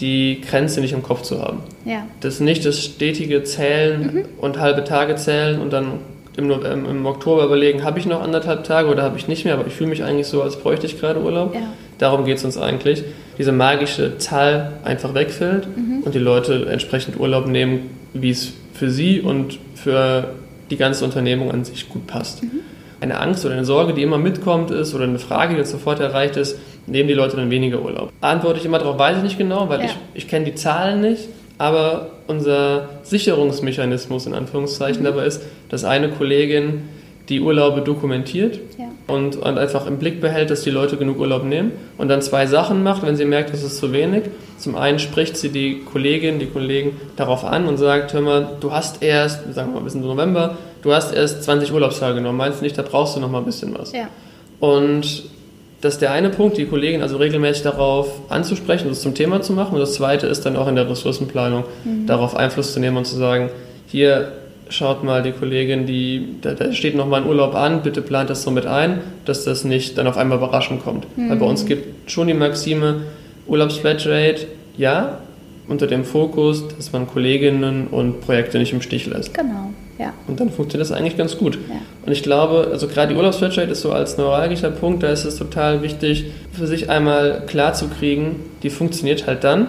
die 0.00 0.40
Grenze 0.40 0.80
nicht 0.80 0.92
im 0.92 1.02
Kopf 1.02 1.22
zu 1.22 1.42
haben. 1.42 1.58
Ja. 1.84 2.06
Das 2.20 2.40
nicht 2.40 2.64
das 2.64 2.82
stetige 2.82 3.42
Zählen 3.42 4.14
mhm. 4.14 4.24
und 4.40 4.58
halbe 4.58 4.84
Tage 4.84 5.16
zählen 5.16 5.60
und 5.60 5.72
dann 5.72 5.98
im, 6.36 6.50
ähm, 6.50 6.86
im 6.88 7.04
Oktober 7.04 7.44
überlegen, 7.44 7.82
habe 7.82 7.98
ich 7.98 8.06
noch 8.06 8.22
anderthalb 8.22 8.62
Tage 8.62 8.88
oder 8.88 9.02
habe 9.02 9.18
ich 9.18 9.26
nicht 9.26 9.44
mehr, 9.44 9.54
aber 9.54 9.66
ich 9.66 9.74
fühle 9.74 9.90
mich 9.90 10.04
eigentlich 10.04 10.28
so, 10.28 10.40
als 10.42 10.56
bräuchte 10.56 10.86
ich 10.86 11.00
gerade 11.00 11.20
Urlaub. 11.20 11.54
Ja. 11.54 11.72
Darum 11.98 12.24
geht 12.24 12.38
es 12.38 12.44
uns 12.44 12.56
eigentlich. 12.56 13.02
Diese 13.38 13.50
magische 13.50 14.18
Zahl 14.18 14.74
einfach 14.84 15.14
wegfällt 15.14 15.66
mhm. 15.76 16.02
und 16.04 16.14
die 16.14 16.20
Leute 16.20 16.68
entsprechend 16.70 17.18
Urlaub 17.18 17.48
nehmen, 17.48 17.90
wie 18.20 18.30
es 18.30 18.52
für 18.74 18.90
sie 18.90 19.20
und 19.20 19.58
für 19.74 20.34
die 20.70 20.76
ganze 20.76 21.04
Unternehmung 21.04 21.50
an 21.50 21.64
sich 21.64 21.88
gut 21.88 22.06
passt. 22.06 22.42
Mhm. 22.42 22.60
Eine 23.00 23.20
Angst 23.20 23.44
oder 23.44 23.54
eine 23.54 23.64
Sorge, 23.64 23.94
die 23.94 24.02
immer 24.02 24.18
mitkommt, 24.18 24.70
ist 24.70 24.94
oder 24.94 25.04
eine 25.04 25.18
Frage, 25.18 25.56
die 25.56 25.64
sofort 25.64 26.00
erreicht 26.00 26.36
ist, 26.36 26.58
nehmen 26.86 27.08
die 27.08 27.14
Leute 27.14 27.36
dann 27.36 27.50
weniger 27.50 27.80
Urlaub? 27.80 28.12
Antworte 28.20 28.58
ich 28.58 28.64
immer 28.64 28.78
darauf, 28.78 28.98
weiß 28.98 29.18
ich 29.18 29.22
nicht 29.22 29.38
genau, 29.38 29.68
weil 29.68 29.80
ja. 29.80 29.86
ich, 29.86 29.96
ich 30.14 30.28
kenne 30.28 30.46
die 30.46 30.54
Zahlen 30.54 31.00
nicht, 31.00 31.28
aber 31.58 32.10
unser 32.26 32.88
Sicherungsmechanismus 33.02 34.26
in 34.26 34.34
Anführungszeichen 34.34 35.02
mhm. 35.02 35.06
dabei 35.06 35.26
ist, 35.26 35.42
dass 35.68 35.84
eine 35.84 36.08
Kollegin 36.10 36.88
die 37.28 37.40
Urlaube 37.40 37.82
dokumentiert 37.82 38.58
ja. 38.78 38.86
und, 39.06 39.36
und, 39.36 39.58
einfach 39.58 39.86
im 39.86 39.98
Blick 39.98 40.20
behält, 40.20 40.50
dass 40.50 40.62
die 40.62 40.70
Leute 40.70 40.96
genug 40.96 41.18
Urlaub 41.18 41.44
nehmen 41.44 41.72
und 41.98 42.08
dann 42.08 42.22
zwei 42.22 42.46
Sachen 42.46 42.82
macht, 42.82 43.02
wenn 43.02 43.16
sie 43.16 43.26
merkt, 43.26 43.52
das 43.52 43.62
ist 43.62 43.76
zu 43.76 43.92
wenig. 43.92 44.24
Zum 44.56 44.76
einen 44.76 44.98
spricht 44.98 45.36
sie 45.36 45.50
die 45.50 45.80
Kollegin, 45.80 46.38
die 46.38 46.46
Kollegen 46.46 46.96
darauf 47.16 47.44
an 47.44 47.66
und 47.66 47.76
sagt, 47.76 48.14
hör 48.14 48.22
mal, 48.22 48.56
du 48.60 48.72
hast 48.72 49.02
erst, 49.02 49.52
sagen 49.52 49.72
wir 49.72 49.80
mal 49.80 49.84
bis 49.84 49.94
November, 49.94 50.56
du 50.82 50.92
hast 50.92 51.14
erst 51.14 51.42
20 51.44 51.72
Urlaubstage 51.72 52.16
genommen, 52.16 52.38
meinst 52.38 52.60
du 52.60 52.64
nicht, 52.64 52.78
da 52.78 52.82
brauchst 52.82 53.16
du 53.16 53.20
noch 53.20 53.30
mal 53.30 53.38
ein 53.38 53.44
bisschen 53.44 53.76
was. 53.78 53.92
Ja. 53.92 54.08
Und 54.60 55.24
das 55.80 55.94
ist 55.94 56.02
der 56.02 56.10
eine 56.10 56.30
Punkt, 56.30 56.56
die 56.56 56.66
Kollegin 56.66 57.02
also 57.02 57.18
regelmäßig 57.18 57.62
darauf 57.62 58.08
anzusprechen 58.30 58.86
und 58.86 58.92
es 58.92 59.02
zum 59.02 59.14
Thema 59.14 59.42
zu 59.42 59.52
machen. 59.52 59.74
Und 59.74 59.80
das 59.80 59.94
zweite 59.94 60.26
ist 60.26 60.44
dann 60.44 60.56
auch 60.56 60.66
in 60.66 60.74
der 60.74 60.90
Ressourcenplanung 60.90 61.64
mhm. 61.84 62.06
darauf 62.06 62.34
Einfluss 62.34 62.72
zu 62.72 62.80
nehmen 62.80 62.96
und 62.96 63.06
zu 63.06 63.16
sagen, 63.16 63.50
hier 63.86 64.32
schaut 64.70 65.04
mal 65.04 65.22
die 65.22 65.32
Kollegin, 65.32 65.86
die, 65.86 66.36
da, 66.40 66.54
da 66.54 66.72
steht 66.72 66.94
noch 66.94 67.06
mal 67.06 67.22
ein 67.22 67.28
Urlaub 67.28 67.54
an, 67.54 67.82
bitte 67.82 68.02
plant 68.02 68.30
das 68.30 68.42
so 68.42 68.50
mit 68.50 68.66
ein, 68.66 69.00
dass 69.24 69.44
das 69.44 69.64
nicht 69.64 69.98
dann 69.98 70.06
auf 70.06 70.16
einmal 70.16 70.38
überraschend 70.38 70.82
kommt. 70.82 71.06
Mhm. 71.16 71.30
Weil 71.30 71.36
bei 71.36 71.46
uns 71.46 71.66
gibt 71.66 72.10
schon 72.10 72.28
die 72.28 72.34
Maxime, 72.34 73.02
Urlaubsflatrate, 73.46 74.46
ja, 74.76 75.20
unter 75.68 75.86
dem 75.86 76.04
Fokus, 76.04 76.64
dass 76.76 76.92
man 76.92 77.06
Kolleginnen 77.06 77.88
und 77.88 78.20
Projekte 78.20 78.58
nicht 78.58 78.72
im 78.72 78.80
Stich 78.80 79.06
lässt. 79.06 79.34
Genau, 79.34 79.72
ja. 79.98 80.14
Und 80.26 80.40
dann 80.40 80.50
funktioniert 80.50 80.88
das 80.88 80.96
eigentlich 80.96 81.16
ganz 81.16 81.36
gut. 81.36 81.56
Ja. 81.68 81.76
Und 82.06 82.12
ich 82.12 82.22
glaube, 82.22 82.68
also 82.70 82.88
gerade 82.88 83.12
die 83.12 83.18
Urlaubsflatrate 83.18 83.70
ist 83.70 83.82
so 83.82 83.92
als 83.92 84.16
neuralgischer 84.16 84.70
Punkt, 84.70 85.02
da 85.02 85.08
ist 85.08 85.24
es 85.24 85.36
total 85.36 85.82
wichtig, 85.82 86.26
für 86.52 86.66
sich 86.66 86.88
einmal 86.88 87.42
klar 87.46 87.74
zu 87.74 87.88
kriegen, 87.88 88.36
die 88.62 88.70
funktioniert 88.70 89.26
halt 89.26 89.44
dann, 89.44 89.66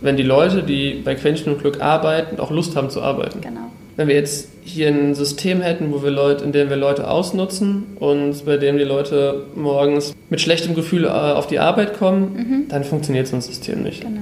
wenn 0.00 0.16
die 0.16 0.24
Leute, 0.24 0.62
die 0.62 1.00
bei 1.04 1.14
Quäntchen 1.14 1.52
und 1.52 1.60
Glück 1.60 1.80
arbeiten, 1.80 2.40
auch 2.40 2.50
Lust 2.50 2.76
haben 2.76 2.90
zu 2.90 3.02
arbeiten. 3.02 3.40
Genau 3.40 3.70
wenn 3.96 4.08
wir 4.08 4.14
jetzt 4.14 4.48
hier 4.64 4.88
ein 4.88 5.14
System 5.14 5.60
hätten, 5.60 5.92
wo 5.92 6.02
wir 6.02 6.10
Leute, 6.10 6.44
in 6.44 6.52
dem 6.52 6.70
wir 6.70 6.76
Leute 6.76 7.08
ausnutzen 7.08 7.96
und 7.98 8.44
bei 8.44 8.56
dem 8.56 8.78
die 8.78 8.84
Leute 8.84 9.44
morgens 9.54 10.14
mit 10.30 10.40
schlechtem 10.40 10.74
Gefühl 10.74 11.04
äh, 11.04 11.08
auf 11.08 11.46
die 11.46 11.58
Arbeit 11.58 11.98
kommen, 11.98 12.34
mhm. 12.34 12.68
dann 12.68 12.84
funktioniert 12.84 13.26
so 13.26 13.36
ein 13.36 13.42
System 13.42 13.82
nicht. 13.82 14.02
Genau. 14.02 14.20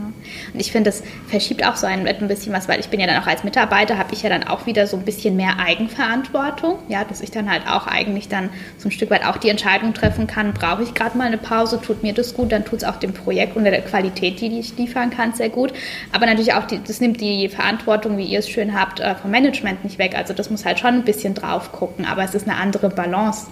Und 0.52 0.60
ich 0.60 0.72
finde, 0.72 0.90
das 0.90 1.02
verschiebt 1.28 1.64
auch 1.64 1.76
so 1.76 1.86
ein, 1.86 2.06
ein 2.06 2.28
bisschen 2.28 2.52
was, 2.52 2.68
weil 2.68 2.80
ich 2.80 2.88
bin 2.88 3.00
ja 3.00 3.06
dann 3.06 3.22
auch 3.22 3.26
als 3.26 3.44
Mitarbeiter, 3.44 3.98
habe 3.98 4.12
ich 4.14 4.22
ja 4.22 4.28
dann 4.28 4.44
auch 4.44 4.66
wieder 4.66 4.86
so 4.86 4.96
ein 4.96 5.04
bisschen 5.04 5.36
mehr 5.36 5.58
Eigenverantwortung, 5.58 6.78
ja, 6.88 7.04
dass 7.04 7.20
ich 7.20 7.30
dann 7.30 7.50
halt 7.50 7.66
auch 7.68 7.86
eigentlich 7.86 8.28
dann 8.28 8.50
so 8.78 8.88
ein 8.88 8.92
Stück 8.92 9.10
weit 9.10 9.24
auch 9.24 9.36
die 9.36 9.48
Entscheidung 9.48 9.94
treffen 9.94 10.26
kann, 10.26 10.52
brauche 10.52 10.82
ich 10.82 10.94
gerade 10.94 11.16
mal 11.16 11.26
eine 11.26 11.38
Pause, 11.38 11.80
tut 11.80 12.02
mir 12.02 12.12
das 12.12 12.34
gut, 12.34 12.52
dann 12.52 12.64
tut 12.64 12.82
es 12.82 12.84
auch 12.84 12.96
dem 12.96 13.12
Projekt 13.12 13.56
und 13.56 13.64
der 13.64 13.80
Qualität, 13.82 14.40
die 14.40 14.58
ich 14.58 14.76
liefern 14.76 15.10
kann, 15.10 15.34
sehr 15.34 15.48
gut. 15.48 15.72
Aber 16.12 16.26
natürlich 16.26 16.54
auch, 16.54 16.66
die, 16.66 16.80
das 16.84 17.00
nimmt 17.00 17.20
die 17.20 17.48
Verantwortung, 17.48 18.16
wie 18.18 18.24
ihr 18.24 18.38
es 18.38 18.48
schön 18.48 18.78
habt, 18.78 19.00
äh, 19.00 19.14
vom 19.14 19.30
Management 19.30 19.84
nicht 19.84 19.98
weg. 19.98 20.16
Also 20.30 20.36
das 20.36 20.48
muss 20.48 20.64
halt 20.64 20.78
schon 20.78 20.90
ein 20.90 21.04
bisschen 21.04 21.34
drauf 21.34 21.72
gucken, 21.72 22.04
aber 22.04 22.22
es 22.22 22.36
ist 22.36 22.46
eine 22.46 22.56
andere 22.56 22.88
Balance. 22.88 23.48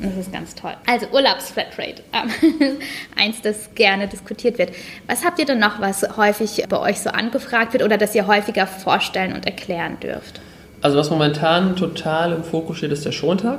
Das 0.00 0.16
ist 0.16 0.32
ganz 0.32 0.54
toll. 0.54 0.72
Also 0.86 1.06
Urlaubsflatrate, 1.12 2.02
ähm, 2.14 2.30
eins, 3.16 3.42
das 3.42 3.74
gerne 3.74 4.08
diskutiert 4.08 4.56
wird. 4.56 4.70
Was 5.06 5.26
habt 5.26 5.38
ihr 5.38 5.44
denn 5.44 5.58
noch, 5.58 5.78
was 5.82 6.16
häufig 6.16 6.64
bei 6.70 6.78
euch 6.78 7.00
so 7.00 7.10
angefragt 7.10 7.74
wird 7.74 7.82
oder 7.82 7.98
das 7.98 8.14
ihr 8.14 8.26
häufiger 8.26 8.66
vorstellen 8.66 9.34
und 9.34 9.44
erklären 9.44 10.00
dürft? 10.00 10.40
Also 10.80 10.96
was 10.96 11.10
momentan 11.10 11.76
total 11.76 12.32
im 12.32 12.44
Fokus 12.44 12.78
steht, 12.78 12.92
ist 12.92 13.04
der 13.04 13.12
Schontag. 13.12 13.58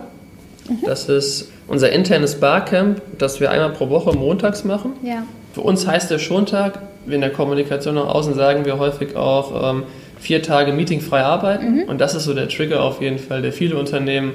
Mhm. 0.68 0.80
Das 0.84 1.10
ist 1.10 1.52
unser 1.68 1.92
internes 1.92 2.40
Barcamp, 2.40 3.04
das 3.20 3.40
wir 3.40 3.52
einmal 3.52 3.70
pro 3.70 3.92
Woche 3.92 4.18
montags 4.18 4.64
machen. 4.64 4.94
Ja. 5.04 5.28
Für 5.54 5.62
uns 5.62 5.86
heißt 5.86 6.10
der 6.10 6.18
Schontag, 6.18 6.80
in 7.06 7.22
der 7.22 7.32
Kommunikation 7.32 7.94
nach 7.96 8.08
außen 8.08 8.34
sagen 8.34 8.66
wir 8.66 8.80
häufig 8.80 9.16
auch 9.16 9.76
ähm, 9.76 9.84
vier 10.24 10.42
Tage 10.42 10.74
meetingfrei 10.74 11.22
arbeiten. 11.22 11.76
Mhm. 11.76 11.84
Und 11.84 12.02
das 12.02 12.16
ist 12.16 12.24
so 12.24 12.34
der 12.34 12.48
Trigger 12.48 12.82
auf 12.82 13.02
jeden 13.02 13.20
Fall, 13.20 13.42
der 13.42 13.54
viele 13.54 13.78
Unternehmen 13.78 14.34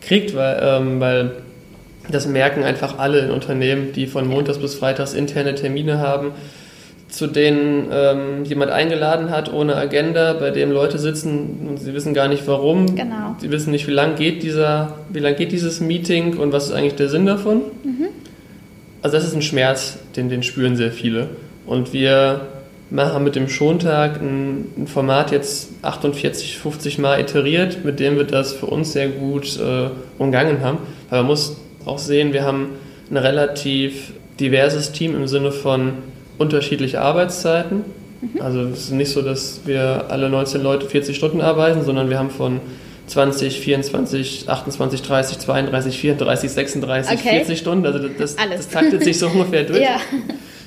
kriegt, 0.00 0.34
weil, 0.34 0.60
ähm, 0.62 1.00
weil 1.00 1.32
das 2.10 2.26
merken 2.26 2.62
einfach 2.62 2.98
alle 2.98 3.20
in 3.20 3.30
Unternehmen, 3.30 3.92
die 3.92 4.06
von 4.06 4.26
Montags 4.26 4.58
bis 4.58 4.74
Freitags 4.74 5.14
interne 5.14 5.54
Termine 5.54 5.98
haben 5.98 6.32
zu 7.14 7.28
denen 7.28 7.88
ähm, 7.92 8.44
jemand 8.44 8.72
eingeladen 8.72 9.30
hat 9.30 9.52
ohne 9.52 9.76
Agenda, 9.76 10.32
bei 10.32 10.50
dem 10.50 10.72
Leute 10.72 10.98
sitzen 10.98 11.66
und 11.68 11.78
sie 11.78 11.94
wissen 11.94 12.12
gar 12.12 12.28
nicht 12.28 12.46
warum. 12.46 12.96
Genau. 12.96 13.36
Sie 13.38 13.50
wissen 13.50 13.70
nicht, 13.70 13.86
wie 13.86 13.92
lang 13.92 14.16
geht 14.16 14.42
dieser, 14.42 14.98
wie 15.10 15.20
lang 15.20 15.36
geht 15.36 15.52
dieses 15.52 15.80
Meeting 15.80 16.36
und 16.38 16.52
was 16.52 16.66
ist 16.66 16.72
eigentlich 16.72 16.96
der 16.96 17.08
Sinn 17.08 17.24
davon. 17.24 17.62
Mhm. 17.84 18.08
Also 19.00 19.16
das 19.16 19.26
ist 19.26 19.34
ein 19.34 19.42
Schmerz, 19.42 19.98
den, 20.16 20.28
den 20.28 20.42
spüren 20.42 20.76
sehr 20.76 20.90
viele. 20.90 21.28
Und 21.66 21.92
wir 21.92 22.40
machen 22.94 23.24
mit 23.24 23.34
dem 23.34 23.48
Schontag 23.48 24.20
ein, 24.22 24.66
ein 24.78 24.86
Format 24.86 25.32
jetzt 25.32 25.70
48, 25.82 26.58
50 26.58 26.98
Mal 26.98 27.20
iteriert, 27.20 27.84
mit 27.84 27.98
dem 27.98 28.16
wir 28.16 28.24
das 28.24 28.52
für 28.52 28.66
uns 28.66 28.92
sehr 28.92 29.08
gut 29.08 29.58
äh, 29.58 29.90
umgangen 30.18 30.60
haben. 30.62 30.78
Weil 31.10 31.20
man 31.20 31.26
muss 31.26 31.56
auch 31.84 31.98
sehen, 31.98 32.32
wir 32.32 32.44
haben 32.44 32.68
ein 33.10 33.16
relativ 33.16 34.12
diverses 34.38 34.92
Team 34.92 35.14
im 35.16 35.26
Sinne 35.26 35.50
von 35.50 35.94
unterschiedliche 36.38 37.00
Arbeitszeiten. 37.00 37.84
Mhm. 38.20 38.40
Also 38.40 38.60
es 38.60 38.84
ist 38.84 38.90
nicht 38.92 39.10
so, 39.10 39.22
dass 39.22 39.62
wir 39.64 40.06
alle 40.08 40.30
19 40.30 40.62
Leute 40.62 40.86
40 40.86 41.16
Stunden 41.16 41.40
arbeiten, 41.40 41.82
sondern 41.82 42.10
wir 42.10 42.18
haben 42.18 42.30
von 42.30 42.60
20, 43.08 43.60
24, 43.60 44.48
28, 44.48 45.02
30, 45.02 45.38
32, 45.38 45.98
34, 45.98 46.50
36, 46.50 47.18
okay. 47.18 47.36
40 47.38 47.58
Stunden. 47.58 47.86
Also 47.86 48.08
das, 48.08 48.36
das, 48.36 48.68
taktet 48.68 49.02
sich 49.02 49.18
so 49.18 49.26
ungefähr 49.34 49.64
durch. 49.64 49.80
ja. 49.80 49.96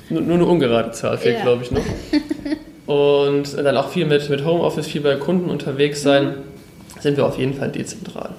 Nur, 0.10 0.22
nur, 0.22 0.36
eine 0.36 0.46
ungerade 0.46 0.92
Zahl 0.92 1.18
fehlt, 1.18 1.38
ja. 1.38 1.44
glaube 1.44 1.64
ich, 1.64 1.72
noch. 1.72 1.84
Und 2.88 3.58
dann 3.58 3.76
auch 3.76 3.90
viel 3.90 4.06
mit, 4.06 4.30
mit 4.30 4.46
Homeoffice, 4.46 4.88
viel 4.88 5.02
bei 5.02 5.16
Kunden 5.16 5.50
unterwegs 5.50 6.02
sein, 6.02 6.26
mhm. 6.26 7.02
sind 7.02 7.18
wir 7.18 7.26
auf 7.26 7.38
jeden 7.38 7.54
Fall 7.54 7.70
dezentral. 7.70 8.30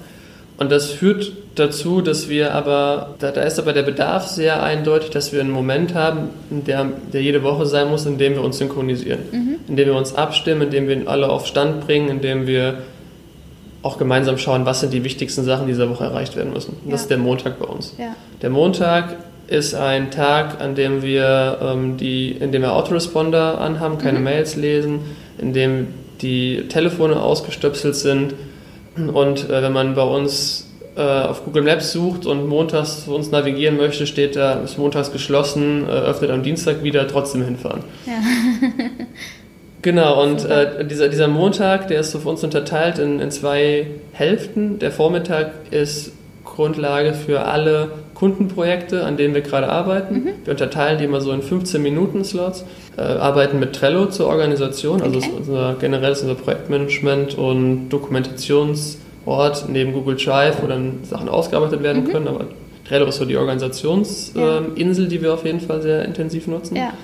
Und 0.59 0.73
das 0.73 0.91
führt 0.91 1.33
dazu, 1.55 2.01
dass 2.01 2.29
wir 2.29 2.53
aber, 2.55 3.15
da, 3.21 3.31
da, 3.31 3.43
ist 3.43 3.59
aber 3.59 3.73
der 3.73 3.83
Bedarf 3.83 4.27
sehr 4.27 4.63
eindeutig, 4.63 5.11
dass 5.11 5.33
wir 5.33 5.41
einen 5.41 5.51
Moment 5.51 5.95
haben, 5.95 6.31
der, 6.51 6.87
der 7.13 7.23
jede 7.23 7.43
Woche 7.43 7.67
sein 7.67 7.89
muss, 7.89 8.07
in 8.07 8.19
dem 8.19 8.35
wir 8.35 8.43
uns 8.43 8.59
synchronisieren, 8.59 9.21
mhm. 9.31 9.57
in 9.69 9.77
dem 9.77 9.89
wir 9.89 9.95
uns 9.95 10.15
abstimmen, 10.15 10.63
in 10.63 10.71
dem 10.71 10.89
wir 10.89 11.09
alle 11.09 11.29
auf 11.29 11.47
Stand 11.47 11.87
bringen, 11.87 12.09
in 12.09 12.21
dem 12.21 12.47
wir 12.47 12.79
auch 13.83 13.99
gemeinsam 13.99 14.39
schauen, 14.39 14.67
was 14.67 14.81
sind 14.81 14.93
die 14.93 15.05
wichtigsten 15.05 15.45
Sachen 15.45 15.69
dieser 15.69 15.89
Woche 15.89 16.05
erreicht 16.05 16.37
werden 16.37 16.53
müssen. 16.53 16.77
Ja. 16.85 16.93
Das 16.93 17.03
ist 17.03 17.11
der 17.11 17.19
Montag 17.19 17.61
bei 17.61 17.67
uns. 17.67 17.95
Ja. 17.97 18.17
Der 18.43 18.51
Montag 18.51 19.17
ist 19.49 19.75
ein 19.75 20.11
Tag, 20.11 20.61
an 20.61 20.75
dem 20.75 21.03
wir 21.03 21.59
ähm, 21.61 21.97
die, 21.97 22.31
in 22.33 22.53
dem 22.53 22.63
wir 22.63 22.73
Autoresponder 22.73 23.61
anhaben, 23.61 23.99
keine 23.99 24.19
mhm. 24.19 24.25
Mails 24.25 24.57
lesen, 24.57 25.01
in 25.39 25.53
dem 25.53 25.89
die 26.21 26.69
Telefone 26.69 27.21
ausgestöpselt 27.21 27.97
sind 27.97 28.35
und 29.07 29.49
äh, 29.49 29.63
wenn 29.63 29.73
man 29.73 29.95
bei 29.95 30.03
uns 30.03 30.69
äh, 30.97 31.01
auf 31.01 31.45
Google 31.45 31.63
Maps 31.63 31.93
sucht 31.93 32.27
und 32.27 32.47
montags 32.47 33.05
zu 33.05 33.15
uns 33.15 33.31
navigieren 33.31 33.77
möchte, 33.77 34.07
steht 34.07 34.37
da, 34.37 34.55
ist 34.55 34.79
montags 34.79 35.13
geschlossen, 35.13 35.85
äh, 35.87 35.93
öffnet 35.93 36.31
am 36.31 36.43
Dienstag 36.43 36.83
wieder, 36.83 37.07
trotzdem 37.07 37.45
hinfahren. 37.45 37.85
Ja. 38.07 38.15
genau, 39.83 40.23
und 40.23 40.45
äh, 40.45 40.85
dieser, 40.85 41.09
dieser 41.09 41.29
Montag, 41.29 41.89
der 41.89 42.01
ist 42.01 42.11
so 42.11 42.19
für 42.19 42.29
uns 42.29 42.43
unterteilt 42.43 42.99
in, 42.99 43.21
in 43.21 43.31
zwei 43.31 43.87
Hälften. 44.13 44.79
Der 44.81 44.91
Vormittag 44.91 45.53
ist 45.71 46.13
Grundlage 46.45 47.15
für 47.15 47.43
alle 47.43 47.91
Kundenprojekte, 48.19 49.05
an 49.05 49.17
denen 49.17 49.33
wir 49.33 49.43
gerade 49.43 49.69
arbeiten. 49.69 50.15
Mhm. 50.15 50.29
Wir 50.45 50.51
unterteilen 50.51 50.99
die 50.99 51.05
immer 51.05 51.21
so 51.21 51.31
in 51.31 51.41
15 51.41 51.81
Minuten 51.81 52.25
Slots, 52.25 52.65
äh, 52.97 53.03
arbeiten 53.03 53.61
mit 53.61 53.77
Trello 53.77 54.07
zur 54.07 54.27
Organisation, 54.27 55.03
also 55.03 55.19
okay. 55.19 55.29
ist 55.29 55.37
unser, 55.37 55.77
generell 55.79 56.13
ist 56.13 56.23
unser 56.23 56.35
Projektmanagement 56.35 57.39
und 57.39 57.91
Dokumentationsort 57.91 59.69
neben 59.69 59.93
Google 59.93 60.17
Drive, 60.17 60.61
wo 60.61 60.67
dann 60.67 61.05
Sachen 61.05 61.29
ausgearbeitet 61.29 61.83
werden 61.85 62.05
mhm. 62.05 62.09
können, 62.09 62.29
aber 62.29 62.47
Trello 62.89 63.07
ist 63.07 63.19
so 63.19 63.25
die 63.25 63.37
Organisationsinsel, 63.37 65.05
ja. 65.05 65.09
die 65.09 65.23
wir 65.23 65.35
auf 65.35 65.45
jeden 65.45 65.61
Fall 65.61 65.81
sehr 65.81 66.05
intensiv 66.05 66.49
nutzen. 66.49 66.75
Ja. 66.75 66.95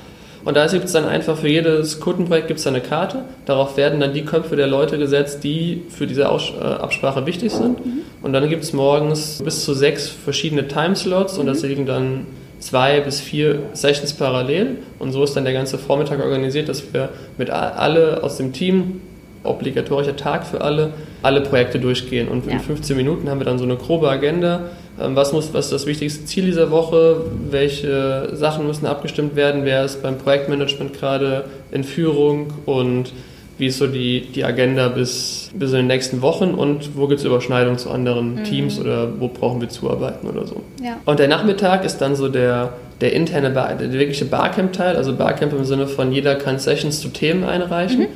Und 0.44 0.56
da 0.56 0.66
gibt 0.66 0.84
es 0.84 0.92
dann 0.92 1.06
einfach 1.06 1.38
für 1.38 1.48
jedes 1.48 2.00
Kundenprojekt 2.00 2.48
gibt's 2.48 2.66
eine 2.66 2.80
Karte. 2.80 3.24
Darauf 3.46 3.76
werden 3.76 4.00
dann 4.00 4.12
die 4.12 4.24
Köpfe 4.24 4.56
der 4.56 4.66
Leute 4.66 4.98
gesetzt, 4.98 5.42
die 5.42 5.82
für 5.88 6.06
diese 6.06 6.28
Aus 6.28 6.52
äh, 6.60 6.62
Absprache 6.62 7.24
wichtig 7.26 7.52
sind. 7.52 7.84
Mhm. 7.84 7.92
Und 8.22 8.32
dann 8.32 8.48
gibt 8.48 8.62
es 8.62 8.72
morgens 8.72 9.42
bis 9.42 9.64
zu 9.64 9.74
sechs 9.74 10.08
verschiedene 10.08 10.68
Timeslots 10.68 11.34
mhm. 11.34 11.40
und 11.40 11.46
das 11.46 11.62
mhm. 11.62 11.68
liegen 11.68 11.86
dann 11.86 12.26
zwei 12.58 13.00
bis 13.00 13.20
vier 13.20 13.60
Sessions 13.72 14.12
parallel. 14.12 14.78
Und 14.98 15.12
so 15.12 15.24
ist 15.24 15.34
dann 15.34 15.44
der 15.44 15.54
ganze 15.54 15.78
Vormittag 15.78 16.20
organisiert, 16.20 16.68
dass 16.68 16.92
wir 16.92 17.10
mit 17.38 17.50
alle 17.50 18.22
aus 18.22 18.36
dem 18.36 18.52
Team 18.52 19.00
obligatorischer 19.44 20.16
Tag 20.16 20.46
für 20.46 20.62
alle, 20.62 20.92
alle 21.22 21.42
Projekte 21.42 21.78
durchgehen. 21.78 22.28
Und 22.28 22.46
in 22.46 22.60
15 22.60 22.96
Minuten 22.96 23.28
haben 23.28 23.40
wir 23.40 23.44
dann 23.44 23.58
so 23.58 23.64
eine 23.64 23.76
grobe 23.76 24.08
Agenda. 24.08 24.64
Ähm, 25.00 25.16
was, 25.16 25.32
muss, 25.32 25.52
was 25.52 25.66
ist 25.66 25.72
das 25.72 25.86
wichtigste 25.86 26.24
Ziel 26.24 26.46
dieser 26.46 26.70
Woche? 26.70 27.22
Welche 27.50 28.30
Sachen 28.32 28.66
müssen 28.66 28.86
abgestimmt 28.86 29.36
werden? 29.36 29.64
Wer 29.64 29.84
ist 29.84 30.02
beim 30.02 30.18
Projektmanagement 30.18 30.98
gerade 30.98 31.44
in 31.72 31.84
Führung? 31.84 32.52
Und 32.66 33.12
wie 33.58 33.66
ist 33.66 33.78
so 33.78 33.86
die, 33.86 34.26
die 34.34 34.44
Agenda 34.44 34.88
bis, 34.88 35.50
bis 35.54 35.70
in 35.70 35.76
den 35.76 35.86
nächsten 35.86 36.22
Wochen 36.22 36.54
und 36.54 36.96
wo 36.96 37.06
gibt 37.06 37.20
es 37.20 37.26
Überschneidungen 37.26 37.78
zu 37.78 37.90
anderen 37.90 38.36
mhm. 38.36 38.44
Teams 38.44 38.80
oder 38.80 39.08
wo 39.20 39.28
brauchen 39.28 39.60
wir 39.60 39.68
zuarbeiten 39.68 40.28
oder 40.28 40.46
so. 40.46 40.62
Ja. 40.82 40.96
Und 41.04 41.20
der 41.20 41.28
Nachmittag 41.28 41.84
ist 41.84 41.98
dann 41.98 42.16
so 42.16 42.28
der, 42.28 42.72
der 43.00 43.12
interne, 43.12 43.50
Bar, 43.50 43.74
der 43.74 43.92
wirkliche 43.92 44.24
Barcamp-Teil, 44.24 44.96
also 44.96 45.14
Barcamp 45.14 45.52
im 45.52 45.64
Sinne 45.64 45.86
von 45.86 46.10
jeder 46.10 46.34
kann 46.34 46.58
Sessions 46.58 47.00
zu 47.00 47.08
Themen 47.08 47.44
einreichen. 47.44 48.00
Mhm. 48.00 48.06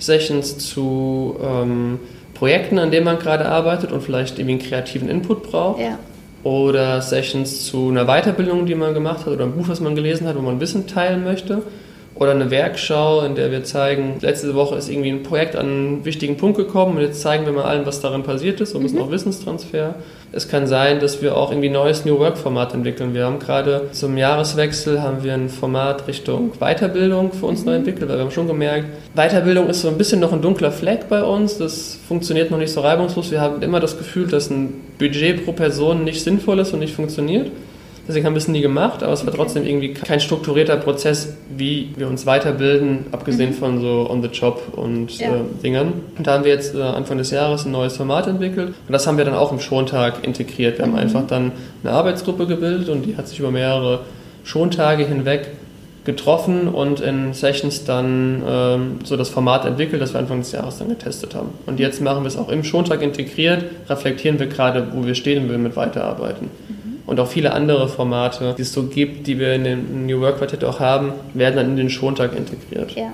Sessions 0.00 0.58
zu 0.58 1.36
ähm, 1.42 2.00
Projekten, 2.34 2.78
an 2.78 2.90
denen 2.90 3.04
man 3.04 3.18
gerade 3.18 3.46
arbeitet 3.46 3.92
und 3.92 4.00
vielleicht 4.00 4.38
irgendwie 4.38 4.60
einen 4.60 4.68
kreativen 4.68 5.08
Input 5.08 5.44
braucht. 5.44 5.80
Ja. 5.80 5.98
Oder 6.44 7.02
Sessions 7.02 7.66
zu 7.66 7.88
einer 7.88 8.04
Weiterbildung, 8.04 8.66
die 8.66 8.74
man 8.74 8.94
gemacht 8.94 9.26
hat 9.26 9.32
oder 9.32 9.44
ein 9.44 9.52
Buch, 9.52 9.68
was 9.68 9.80
man 9.80 9.94
gelesen 9.94 10.26
hat, 10.26 10.36
wo 10.36 10.40
man 10.40 10.60
Wissen 10.60 10.86
teilen 10.86 11.24
möchte. 11.24 11.62
Oder 12.18 12.32
eine 12.32 12.50
Werkschau, 12.50 13.22
in 13.22 13.36
der 13.36 13.52
wir 13.52 13.62
zeigen, 13.62 14.16
letzte 14.20 14.54
Woche 14.56 14.74
ist 14.74 14.88
irgendwie 14.88 15.10
ein 15.10 15.22
Projekt 15.22 15.54
an 15.54 15.66
einen 15.66 16.04
wichtigen 16.04 16.36
Punkt 16.36 16.56
gekommen 16.56 16.96
und 16.96 17.02
jetzt 17.02 17.20
zeigen 17.20 17.46
wir 17.46 17.52
mal 17.52 17.62
allen, 17.62 17.86
was 17.86 18.00
darin 18.00 18.24
passiert 18.24 18.60
ist, 18.60 18.72
so 18.72 18.78
ein 18.78 18.82
bisschen 18.82 18.98
mhm. 18.98 19.04
auch 19.04 19.10
Wissenstransfer. 19.12 19.94
Es 20.32 20.48
kann 20.48 20.66
sein, 20.66 20.98
dass 20.98 21.22
wir 21.22 21.36
auch 21.36 21.52
irgendwie 21.52 21.68
ein 21.68 21.74
neues 21.74 22.04
New 22.04 22.18
Work 22.18 22.36
Format 22.36 22.74
entwickeln. 22.74 23.14
Wir 23.14 23.24
haben 23.24 23.38
gerade 23.38 23.88
zum 23.92 24.18
Jahreswechsel 24.18 25.00
haben 25.00 25.22
wir 25.22 25.32
ein 25.32 25.48
Format 25.48 26.08
Richtung 26.08 26.52
Weiterbildung 26.58 27.32
für 27.32 27.46
uns 27.46 27.60
mhm. 27.60 27.66
neu 27.66 27.74
entwickelt, 27.76 28.08
weil 28.10 28.18
wir 28.18 28.24
haben 28.24 28.32
schon 28.32 28.48
gemerkt, 28.48 28.86
Weiterbildung 29.14 29.68
ist 29.68 29.82
so 29.82 29.88
ein 29.88 29.96
bisschen 29.96 30.18
noch 30.18 30.32
ein 30.32 30.42
dunkler 30.42 30.72
Fleck 30.72 31.08
bei 31.08 31.22
uns. 31.22 31.56
Das 31.58 32.00
funktioniert 32.08 32.50
noch 32.50 32.58
nicht 32.58 32.72
so 32.72 32.80
reibungslos. 32.80 33.30
Wir 33.30 33.40
haben 33.40 33.62
immer 33.62 33.78
das 33.78 33.96
Gefühl, 33.96 34.26
dass 34.26 34.50
ein 34.50 34.74
Budget 34.98 35.44
pro 35.44 35.52
Person 35.52 36.02
nicht 36.02 36.24
sinnvoll 36.24 36.58
ist 36.58 36.72
und 36.72 36.80
nicht 36.80 36.94
funktioniert. 36.94 37.52
Deswegen 38.08 38.24
haben 38.24 38.32
wir 38.32 38.38
es 38.38 38.48
nie 38.48 38.62
gemacht, 38.62 39.02
aber 39.02 39.12
es 39.12 39.26
war 39.26 39.34
trotzdem 39.34 39.66
irgendwie 39.66 39.92
kein 39.92 40.18
strukturierter 40.18 40.78
Prozess, 40.78 41.36
wie 41.54 41.90
wir 41.94 42.08
uns 42.08 42.24
weiterbilden, 42.24 43.04
abgesehen 43.12 43.50
mhm. 43.50 43.54
von 43.54 43.80
so 43.82 44.08
On-the-Job 44.08 44.62
und 44.72 45.18
ja. 45.18 45.28
äh, 45.28 45.40
Dingern. 45.62 45.92
Und 46.16 46.26
da 46.26 46.32
haben 46.32 46.44
wir 46.44 46.50
jetzt 46.50 46.74
äh, 46.74 46.80
Anfang 46.80 47.18
des 47.18 47.30
Jahres 47.30 47.66
ein 47.66 47.72
neues 47.72 47.98
Format 47.98 48.26
entwickelt 48.26 48.68
und 48.68 48.92
das 48.92 49.06
haben 49.06 49.18
wir 49.18 49.26
dann 49.26 49.34
auch 49.34 49.52
im 49.52 49.60
Schontag 49.60 50.24
integriert. 50.24 50.78
Wir 50.78 50.86
haben 50.86 50.92
mhm. 50.92 50.98
einfach 50.98 51.26
dann 51.26 51.52
eine 51.84 51.92
Arbeitsgruppe 51.92 52.46
gebildet 52.46 52.88
und 52.88 53.02
die 53.02 53.18
hat 53.18 53.28
sich 53.28 53.40
über 53.40 53.50
mehrere 53.50 54.00
Schontage 54.42 55.04
hinweg 55.04 55.48
getroffen 56.04 56.68
und 56.68 57.00
in 57.00 57.34
Sessions 57.34 57.84
dann 57.84 58.42
ähm, 58.48 59.00
so 59.04 59.18
das 59.18 59.28
Format 59.28 59.66
entwickelt, 59.66 60.00
das 60.00 60.14
wir 60.14 60.20
Anfang 60.20 60.38
des 60.38 60.52
Jahres 60.52 60.78
dann 60.78 60.88
getestet 60.88 61.34
haben. 61.34 61.50
Und 61.66 61.78
jetzt 61.78 62.00
machen 62.00 62.22
wir 62.22 62.28
es 62.28 62.38
auch 62.38 62.48
im 62.48 62.64
Schontag 62.64 63.02
integriert, 63.02 63.66
reflektieren 63.90 64.38
wir 64.38 64.46
gerade, 64.46 64.86
wo 64.94 65.04
wir 65.04 65.14
stehen 65.14 65.42
und 65.42 65.50
will 65.50 65.58
mit 65.58 65.76
weiterarbeiten. 65.76 66.48
Mhm 66.68 66.77
und 67.08 67.18
auch 67.20 67.28
viele 67.28 67.54
andere 67.54 67.88
Formate, 67.88 68.54
die 68.58 68.62
es 68.62 68.72
so 68.74 68.84
gibt, 68.84 69.26
die 69.26 69.38
wir 69.38 69.54
in 69.54 69.64
dem 69.64 70.06
New 70.06 70.20
Work 70.20 70.36
Quartett 70.36 70.62
auch 70.62 70.78
haben, 70.78 71.12
werden 71.32 71.56
dann 71.56 71.70
in 71.70 71.76
den 71.76 71.88
Schontag 71.88 72.36
integriert. 72.36 72.94
Ja, 72.94 73.12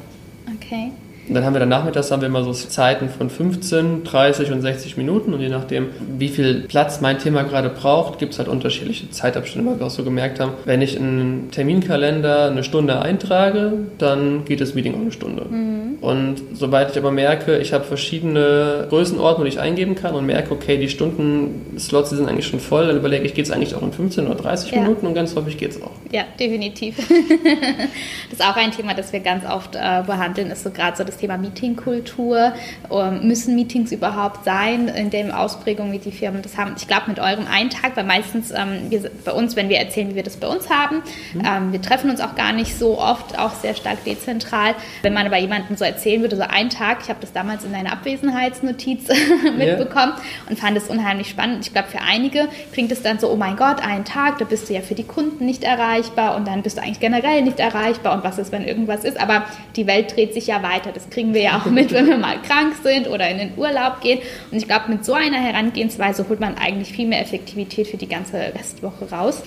okay. 0.52 0.90
Und 1.28 1.34
dann 1.34 1.44
haben 1.44 1.54
wir 1.54 1.60
dann 1.60 1.68
nachmittags 1.68 2.10
haben 2.10 2.20
wir 2.20 2.28
immer 2.28 2.44
so 2.44 2.52
Zeiten 2.52 3.08
von 3.08 3.30
15, 3.30 4.04
30 4.04 4.52
und 4.52 4.60
60 4.60 4.96
Minuten 4.96 5.32
und 5.32 5.40
je 5.40 5.48
nachdem, 5.48 5.88
wie 6.18 6.28
viel 6.28 6.62
Platz 6.68 7.00
mein 7.00 7.18
Thema 7.18 7.42
gerade 7.42 7.70
braucht, 7.70 8.18
gibt 8.18 8.32
es 8.32 8.38
halt 8.38 8.48
unterschiedliche 8.48 9.10
Zeitabstände, 9.10 9.70
weil 9.70 9.78
wir 9.78 9.86
auch 9.86 9.90
so 9.90 10.04
gemerkt 10.04 10.40
haben, 10.40 10.52
wenn 10.64 10.82
ich 10.82 10.96
in 10.96 11.02
einen 11.02 11.50
Terminkalender 11.50 12.50
eine 12.50 12.64
Stunde 12.64 13.00
eintrage, 13.00 13.72
dann 13.98 14.44
geht 14.44 14.60
das 14.60 14.74
Meeting 14.74 14.94
auch 14.94 15.00
eine 15.00 15.12
Stunde. 15.12 15.46
Mhm. 15.48 15.98
Und 16.00 16.42
sobald 16.52 16.90
ich 16.90 16.98
aber 16.98 17.10
merke, 17.10 17.56
ich 17.58 17.72
habe 17.72 17.84
verschiedene 17.84 18.86
Größenordnungen, 18.90 19.50
die 19.50 19.56
ich 19.56 19.62
eingeben 19.62 19.94
kann 19.94 20.14
und 20.14 20.26
merke, 20.26 20.52
okay, 20.52 20.76
die 20.76 20.90
Stunden-Slots 20.90 22.10
sind 22.10 22.28
eigentlich 22.28 22.46
schon 22.46 22.60
voll, 22.60 22.86
dann 22.86 22.96
überlege 22.96 23.24
ich, 23.24 23.32
geht 23.32 23.46
es 23.46 23.50
eigentlich 23.50 23.74
auch 23.74 23.82
in 23.82 23.92
15 23.92 24.26
oder 24.26 24.34
30 24.34 24.72
ja. 24.72 24.80
Minuten 24.82 25.06
und 25.06 25.14
ganz 25.14 25.34
häufig 25.34 25.56
geht 25.56 25.70
es 25.70 25.82
auch. 25.82 25.92
Ja, 26.12 26.24
definitiv. 26.38 26.96
das 28.30 28.38
ist 28.38 28.44
auch 28.44 28.56
ein 28.56 28.70
Thema, 28.72 28.92
das 28.92 29.12
wir 29.14 29.20
ganz 29.20 29.46
oft 29.46 29.74
äh, 29.76 30.02
behandeln, 30.06 30.50
ist 30.50 30.64
so 30.64 30.70
gerade 30.70 30.96
so 30.96 31.04
das 31.04 31.13
das 31.14 31.20
Thema 31.20 31.38
Meetingkultur. 31.38 32.52
Ähm, 32.90 33.26
müssen 33.26 33.54
Meetings 33.54 33.92
überhaupt 33.92 34.44
sein 34.44 34.88
in 34.88 35.10
der 35.10 35.38
Ausprägung, 35.38 35.92
wie 35.92 35.98
die 35.98 36.12
Firmen 36.12 36.42
das 36.42 36.56
haben? 36.56 36.74
Ich 36.76 36.86
glaube, 36.86 37.04
mit 37.08 37.18
eurem 37.18 37.46
einen 37.46 37.70
Tag, 37.70 37.96
weil 37.96 38.04
meistens 38.04 38.50
ähm, 38.50 38.90
wir, 38.90 39.10
bei 39.24 39.32
uns, 39.32 39.56
wenn 39.56 39.68
wir 39.68 39.78
erzählen, 39.78 40.10
wie 40.10 40.16
wir 40.16 40.22
das 40.22 40.36
bei 40.36 40.48
uns 40.48 40.68
haben, 40.68 41.02
mhm. 41.32 41.42
ähm, 41.44 41.72
wir 41.72 41.80
treffen 41.80 42.10
uns 42.10 42.20
auch 42.20 42.34
gar 42.34 42.52
nicht 42.52 42.78
so 42.78 42.98
oft, 42.98 43.38
auch 43.38 43.54
sehr 43.54 43.74
stark 43.74 44.04
dezentral. 44.04 44.74
Wenn 45.02 45.14
man 45.14 45.26
aber 45.26 45.38
jemandem 45.38 45.76
so 45.76 45.84
erzählen 45.84 46.20
würde, 46.20 46.36
so 46.36 46.42
einen 46.42 46.70
Tag, 46.70 46.98
ich 47.02 47.08
habe 47.08 47.20
das 47.20 47.32
damals 47.32 47.64
in 47.64 47.72
deiner 47.72 47.92
Abwesenheitsnotiz 47.92 49.08
mitbekommen 49.56 50.12
yeah. 50.12 50.48
und 50.48 50.58
fand 50.58 50.76
es 50.76 50.88
unheimlich 50.88 51.28
spannend. 51.28 51.66
Ich 51.66 51.72
glaube, 51.72 51.88
für 51.88 52.00
einige 52.00 52.48
klingt 52.72 52.90
es 52.92 53.02
dann 53.02 53.18
so, 53.18 53.30
oh 53.30 53.36
mein 53.36 53.56
Gott, 53.56 53.84
einen 53.86 54.04
Tag, 54.04 54.38
da 54.38 54.44
bist 54.44 54.68
du 54.68 54.74
ja 54.74 54.80
für 54.80 54.94
die 54.94 55.04
Kunden 55.04 55.46
nicht 55.46 55.64
erreichbar 55.64 56.36
und 56.36 56.46
dann 56.46 56.62
bist 56.62 56.78
du 56.78 56.82
eigentlich 56.82 57.00
generell 57.00 57.42
nicht 57.42 57.60
erreichbar 57.60 58.14
und 58.14 58.24
was 58.24 58.38
ist, 58.38 58.52
wenn 58.52 58.64
irgendwas 58.64 59.04
ist. 59.04 59.20
Aber 59.20 59.44
die 59.76 59.86
Welt 59.86 60.16
dreht 60.16 60.34
sich 60.34 60.46
ja 60.46 60.62
weiter. 60.62 60.90
Das 60.92 61.03
kriegen 61.10 61.34
wir 61.34 61.42
ja 61.42 61.58
auch 61.58 61.66
mit, 61.66 61.92
wenn 61.92 62.06
wir 62.06 62.18
mal 62.18 62.40
krank 62.42 62.74
sind 62.82 63.08
oder 63.08 63.28
in 63.28 63.38
den 63.38 63.52
Urlaub 63.56 64.00
gehen. 64.00 64.20
Und 64.50 64.58
ich 64.58 64.66
glaube, 64.66 64.90
mit 64.90 65.04
so 65.04 65.14
einer 65.14 65.38
Herangehensweise 65.38 66.26
holt 66.28 66.40
man 66.40 66.56
eigentlich 66.56 66.92
viel 66.92 67.06
mehr 67.06 67.20
Effektivität 67.20 67.88
für 67.88 67.96
die 67.96 68.08
ganze 68.08 68.38
Restwoche 68.38 69.10
raus. 69.10 69.42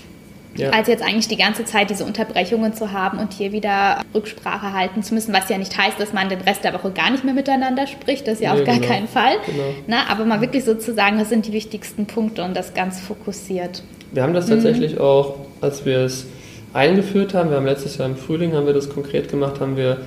Ja. 0.55 0.71
als 0.71 0.87
jetzt 0.87 1.03
eigentlich 1.03 1.27
die 1.27 1.37
ganze 1.37 1.65
Zeit 1.65 1.91
diese 1.91 2.03
Unterbrechungen 2.03 2.73
zu 2.73 2.91
haben 2.91 3.19
und 3.19 3.31
hier 3.33 3.51
wieder 3.51 4.01
Rücksprache 4.15 4.73
halten 4.73 5.03
zu 5.03 5.13
müssen, 5.13 5.31
was 5.31 5.49
ja 5.49 5.57
nicht 5.59 5.77
heißt, 5.77 5.99
dass 5.99 6.13
man 6.13 6.29
den 6.29 6.41
Rest 6.41 6.63
der 6.63 6.73
Woche 6.73 6.89
gar 6.89 7.11
nicht 7.11 7.23
mehr 7.23 7.35
miteinander 7.35 7.85
spricht, 7.85 8.27
das 8.27 8.35
ist 8.35 8.41
ja 8.41 8.53
nee, 8.53 8.61
auf 8.61 8.65
gar 8.65 8.75
genau. 8.77 8.87
keinen 8.87 9.07
Fall. 9.07 9.35
Genau. 9.45 9.63
Na, 9.85 10.07
aber 10.09 10.25
mal 10.25 10.41
wirklich 10.41 10.63
sozusagen, 10.63 11.19
das 11.19 11.29
sind 11.29 11.45
die 11.45 11.53
wichtigsten 11.53 12.07
Punkte 12.07 12.43
und 12.43 12.57
das 12.57 12.73
ganz 12.73 12.99
fokussiert. 12.99 13.83
Wir 14.11 14.23
haben 14.23 14.33
das 14.33 14.47
tatsächlich 14.47 14.95
mhm. 14.95 15.01
auch, 15.01 15.35
als 15.61 15.85
wir 15.85 15.99
es 15.99 16.25
eingeführt 16.73 17.33
haben, 17.33 17.49
wir 17.49 17.57
haben 17.57 17.65
letztes 17.65 17.97
Jahr 17.97 18.07
im 18.07 18.15
Frühling 18.15 18.53
haben 18.53 18.65
wir 18.65 18.73
das 18.73 18.89
konkret 18.89 19.29
gemacht, 19.29 19.59
haben 19.59 19.77
wir 19.77 19.97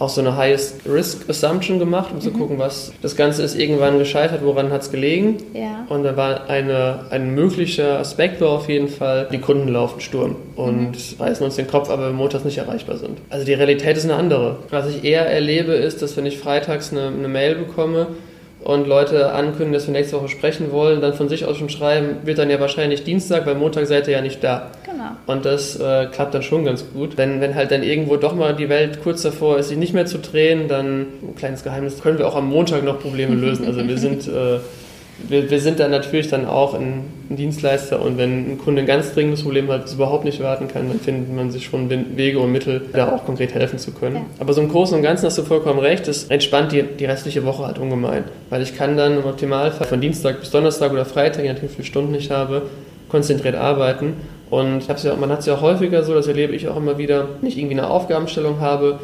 auch 0.00 0.08
so 0.08 0.22
eine 0.22 0.36
Highest-Risk-Assumption 0.36 1.78
gemacht, 1.78 2.08
um 2.10 2.16
mhm. 2.16 2.20
zu 2.22 2.30
gucken, 2.32 2.58
was 2.58 2.92
das 3.02 3.16
Ganze 3.16 3.42
ist 3.42 3.54
irgendwann 3.54 3.98
gescheitert, 3.98 4.40
woran 4.42 4.72
hat 4.72 4.82
es 4.82 4.90
gelegen. 4.90 5.36
Ja. 5.54 5.86
Und 5.88 6.02
da 6.04 6.16
war 6.16 6.48
eine, 6.48 7.04
ein 7.10 7.34
möglicher 7.34 7.98
Aspekt 7.98 8.40
war 8.40 8.48
auf 8.48 8.68
jeden 8.68 8.88
Fall, 8.88 9.28
die 9.30 9.38
Kunden 9.38 9.68
laufen 9.68 10.00
Sturm 10.00 10.36
und 10.56 10.92
mhm. 10.92 11.20
reißen 11.22 11.44
uns 11.44 11.56
den 11.56 11.66
Kopf, 11.66 11.90
aber 11.90 12.10
montags 12.10 12.44
nicht 12.44 12.58
erreichbar 12.58 12.96
sind. 12.96 13.18
Also 13.28 13.44
die 13.44 13.52
Realität 13.52 13.96
ist 13.96 14.04
eine 14.04 14.14
andere. 14.14 14.56
Was 14.70 14.88
ich 14.88 15.04
eher 15.04 15.26
erlebe, 15.26 15.72
ist, 15.72 16.00
dass 16.00 16.16
wenn 16.16 16.24
ich 16.24 16.38
freitags 16.38 16.92
eine, 16.92 17.08
eine 17.08 17.28
Mail 17.28 17.56
bekomme, 17.56 18.08
und 18.62 18.86
Leute 18.86 19.32
ankündigen, 19.32 19.72
dass 19.72 19.86
wir 19.86 19.92
nächste 19.92 20.16
Woche 20.16 20.28
sprechen 20.28 20.70
wollen, 20.70 21.00
dann 21.00 21.14
von 21.14 21.28
sich 21.28 21.46
aus 21.46 21.56
schon 21.56 21.70
schreiben, 21.70 22.18
wird 22.24 22.38
dann 22.38 22.50
ja 22.50 22.60
wahrscheinlich 22.60 23.04
Dienstag, 23.04 23.46
weil 23.46 23.54
Montag 23.54 23.86
seid 23.86 24.06
ihr 24.06 24.14
ja 24.14 24.20
nicht 24.20 24.44
da. 24.44 24.70
Genau. 24.84 25.12
Und 25.26 25.46
das 25.46 25.80
äh, 25.80 26.06
klappt 26.06 26.34
dann 26.34 26.42
schon 26.42 26.64
ganz 26.64 26.84
gut. 26.92 27.16
Wenn, 27.16 27.40
wenn 27.40 27.54
halt 27.54 27.70
dann 27.70 27.82
irgendwo 27.82 28.16
doch 28.16 28.34
mal 28.34 28.54
die 28.54 28.68
Welt 28.68 29.02
kurz 29.02 29.22
davor 29.22 29.58
ist, 29.58 29.68
sich 29.68 29.78
nicht 29.78 29.94
mehr 29.94 30.06
zu 30.06 30.18
drehen, 30.18 30.68
dann, 30.68 31.06
ein 31.22 31.34
kleines 31.36 31.64
Geheimnis, 31.64 32.00
können 32.02 32.18
wir 32.18 32.28
auch 32.28 32.36
am 32.36 32.48
Montag 32.50 32.84
noch 32.84 33.00
Probleme 33.00 33.34
lösen. 33.34 33.66
Also 33.66 33.86
wir 33.86 33.98
sind 33.98 34.28
äh, 34.28 34.58
wir, 35.28 35.50
wir, 35.50 35.60
sind 35.60 35.80
dann 35.80 35.90
natürlich 35.90 36.28
dann 36.28 36.46
auch 36.46 36.74
ein, 36.74 37.04
Dienstleister 37.30 38.02
und 38.02 38.18
wenn 38.18 38.52
ein 38.52 38.58
Kunde 38.58 38.82
ein 38.82 38.86
ganz 38.86 39.14
dringendes 39.14 39.44
Problem 39.44 39.70
hat, 39.70 39.84
das 39.84 39.94
überhaupt 39.94 40.24
nicht 40.24 40.42
warten 40.42 40.66
kann, 40.66 40.88
dann 40.88 40.98
findet 40.98 41.32
man 41.32 41.52
sich 41.52 41.66
schon 41.66 41.88
Wege 42.16 42.40
und 42.40 42.50
Mittel, 42.50 42.82
da 42.92 43.12
auch 43.12 43.24
konkret 43.24 43.54
helfen 43.54 43.78
zu 43.78 43.92
können. 43.92 44.16
Ja. 44.16 44.22
Aber 44.40 44.52
so 44.52 44.60
im 44.60 44.68
Großen 44.68 44.96
und 44.96 45.02
Ganzen 45.02 45.26
hast 45.26 45.38
du 45.38 45.42
vollkommen 45.42 45.78
recht, 45.78 46.08
das 46.08 46.24
entspannt 46.24 46.72
die, 46.72 46.82
die 46.82 47.04
restliche 47.04 47.44
Woche 47.44 47.64
halt 47.64 47.78
ungemein, 47.78 48.24
weil 48.48 48.62
ich 48.62 48.76
kann 48.76 48.96
dann 48.96 49.18
im 49.18 49.24
Optimalfall 49.24 49.86
von 49.86 50.00
Dienstag 50.00 50.40
bis 50.40 50.50
Donnerstag 50.50 50.92
oder 50.92 51.04
Freitag, 51.04 51.44
je 51.44 51.52
nachdem 51.52 51.68
wie 51.68 51.74
viele 51.74 51.86
Stunden 51.86 52.14
ich 52.16 52.32
habe, 52.32 52.62
konzentriert 53.08 53.54
arbeiten 53.54 54.14
und 54.50 54.88
ja, 54.88 55.14
man 55.14 55.30
hat 55.30 55.40
es 55.40 55.46
ja 55.46 55.60
häufiger 55.60 56.02
so, 56.02 56.12
das 56.12 56.26
erlebe 56.26 56.54
ich 56.54 56.68
auch 56.68 56.76
immer 56.76 56.98
wieder, 56.98 57.28
wenn 57.40 57.48
ich 57.48 57.56
irgendwie 57.56 57.78
eine 57.78 57.88
Aufgabenstellung 57.88 58.60
habe, 58.60 58.98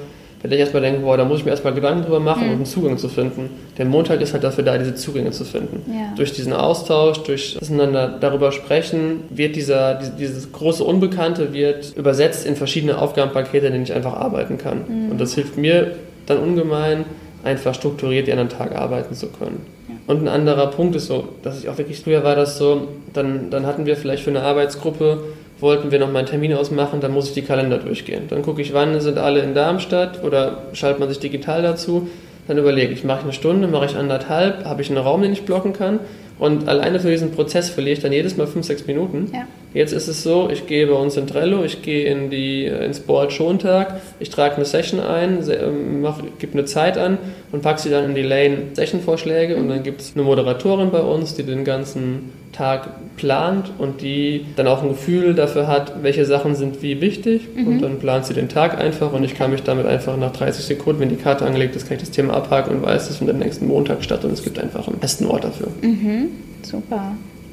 wenn 0.48 0.54
ich 0.54 0.60
erstmal 0.60 0.82
denke, 0.82 1.00
boah, 1.00 1.16
da 1.16 1.24
muss 1.24 1.40
ich 1.40 1.44
mir 1.44 1.50
erstmal 1.50 1.74
Gedanken 1.74 2.04
drüber 2.04 2.20
machen 2.20 2.44
mhm. 2.44 2.50
und 2.50 2.56
einen 2.56 2.66
Zugang 2.66 2.98
zu 2.98 3.08
finden. 3.08 3.50
Der 3.78 3.84
Montag 3.84 4.20
ist 4.20 4.32
halt 4.32 4.44
dafür 4.44 4.64
da, 4.64 4.78
diese 4.78 4.94
Zugänge 4.94 5.30
zu 5.32 5.44
finden. 5.44 5.82
Ja. 5.90 6.14
Durch 6.16 6.32
diesen 6.32 6.52
Austausch, 6.52 7.18
durch 7.18 7.56
das 7.58 7.70
Miteinander 7.70 8.16
darüber 8.20 8.52
sprechen, 8.52 9.22
wird 9.30 9.56
dieser, 9.56 9.94
dieses 9.94 10.52
große 10.52 10.84
Unbekannte 10.84 11.52
wird 11.52 11.96
übersetzt 11.96 12.46
in 12.46 12.56
verschiedene 12.56 12.98
Aufgabenpakete, 12.98 13.66
in 13.66 13.72
denen 13.72 13.84
ich 13.84 13.92
einfach 13.92 14.14
arbeiten 14.14 14.58
kann. 14.58 14.84
Mhm. 14.88 15.10
Und 15.12 15.20
das 15.20 15.34
hilft 15.34 15.56
mir 15.56 15.92
dann 16.26 16.38
ungemein, 16.38 17.04
einfach 17.44 17.74
strukturiert 17.74 18.30
an 18.30 18.38
einem 18.38 18.48
Tag 18.48 18.74
arbeiten 18.74 19.14
zu 19.14 19.28
können. 19.28 19.64
Ja. 19.88 19.94
Und 20.06 20.22
ein 20.22 20.28
anderer 20.28 20.68
Punkt 20.68 20.96
ist 20.96 21.06
so, 21.06 21.28
dass 21.42 21.58
ich 21.58 21.68
auch 21.68 21.78
wirklich, 21.78 22.00
früher 22.00 22.24
war 22.24 22.36
das 22.36 22.58
so, 22.58 22.88
dann, 23.12 23.50
dann 23.50 23.66
hatten 23.66 23.86
wir 23.86 23.96
vielleicht 23.96 24.24
für 24.24 24.30
eine 24.30 24.42
Arbeitsgruppe 24.42 25.22
wollten 25.58 25.90
wir 25.90 25.98
noch 25.98 26.10
mal 26.12 26.20
einen 26.20 26.28
Termin 26.28 26.52
ausmachen, 26.52 27.00
dann 27.00 27.12
muss 27.12 27.28
ich 27.28 27.34
die 27.34 27.42
Kalender 27.42 27.78
durchgehen. 27.78 28.24
Dann 28.28 28.42
gucke 28.42 28.60
ich, 28.60 28.74
wann 28.74 29.00
sind 29.00 29.18
alle 29.18 29.40
in 29.40 29.54
Darmstadt 29.54 30.22
oder 30.22 30.64
schaltet 30.72 31.00
man 31.00 31.08
sich 31.08 31.18
digital 31.18 31.62
dazu. 31.62 32.08
Dann 32.46 32.58
überlege 32.58 32.92
ich, 32.92 33.04
mache 33.04 33.20
ich 33.20 33.24
eine 33.24 33.32
Stunde, 33.32 33.66
mache 33.66 33.86
ich 33.86 33.96
anderthalb, 33.96 34.64
habe 34.64 34.82
ich 34.82 34.88
einen 34.88 34.98
Raum, 34.98 35.22
den 35.22 35.32
ich 35.32 35.42
blocken 35.42 35.72
kann. 35.72 36.00
Und 36.38 36.68
alleine 36.68 37.00
für 37.00 37.10
diesen 37.10 37.32
Prozess 37.32 37.70
verliere 37.70 37.94
ich 37.94 38.02
dann 38.02 38.12
jedes 38.12 38.36
Mal 38.36 38.46
fünf, 38.46 38.66
sechs 38.66 38.86
Minuten. 38.86 39.30
Ja. 39.32 39.46
Jetzt 39.76 39.92
ist 39.92 40.08
es 40.08 40.22
so, 40.22 40.48
ich 40.50 40.66
gehe 40.66 40.86
bei 40.86 40.94
uns 40.94 41.18
in 41.18 41.26
Trello, 41.26 41.62
ich 41.62 41.82
gehe 41.82 42.10
in 42.10 42.30
die, 42.30 42.64
ins 42.64 43.00
Board 43.00 43.30
Schontag, 43.30 44.00
ich 44.18 44.30
trage 44.30 44.56
eine 44.56 44.64
Session 44.64 45.00
ein, 45.00 45.44
ähm, 45.50 46.06
gebe 46.38 46.54
eine 46.54 46.64
Zeit 46.64 46.96
an 46.96 47.18
und 47.52 47.60
packe 47.60 47.82
sie 47.82 47.90
dann 47.90 48.06
in 48.06 48.14
die 48.14 48.22
Lane 48.22 48.68
Session-Vorschläge 48.72 49.54
und 49.54 49.68
dann 49.68 49.82
gibt 49.82 50.00
es 50.00 50.12
eine 50.14 50.24
Moderatorin 50.24 50.90
bei 50.90 51.02
uns, 51.02 51.34
die 51.34 51.42
den 51.42 51.64
ganzen 51.64 52.32
Tag 52.52 52.88
plant 53.18 53.70
und 53.76 54.00
die 54.00 54.46
dann 54.56 54.66
auch 54.66 54.82
ein 54.82 54.88
Gefühl 54.88 55.34
dafür 55.34 55.66
hat, 55.66 56.02
welche 56.02 56.24
Sachen 56.24 56.54
sind 56.54 56.80
wie 56.80 57.02
wichtig 57.02 57.46
mhm. 57.54 57.66
und 57.66 57.82
dann 57.82 57.98
plant 57.98 58.24
sie 58.24 58.32
den 58.32 58.48
Tag 58.48 58.80
einfach 58.80 59.12
und 59.12 59.24
ich 59.24 59.34
kann 59.34 59.50
mich 59.50 59.62
damit 59.62 59.84
einfach 59.84 60.16
nach 60.16 60.32
30 60.32 60.64
Sekunden, 60.64 61.02
wenn 61.02 61.10
die 61.10 61.16
Karte 61.16 61.44
angelegt 61.44 61.76
ist, 61.76 61.86
kann 61.86 61.98
ich 61.98 62.02
das 62.02 62.12
Thema 62.12 62.32
abhaken 62.32 62.76
und 62.76 62.82
weiß, 62.82 63.10
es 63.10 63.18
findet 63.18 63.36
nächsten 63.36 63.66
Montag 63.66 64.02
statt 64.02 64.24
und 64.24 64.32
es 64.32 64.42
gibt 64.42 64.58
einfach 64.58 64.88
einen 64.88 65.00
besten 65.00 65.26
Ort 65.26 65.44
dafür. 65.44 65.68
Mhm. 65.82 66.30
Super. 66.62 67.12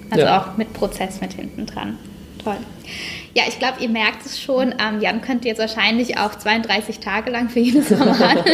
Also 0.09 0.25
ja. 0.25 0.39
auch 0.39 0.57
mit 0.57 0.71
Prozess 0.71 1.19
mit 1.19 1.33
hinten 1.33 1.65
dran. 1.65 1.97
Toll. 2.43 2.57
Ja, 3.35 3.43
ich 3.47 3.57
glaube, 3.57 3.81
ihr 3.81 3.89
merkt 3.89 4.25
es 4.25 4.39
schon. 4.39 4.75
Ähm, 4.79 5.01
Jan 5.01 5.21
könnte 5.21 5.47
jetzt 5.47 5.59
wahrscheinlich 5.59 6.17
auch 6.17 6.35
32 6.35 6.99
Tage 6.99 7.31
lang 7.31 7.49
für 7.49 7.59
jedes 7.59 7.87
Format 7.97 8.45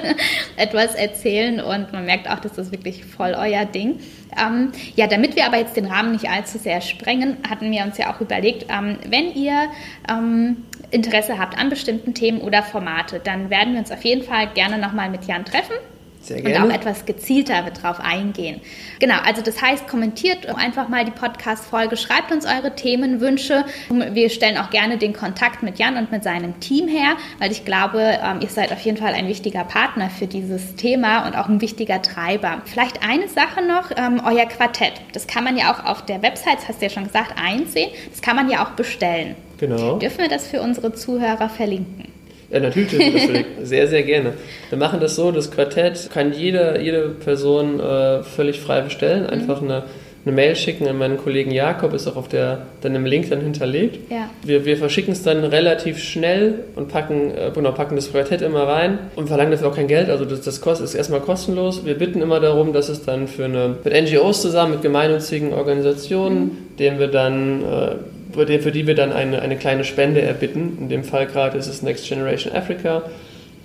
etwas 0.56 0.94
erzählen 0.94 1.60
und 1.60 1.92
man 1.92 2.04
merkt 2.04 2.30
auch, 2.30 2.38
dass 2.38 2.52
das 2.52 2.70
wirklich 2.70 3.04
voll 3.04 3.34
euer 3.36 3.64
Ding. 3.64 3.98
Ähm, 4.38 4.70
ja, 4.94 5.06
damit 5.06 5.34
wir 5.34 5.46
aber 5.46 5.56
jetzt 5.56 5.76
den 5.76 5.86
Rahmen 5.86 6.12
nicht 6.12 6.30
allzu 6.30 6.58
sehr 6.58 6.80
sprengen, 6.80 7.38
hatten 7.48 7.70
wir 7.72 7.82
uns 7.82 7.98
ja 7.98 8.14
auch 8.14 8.20
überlegt, 8.20 8.66
ähm, 8.70 8.98
wenn 9.08 9.34
ihr 9.34 9.68
ähm, 10.08 10.58
Interesse 10.90 11.38
habt 11.38 11.58
an 11.58 11.70
bestimmten 11.70 12.14
Themen 12.14 12.40
oder 12.40 12.62
Formate, 12.62 13.20
dann 13.22 13.50
werden 13.50 13.72
wir 13.72 13.80
uns 13.80 13.90
auf 13.90 14.04
jeden 14.04 14.22
Fall 14.22 14.48
gerne 14.54 14.78
nochmal 14.78 15.10
mit 15.10 15.24
Jan 15.24 15.44
treffen 15.44 15.74
sehr 16.28 16.42
gerne. 16.42 16.64
Und 16.64 16.70
auch 16.70 16.74
etwas 16.74 17.04
gezielter 17.04 17.62
darauf 17.62 18.00
eingehen. 18.00 18.60
Genau, 19.00 19.16
also 19.24 19.42
das 19.42 19.60
heißt, 19.60 19.88
kommentiert 19.88 20.46
einfach 20.46 20.88
mal 20.88 21.04
die 21.04 21.10
Podcast-Folge, 21.10 21.96
schreibt 21.96 22.30
uns 22.30 22.46
eure 22.46 22.74
Themenwünsche. 22.74 23.64
Wir 24.12 24.30
stellen 24.30 24.58
auch 24.58 24.70
gerne 24.70 24.98
den 24.98 25.12
Kontakt 25.12 25.62
mit 25.62 25.78
Jan 25.78 25.96
und 25.96 26.12
mit 26.12 26.22
seinem 26.22 26.60
Team 26.60 26.88
her, 26.88 27.16
weil 27.38 27.50
ich 27.50 27.64
glaube, 27.64 28.18
ähm, 28.22 28.40
ihr 28.40 28.48
seid 28.48 28.72
auf 28.72 28.80
jeden 28.80 28.96
Fall 28.96 29.14
ein 29.14 29.26
wichtiger 29.26 29.64
Partner 29.64 30.10
für 30.10 30.26
dieses 30.26 30.76
Thema 30.76 31.26
und 31.26 31.36
auch 31.36 31.48
ein 31.48 31.60
wichtiger 31.60 32.00
Treiber. 32.02 32.62
Vielleicht 32.66 33.02
eine 33.02 33.28
Sache 33.28 33.62
noch, 33.62 33.90
ähm, 33.96 34.20
euer 34.24 34.46
Quartett. 34.46 34.92
Das 35.12 35.26
kann 35.26 35.44
man 35.44 35.56
ja 35.56 35.72
auch 35.72 35.84
auf 35.84 36.04
der 36.04 36.22
Website, 36.22 36.58
das 36.58 36.68
hast 36.68 36.80
du 36.80 36.86
ja 36.86 36.90
schon 36.90 37.04
gesagt, 37.04 37.34
einsehen. 37.42 37.90
Das 38.10 38.22
kann 38.22 38.36
man 38.36 38.48
ja 38.50 38.64
auch 38.64 38.70
bestellen. 38.70 39.36
Genau. 39.58 39.98
Dürfen 39.98 40.18
wir 40.18 40.28
das 40.28 40.46
für 40.46 40.62
unsere 40.62 40.92
Zuhörer 40.92 41.48
verlinken? 41.48 42.17
Ja, 42.50 42.60
natürlich 42.60 42.90
dürfen 42.90 43.12
wir 43.12 43.44
das 43.60 43.68
sehr, 43.68 43.86
sehr 43.88 44.02
gerne. 44.02 44.32
Wir 44.70 44.78
machen 44.78 45.00
das 45.00 45.16
so, 45.16 45.30
das 45.32 45.50
Quartett 45.50 46.08
kann 46.12 46.32
jede, 46.32 46.80
jede 46.80 47.08
Person 47.08 47.78
äh, 47.78 48.22
völlig 48.22 48.60
frei 48.60 48.80
bestellen. 48.80 49.24
Mhm. 49.24 49.30
Einfach 49.30 49.60
eine, 49.60 49.82
eine 50.24 50.34
Mail 50.34 50.56
schicken 50.56 50.88
an 50.88 50.96
meinen 50.96 51.18
Kollegen 51.18 51.50
Jakob, 51.50 51.92
ist 51.92 52.06
auch 52.06 52.16
auf 52.16 52.28
der, 52.28 52.62
dann 52.80 52.94
im 52.94 53.04
Link 53.04 53.28
dann 53.28 53.42
hinterlegt. 53.42 54.10
Ja. 54.10 54.30
Wir, 54.42 54.64
wir 54.64 54.78
verschicken 54.78 55.12
es 55.12 55.22
dann 55.22 55.44
relativ 55.44 55.98
schnell 55.98 56.64
und 56.74 56.88
packen, 56.88 57.32
äh, 57.36 57.50
genau, 57.54 57.72
packen 57.72 57.96
das 57.96 58.10
Quartett 58.10 58.40
immer 58.40 58.62
rein 58.62 58.98
und 59.14 59.28
verlangen 59.28 59.50
dafür 59.50 59.68
auch 59.68 59.76
kein 59.76 59.88
Geld. 59.88 60.08
Also 60.08 60.24
das, 60.24 60.40
das 60.40 60.62
kost, 60.62 60.80
ist 60.80 60.94
erstmal 60.94 61.20
kostenlos. 61.20 61.84
Wir 61.84 61.98
bitten 61.98 62.22
immer 62.22 62.40
darum, 62.40 62.72
dass 62.72 62.88
es 62.88 63.04
dann 63.04 63.28
für 63.28 63.44
eine, 63.44 63.76
mit 63.84 63.92
NGOs 63.92 64.40
zusammen, 64.40 64.72
mit 64.72 64.82
gemeinnützigen 64.82 65.52
Organisationen, 65.52 66.38
mhm. 66.38 66.76
denen 66.78 66.98
wir 66.98 67.08
dann 67.08 67.62
äh, 67.62 67.94
für 68.32 68.72
die 68.72 68.86
wir 68.86 68.94
dann 68.94 69.12
eine, 69.12 69.40
eine 69.40 69.56
kleine 69.56 69.84
Spende 69.84 70.22
erbitten. 70.22 70.78
In 70.80 70.88
dem 70.88 71.04
Fall 71.04 71.26
gerade 71.26 71.58
ist 71.58 71.66
es 71.66 71.82
Next 71.82 72.08
Generation 72.08 72.54
Africa. 72.54 73.02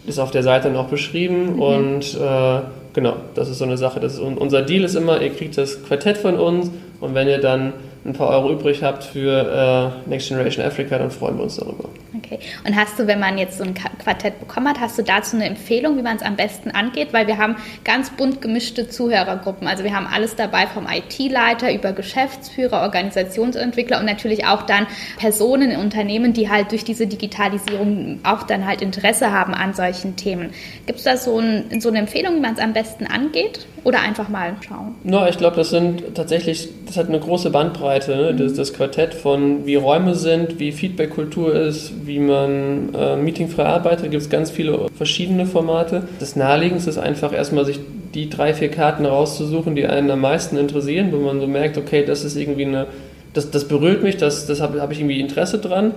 Ist 0.05 0.19
auf 0.19 0.31
der 0.31 0.43
Seite 0.43 0.69
noch 0.69 0.89
beschrieben 0.89 1.55
mhm. 1.55 1.61
und 1.61 2.15
äh, 2.15 2.59
genau, 2.93 3.15
das 3.35 3.49
ist 3.49 3.59
so 3.59 3.65
eine 3.65 3.77
Sache. 3.77 3.99
Das 3.99 4.15
ist, 4.15 4.19
unser 4.19 4.61
Deal 4.61 4.83
ist 4.83 4.95
immer, 4.95 5.21
ihr 5.21 5.29
kriegt 5.29 5.57
das 5.57 5.83
Quartett 5.83 6.17
von 6.17 6.37
uns 6.37 6.69
und 6.99 7.15
wenn 7.15 7.27
ihr 7.27 7.39
dann 7.39 7.73
ein 8.05 8.13
paar 8.13 8.29
Euro 8.29 8.51
übrig 8.51 8.83
habt 8.83 9.03
für 9.03 9.93
äh, 10.05 10.09
Next 10.09 10.27
Generation 10.27 10.65
Africa, 10.65 10.97
dann 10.97 11.11
freuen 11.11 11.37
wir 11.37 11.43
uns 11.43 11.55
darüber. 11.55 11.89
Okay. 12.15 12.39
Und 12.65 12.75
hast 12.75 12.99
du, 12.99 13.07
wenn 13.07 13.19
man 13.19 13.37
jetzt 13.37 13.57
so 13.57 13.63
ein 13.63 13.73
Quartett 13.73 14.39
bekommen 14.39 14.67
hat, 14.67 14.79
hast 14.79 14.97
du 14.97 15.03
dazu 15.03 15.35
eine 15.35 15.45
Empfehlung, 15.45 15.97
wie 15.97 16.01
man 16.01 16.17
es 16.17 16.21
am 16.21 16.35
besten 16.35 16.71
angeht? 16.71 17.11
Weil 17.11 17.27
wir 17.27 17.37
haben 17.37 17.55
ganz 17.83 18.11
bunt 18.11 18.41
gemischte 18.41 18.87
Zuhörergruppen. 18.87 19.67
Also 19.67 19.83
wir 19.83 19.95
haben 19.95 20.07
alles 20.07 20.35
dabei 20.35 20.67
vom 20.67 20.85
IT-Leiter 20.87 21.73
über 21.73 21.91
Geschäftsführer, 21.91 22.81
Organisationsentwickler 22.81 23.99
und 23.99 24.05
natürlich 24.05 24.45
auch 24.45 24.63
dann 24.63 24.85
Personen 25.17 25.71
in 25.71 25.79
Unternehmen, 25.79 26.33
die 26.33 26.49
halt 26.49 26.71
durch 26.71 26.83
diese 26.83 27.07
Digitalisierung 27.07 28.19
auch 28.23 28.43
dann 28.43 28.67
halt 28.67 28.81
Interesse 28.81 29.31
haben 29.31 29.53
an 29.53 29.73
solchen 29.73 30.15
Themen. 30.15 30.51
Gibt 30.85 30.99
es 30.99 31.05
da 31.05 31.17
so, 31.17 31.39
ein, 31.39 31.79
so 31.81 31.89
eine 31.89 31.99
Empfehlung, 31.99 32.35
wie 32.35 32.41
man 32.41 32.53
es 32.53 32.59
am 32.59 32.73
besten 32.73 33.07
angeht? 33.07 33.65
Oder 33.83 33.99
einfach 33.99 34.29
mal 34.29 34.55
schauen? 34.65 34.95
No, 35.03 35.27
ich 35.27 35.37
glaube, 35.37 35.57
das 35.57 35.69
sind 35.69 36.15
tatsächlich, 36.15 36.69
das 36.85 36.95
hat 36.95 37.09
eine 37.09 37.19
große 37.19 37.49
Bandbreite. 37.49 37.92
Ne? 38.15 38.33
Das, 38.33 38.53
das 38.53 38.73
Quartett 38.73 39.13
von 39.13 39.65
wie 39.65 39.75
Räume 39.75 40.15
sind, 40.15 40.59
wie 40.59 40.71
Feedback-Kultur 40.71 41.53
ist, 41.55 42.05
wie 42.05 42.19
man 42.19 42.93
äh, 42.93 43.15
meetingfrei 43.15 43.65
arbeitet, 43.65 44.11
gibt 44.11 44.21
es 44.23 44.29
ganz 44.29 44.51
viele 44.51 44.87
verschiedene 44.97 45.45
Formate. 45.45 46.03
Das 46.19 46.35
Naheliegendste 46.35 46.89
ist 46.89 46.97
einfach 46.97 47.33
erstmal 47.33 47.65
sich 47.65 47.79
die 48.13 48.29
drei, 48.29 48.53
vier 48.53 48.69
Karten 48.69 49.05
rauszusuchen, 49.05 49.75
die 49.75 49.85
einen 49.85 50.11
am 50.11 50.21
meisten 50.21 50.57
interessieren, 50.57 51.11
wo 51.11 51.17
man 51.17 51.39
so 51.39 51.47
merkt, 51.47 51.77
okay, 51.77 52.05
das 52.05 52.23
ist 52.23 52.35
irgendwie 52.35 52.65
eine, 52.65 52.87
das, 53.33 53.49
das 53.51 53.67
berührt 53.67 54.03
mich, 54.03 54.17
das, 54.17 54.45
das 54.45 54.61
habe 54.61 54.81
hab 54.81 54.91
ich 54.91 54.99
irgendwie 54.99 55.19
Interesse 55.19 55.57
dran. 55.57 55.93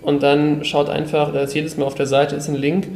Und 0.00 0.22
dann 0.22 0.64
schaut 0.64 0.88
einfach, 0.88 1.32
da 1.32 1.40
ist 1.40 1.54
jedes 1.54 1.76
Mal 1.76 1.84
auf 1.84 1.94
der 1.94 2.06
Seite 2.06 2.36
ist 2.36 2.48
ein 2.48 2.54
Link 2.54 2.86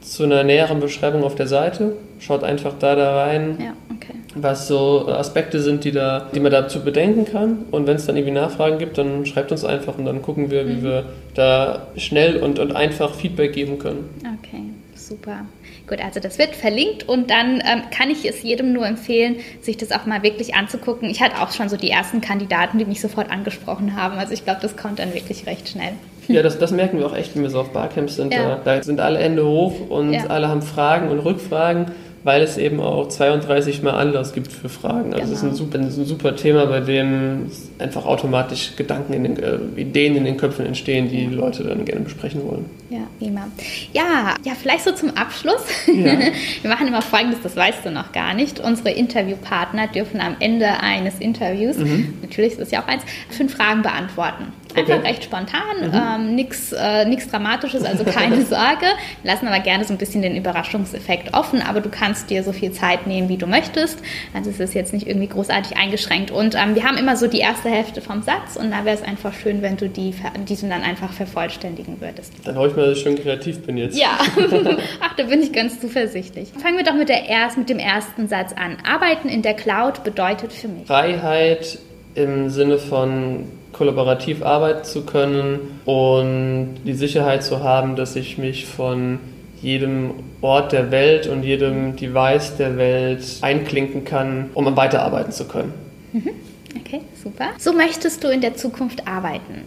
zu 0.00 0.24
einer 0.24 0.44
näheren 0.44 0.80
Beschreibung 0.80 1.24
auf 1.24 1.34
der 1.34 1.46
Seite. 1.46 1.96
Schaut 2.18 2.44
einfach 2.44 2.74
da 2.78 2.94
da 2.94 3.24
rein, 3.24 3.56
ja, 3.58 3.72
okay. 3.94 4.14
Was 4.34 4.68
so 4.68 5.08
Aspekte 5.08 5.60
sind, 5.60 5.84
die, 5.84 5.92
da, 5.92 6.28
die 6.34 6.40
man 6.40 6.52
dazu 6.52 6.80
bedenken 6.84 7.24
kann. 7.24 7.64
Und 7.70 7.86
wenn 7.86 7.96
es 7.96 8.06
dann 8.06 8.16
irgendwie 8.16 8.34
Nachfragen 8.34 8.78
gibt, 8.78 8.96
dann 8.98 9.26
schreibt 9.26 9.50
uns 9.50 9.64
einfach 9.64 9.98
und 9.98 10.04
dann 10.04 10.22
gucken 10.22 10.50
wir, 10.50 10.64
mhm. 10.64 10.68
wie 10.68 10.82
wir 10.84 11.04
da 11.34 11.86
schnell 11.96 12.36
und, 12.36 12.58
und 12.58 12.74
einfach 12.74 13.14
Feedback 13.14 13.52
geben 13.52 13.78
können. 13.78 14.08
Okay, 14.40 14.62
super. 14.94 15.46
Gut, 15.88 15.98
also 16.04 16.20
das 16.20 16.38
wird 16.38 16.54
verlinkt 16.54 17.08
und 17.08 17.30
dann 17.30 17.56
ähm, 17.56 17.82
kann 17.90 18.10
ich 18.10 18.24
es 18.24 18.44
jedem 18.44 18.72
nur 18.72 18.86
empfehlen, 18.86 19.36
sich 19.60 19.76
das 19.76 19.90
auch 19.90 20.06
mal 20.06 20.22
wirklich 20.22 20.54
anzugucken. 20.54 21.10
Ich 21.10 21.20
hatte 21.20 21.42
auch 21.42 21.50
schon 21.50 21.68
so 21.68 21.76
die 21.76 21.90
ersten 21.90 22.20
Kandidaten, 22.20 22.78
die 22.78 22.84
mich 22.84 23.00
sofort 23.00 23.28
angesprochen 23.28 23.96
haben. 23.96 24.16
Also 24.16 24.32
ich 24.32 24.44
glaube, 24.44 24.60
das 24.62 24.76
kommt 24.76 25.00
dann 25.00 25.12
wirklich 25.14 25.46
recht 25.46 25.68
schnell. 25.68 25.94
Ja, 26.28 26.44
das, 26.44 26.60
das 26.60 26.70
merken 26.70 26.98
wir 26.98 27.06
auch 27.06 27.16
echt, 27.16 27.34
wenn 27.34 27.42
wir 27.42 27.50
so 27.50 27.60
auf 27.60 27.72
Barcamps 27.72 28.14
sind. 28.14 28.32
Ja. 28.32 28.60
Da, 28.64 28.76
da, 28.76 28.82
sind 28.84 29.00
alle 29.00 29.18
Hände 29.18 29.44
hoch 29.44 29.90
und 29.90 30.12
ja. 30.12 30.26
alle 30.28 30.46
haben 30.46 30.62
Fragen 30.62 31.08
und 31.08 31.18
Rückfragen 31.18 31.86
weil 32.22 32.42
es 32.42 32.58
eben 32.58 32.80
auch 32.80 33.08
32 33.08 33.82
Mal 33.82 33.92
Anlass 33.92 34.32
gibt 34.32 34.52
für 34.52 34.68
Fragen. 34.68 35.14
Also 35.14 35.32
es 35.32 35.38
ist 35.38 35.42
ein 35.42 35.50
genau. 35.50 35.56
super, 35.56 35.78
ein 35.78 35.90
super 35.90 36.36
Thema, 36.36 36.66
bei 36.66 36.80
dem 36.80 37.50
einfach 37.78 38.04
automatisch 38.04 38.76
Gedanken, 38.76 39.12
in 39.14 39.24
den, 39.24 39.38
äh, 39.38 39.80
Ideen 39.80 40.16
in 40.16 40.24
den 40.24 40.36
Köpfen 40.36 40.66
entstehen, 40.66 41.08
die, 41.08 41.26
die 41.26 41.34
Leute 41.34 41.64
dann 41.64 41.84
gerne 41.84 42.02
besprechen 42.02 42.42
wollen. 42.46 42.66
Ja, 42.90 43.06
immer. 43.20 43.46
Ja, 43.92 44.34
ja, 44.44 44.52
vielleicht 44.60 44.84
so 44.84 44.92
zum 44.92 45.16
Abschluss. 45.16 45.64
Ja. 45.86 46.18
Wir 46.62 46.70
machen 46.70 46.88
immer 46.88 47.02
Folgendes, 47.02 47.40
das 47.42 47.56
weißt 47.56 47.86
du 47.86 47.90
noch 47.90 48.12
gar 48.12 48.34
nicht. 48.34 48.60
Unsere 48.60 48.90
Interviewpartner 48.90 49.86
dürfen 49.86 50.20
am 50.20 50.36
Ende 50.40 50.66
eines 50.80 51.18
Interviews, 51.20 51.78
mhm. 51.78 52.14
natürlich 52.20 52.52
ist 52.52 52.60
es 52.60 52.70
ja 52.70 52.82
auch 52.82 52.88
eins, 52.88 53.02
fünf 53.30 53.54
Fragen 53.54 53.82
beantworten. 53.82 54.52
Einfach 54.76 54.98
okay. 54.98 55.06
recht 55.06 55.24
spontan, 55.24 55.60
mhm. 55.80 55.92
ähm, 55.94 56.34
nichts 56.34 56.72
äh, 56.72 57.30
Dramatisches, 57.30 57.84
also 57.84 58.04
keine 58.04 58.42
Sorge. 58.46 58.86
Wir 59.22 59.32
lassen 59.32 59.46
aber 59.46 59.60
gerne 59.60 59.84
so 59.84 59.92
ein 59.94 59.98
bisschen 59.98 60.22
den 60.22 60.36
Überraschungseffekt 60.36 61.34
offen, 61.34 61.62
aber 61.62 61.80
du 61.80 61.88
kannst 61.88 62.30
dir 62.30 62.42
so 62.42 62.52
viel 62.52 62.72
Zeit 62.72 63.06
nehmen, 63.06 63.28
wie 63.28 63.36
du 63.36 63.46
möchtest. 63.46 63.98
Also 64.34 64.50
es 64.50 64.60
ist 64.60 64.74
jetzt 64.74 64.92
nicht 64.92 65.06
irgendwie 65.06 65.28
großartig 65.28 65.76
eingeschränkt. 65.76 66.30
Und 66.30 66.54
ähm, 66.54 66.74
wir 66.74 66.84
haben 66.84 66.96
immer 66.96 67.16
so 67.16 67.26
die 67.26 67.38
erste 67.38 67.68
Hälfte 67.68 68.00
vom 68.00 68.22
Satz 68.22 68.56
und 68.56 68.70
da 68.70 68.84
wäre 68.84 68.96
es 68.96 69.02
einfach 69.02 69.32
schön, 69.34 69.62
wenn 69.62 69.76
du 69.76 69.88
die, 69.88 70.14
diesen 70.48 70.70
dann 70.70 70.82
einfach 70.82 71.12
vervollständigen 71.12 72.00
würdest. 72.00 72.32
Dann 72.44 72.56
hoffe 72.56 72.68
ich 72.68 72.76
mal, 72.76 72.88
dass 72.88 72.98
ich 72.98 73.04
schon 73.04 73.16
kreativ 73.16 73.60
bin 73.62 73.76
jetzt. 73.76 73.98
Ja, 73.98 74.18
ach, 75.00 75.14
da 75.16 75.24
bin 75.24 75.42
ich 75.42 75.52
ganz 75.52 75.80
zuversichtlich. 75.80 76.48
Fangen 76.58 76.76
wir 76.76 76.84
doch 76.84 76.94
mit, 76.94 77.08
der 77.08 77.28
erst, 77.28 77.58
mit 77.58 77.68
dem 77.68 77.78
ersten 77.78 78.28
Satz 78.28 78.52
an. 78.52 78.78
Arbeiten 78.88 79.28
in 79.28 79.42
der 79.42 79.54
Cloud 79.54 80.04
bedeutet 80.04 80.52
für 80.52 80.68
mich 80.68 80.86
Freiheit 80.86 81.78
im 82.14 82.50
Sinne 82.50 82.78
von 82.78 83.44
kollaborativ 83.72 84.42
arbeiten 84.42 84.84
zu 84.84 85.02
können 85.02 85.80
und 85.84 86.76
die 86.84 86.94
Sicherheit 86.94 87.44
zu 87.44 87.62
haben, 87.62 87.96
dass 87.96 88.16
ich 88.16 88.38
mich 88.38 88.66
von 88.66 89.18
jedem 89.62 90.14
Ort 90.40 90.72
der 90.72 90.90
Welt 90.90 91.26
und 91.26 91.42
jedem 91.42 91.96
Device 91.96 92.56
der 92.56 92.76
Welt 92.76 93.24
einklinken 93.42 94.04
kann, 94.04 94.50
um 94.54 94.76
weiterarbeiten 94.76 95.32
zu 95.32 95.44
können. 95.46 95.74
Mhm. 96.12 96.30
Okay, 96.78 97.02
super. 97.22 97.50
So 97.58 97.72
möchtest 97.72 98.24
du 98.24 98.28
in 98.28 98.40
der 98.40 98.54
Zukunft 98.56 99.06
arbeiten? 99.06 99.64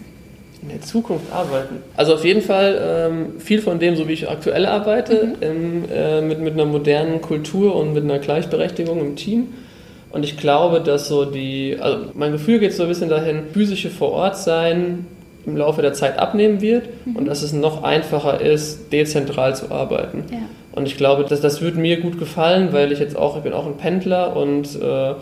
In 0.61 0.69
der 0.69 0.81
Zukunft 0.81 1.31
arbeiten? 1.31 1.83
Also 1.97 2.15
auf 2.15 2.23
jeden 2.23 2.41
Fall 2.41 2.79
ähm, 2.81 3.39
viel 3.39 3.61
von 3.61 3.79
dem, 3.79 3.95
so 3.95 4.07
wie 4.07 4.13
ich 4.13 4.29
aktuell 4.29 4.65
arbeite, 4.65 5.35
mhm. 5.41 5.41
im, 5.41 5.83
äh, 5.91 6.21
mit, 6.21 6.39
mit 6.39 6.53
einer 6.53 6.65
modernen 6.65 7.21
Kultur 7.21 7.75
und 7.75 7.93
mit 7.93 8.03
einer 8.03 8.19
Gleichberechtigung 8.19 8.99
im 8.99 9.15
Team. 9.15 9.49
Und 10.13 10.23
ich 10.23 10.37
glaube, 10.37 10.79
dass 10.79 11.07
so 11.07 11.25
die, 11.25 11.75
also 11.79 12.05
mein 12.13 12.31
Gefühl 12.31 12.59
geht 12.59 12.71
so 12.71 12.83
ein 12.83 12.89
bisschen 12.89 13.09
dahin, 13.09 13.45
physische 13.51 13.89
vor 13.89 14.11
Ort 14.11 14.37
sein 14.37 15.07
im 15.45 15.57
Laufe 15.57 15.81
der 15.81 15.93
Zeit 15.93 16.19
abnehmen 16.19 16.61
wird 16.61 16.87
mhm. 17.05 17.15
und 17.15 17.25
dass 17.25 17.41
es 17.41 17.51
noch 17.51 17.83
einfacher 17.83 18.39
ist, 18.39 18.93
dezentral 18.93 19.55
zu 19.55 19.71
arbeiten. 19.71 20.23
Ja. 20.31 20.37
Und 20.71 20.85
ich 20.85 20.97
glaube, 20.97 21.23
dass 21.23 21.41
das 21.41 21.61
würde 21.61 21.79
mir 21.79 21.99
gut 21.99 22.19
gefallen, 22.19 22.69
weil 22.73 22.91
ich 22.91 22.99
jetzt 22.99 23.17
auch, 23.17 23.37
ich 23.37 23.43
bin 23.43 23.53
auch 23.53 23.65
ein 23.65 23.77
Pendler 23.77 24.35
und 24.35 24.79
äh, 24.79 25.15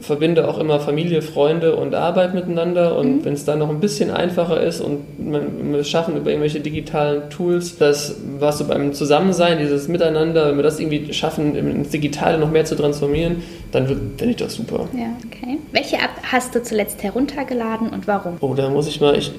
verbinde 0.00 0.48
auch 0.48 0.58
immer 0.58 0.80
Familie, 0.80 1.22
Freunde 1.22 1.76
und 1.76 1.94
Arbeit 1.94 2.34
miteinander. 2.34 2.96
Und 2.96 3.18
mhm. 3.18 3.24
wenn 3.24 3.32
es 3.32 3.44
dann 3.44 3.58
noch 3.58 3.68
ein 3.68 3.80
bisschen 3.80 4.10
einfacher 4.10 4.60
ist 4.60 4.80
und 4.80 5.00
wir 5.18 5.84
schaffen 5.84 6.16
über 6.16 6.30
irgendwelche 6.30 6.60
digitalen 6.60 7.30
Tools, 7.30 7.78
das, 7.78 8.16
was 8.38 8.58
so 8.58 8.66
beim 8.66 8.92
Zusammensein, 8.92 9.58
dieses 9.58 9.88
Miteinander, 9.88 10.48
wenn 10.48 10.56
wir 10.56 10.62
das 10.62 10.78
irgendwie 10.78 11.12
schaffen, 11.12 11.54
ins 11.54 11.90
Digitale 11.90 12.38
noch 12.38 12.50
mehr 12.50 12.64
zu 12.64 12.76
transformieren, 12.76 13.42
dann 13.72 13.86
finde 13.86 14.24
ich 14.30 14.36
das 14.36 14.54
super. 14.54 14.88
Ja, 14.94 15.16
okay. 15.26 15.58
Welche 15.72 15.96
App 15.96 16.10
hast 16.22 16.54
du 16.54 16.62
zuletzt 16.62 17.02
heruntergeladen 17.02 17.90
und 17.90 18.06
warum? 18.06 18.36
Oh, 18.40 18.54
da 18.54 18.68
muss 18.68 18.88
ich 18.88 19.00
mal, 19.00 19.16
ich, 19.16 19.32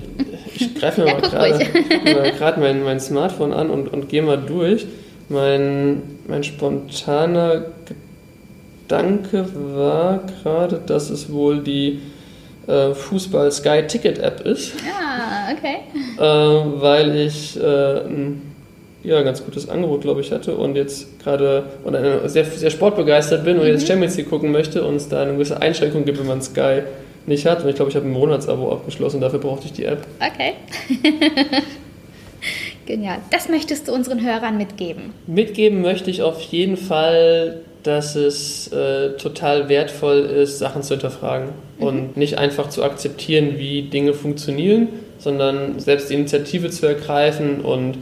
ich 0.55 0.75
greife 0.75 1.01
mir 1.01 1.07
ja, 1.31 2.13
mal 2.13 2.31
gerade 2.31 2.59
mein, 2.59 2.83
mein 2.83 2.99
Smartphone 2.99 3.53
an 3.53 3.69
und, 3.69 3.91
und 3.91 4.09
gehe 4.09 4.21
mal 4.21 4.37
durch. 4.37 4.85
Mein, 5.31 6.01
mein 6.27 6.43
spontaner 6.43 7.65
Gedanke 8.89 9.45
war 9.75 10.21
gerade, 10.41 10.81
dass 10.83 11.11
es 11.11 11.31
wohl 11.31 11.61
die 11.61 12.01
äh, 12.65 12.95
Fußball 12.95 13.51
Sky 13.51 13.83
Ticket 13.87 14.17
App 14.17 14.41
ist. 14.41 14.73
Ah, 14.83 15.51
okay. 15.53 15.77
Äh, 16.17 16.81
weil 16.81 17.15
ich 17.15 17.55
äh, 17.55 17.61
ein 17.61 18.41
ja, 19.03 19.21
ganz 19.21 19.45
gutes 19.45 19.69
Angebot, 19.69 20.01
glaube 20.01 20.21
ich, 20.21 20.31
hatte 20.31 20.55
und 20.55 20.75
jetzt 20.75 21.19
gerade 21.19 21.65
sehr, 22.25 22.45
sehr 22.45 22.71
sportbegeistert 22.71 23.45
bin 23.45 23.57
und 23.57 23.63
mhm. 23.63 23.73
jetzt 23.73 23.87
Champions 23.87 24.17
League 24.17 24.29
gucken 24.29 24.51
möchte 24.51 24.83
und 24.83 24.95
es 24.95 25.07
da 25.07 25.21
eine 25.21 25.33
gewisse 25.33 25.61
Einschränkung 25.61 26.03
gibt, 26.03 26.19
wenn 26.19 26.27
man 26.27 26.41
Sky 26.41 26.81
nicht 27.27 27.45
hat. 27.45 27.63
Und 27.63 27.69
ich 27.69 27.75
glaube, 27.75 27.91
ich 27.91 27.95
habe 27.95 28.07
ein 28.07 28.11
Monatsabo 28.11 28.71
abgeschlossen, 28.71 29.21
dafür 29.21 29.39
brauchte 29.39 29.67
ich 29.67 29.73
die 29.73 29.85
App. 29.85 30.07
Okay. 30.19 30.53
Genial. 32.87 33.19
Das 33.29 33.49
möchtest 33.49 33.87
du 33.87 33.93
unseren 33.93 34.25
Hörern 34.25 34.57
mitgeben? 34.57 35.13
Mitgeben 35.27 35.83
möchte 35.83 36.09
ich 36.09 36.23
auf 36.23 36.41
jeden 36.41 36.75
Fall 36.75 37.61
dass 37.83 38.15
es 38.15 38.71
äh, 38.73 39.11
total 39.17 39.69
wertvoll 39.69 40.19
ist, 40.19 40.59
Sachen 40.59 40.83
zu 40.83 40.95
hinterfragen 40.95 41.49
mhm. 41.79 41.85
und 41.85 42.17
nicht 42.17 42.37
einfach 42.37 42.69
zu 42.69 42.83
akzeptieren, 42.83 43.57
wie 43.57 43.83
Dinge 43.83 44.13
funktionieren, 44.13 44.89
sondern 45.17 45.79
selbst 45.79 46.09
die 46.09 46.15
Initiative 46.15 46.69
zu 46.69 46.85
ergreifen 46.85 47.61
und 47.61 47.97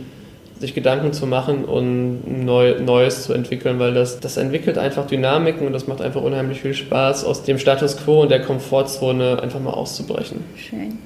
sich 0.60 0.74
Gedanken 0.74 1.14
zu 1.14 1.28
machen 1.28 1.66
und 1.66 2.46
neu, 2.46 2.80
Neues 2.80 3.24
zu 3.24 3.34
entwickeln, 3.34 3.78
weil 3.78 3.94
das, 3.94 4.20
das 4.20 4.38
entwickelt 4.38 4.80
einfach 4.80 5.06
Dynamiken 5.06 5.68
und 5.68 5.74
das 5.74 5.88
macht 5.88 6.02
einfach 6.02 6.22
unheimlich 6.22 6.62
viel 6.62 6.74
Spaß, 6.74 7.26
aus 7.26 7.44
dem 7.44 7.60
Status 7.60 7.98
quo 7.98 8.24
und 8.24 8.32
der 8.32 8.42
Komfortzone 8.42 9.42
einfach 9.42 9.60
mal 9.60 9.74
auszubrechen. 9.74 10.44
Schön. 10.56 10.98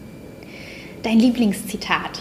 Dein 1.03 1.19
Lieblingszitat? 1.19 2.19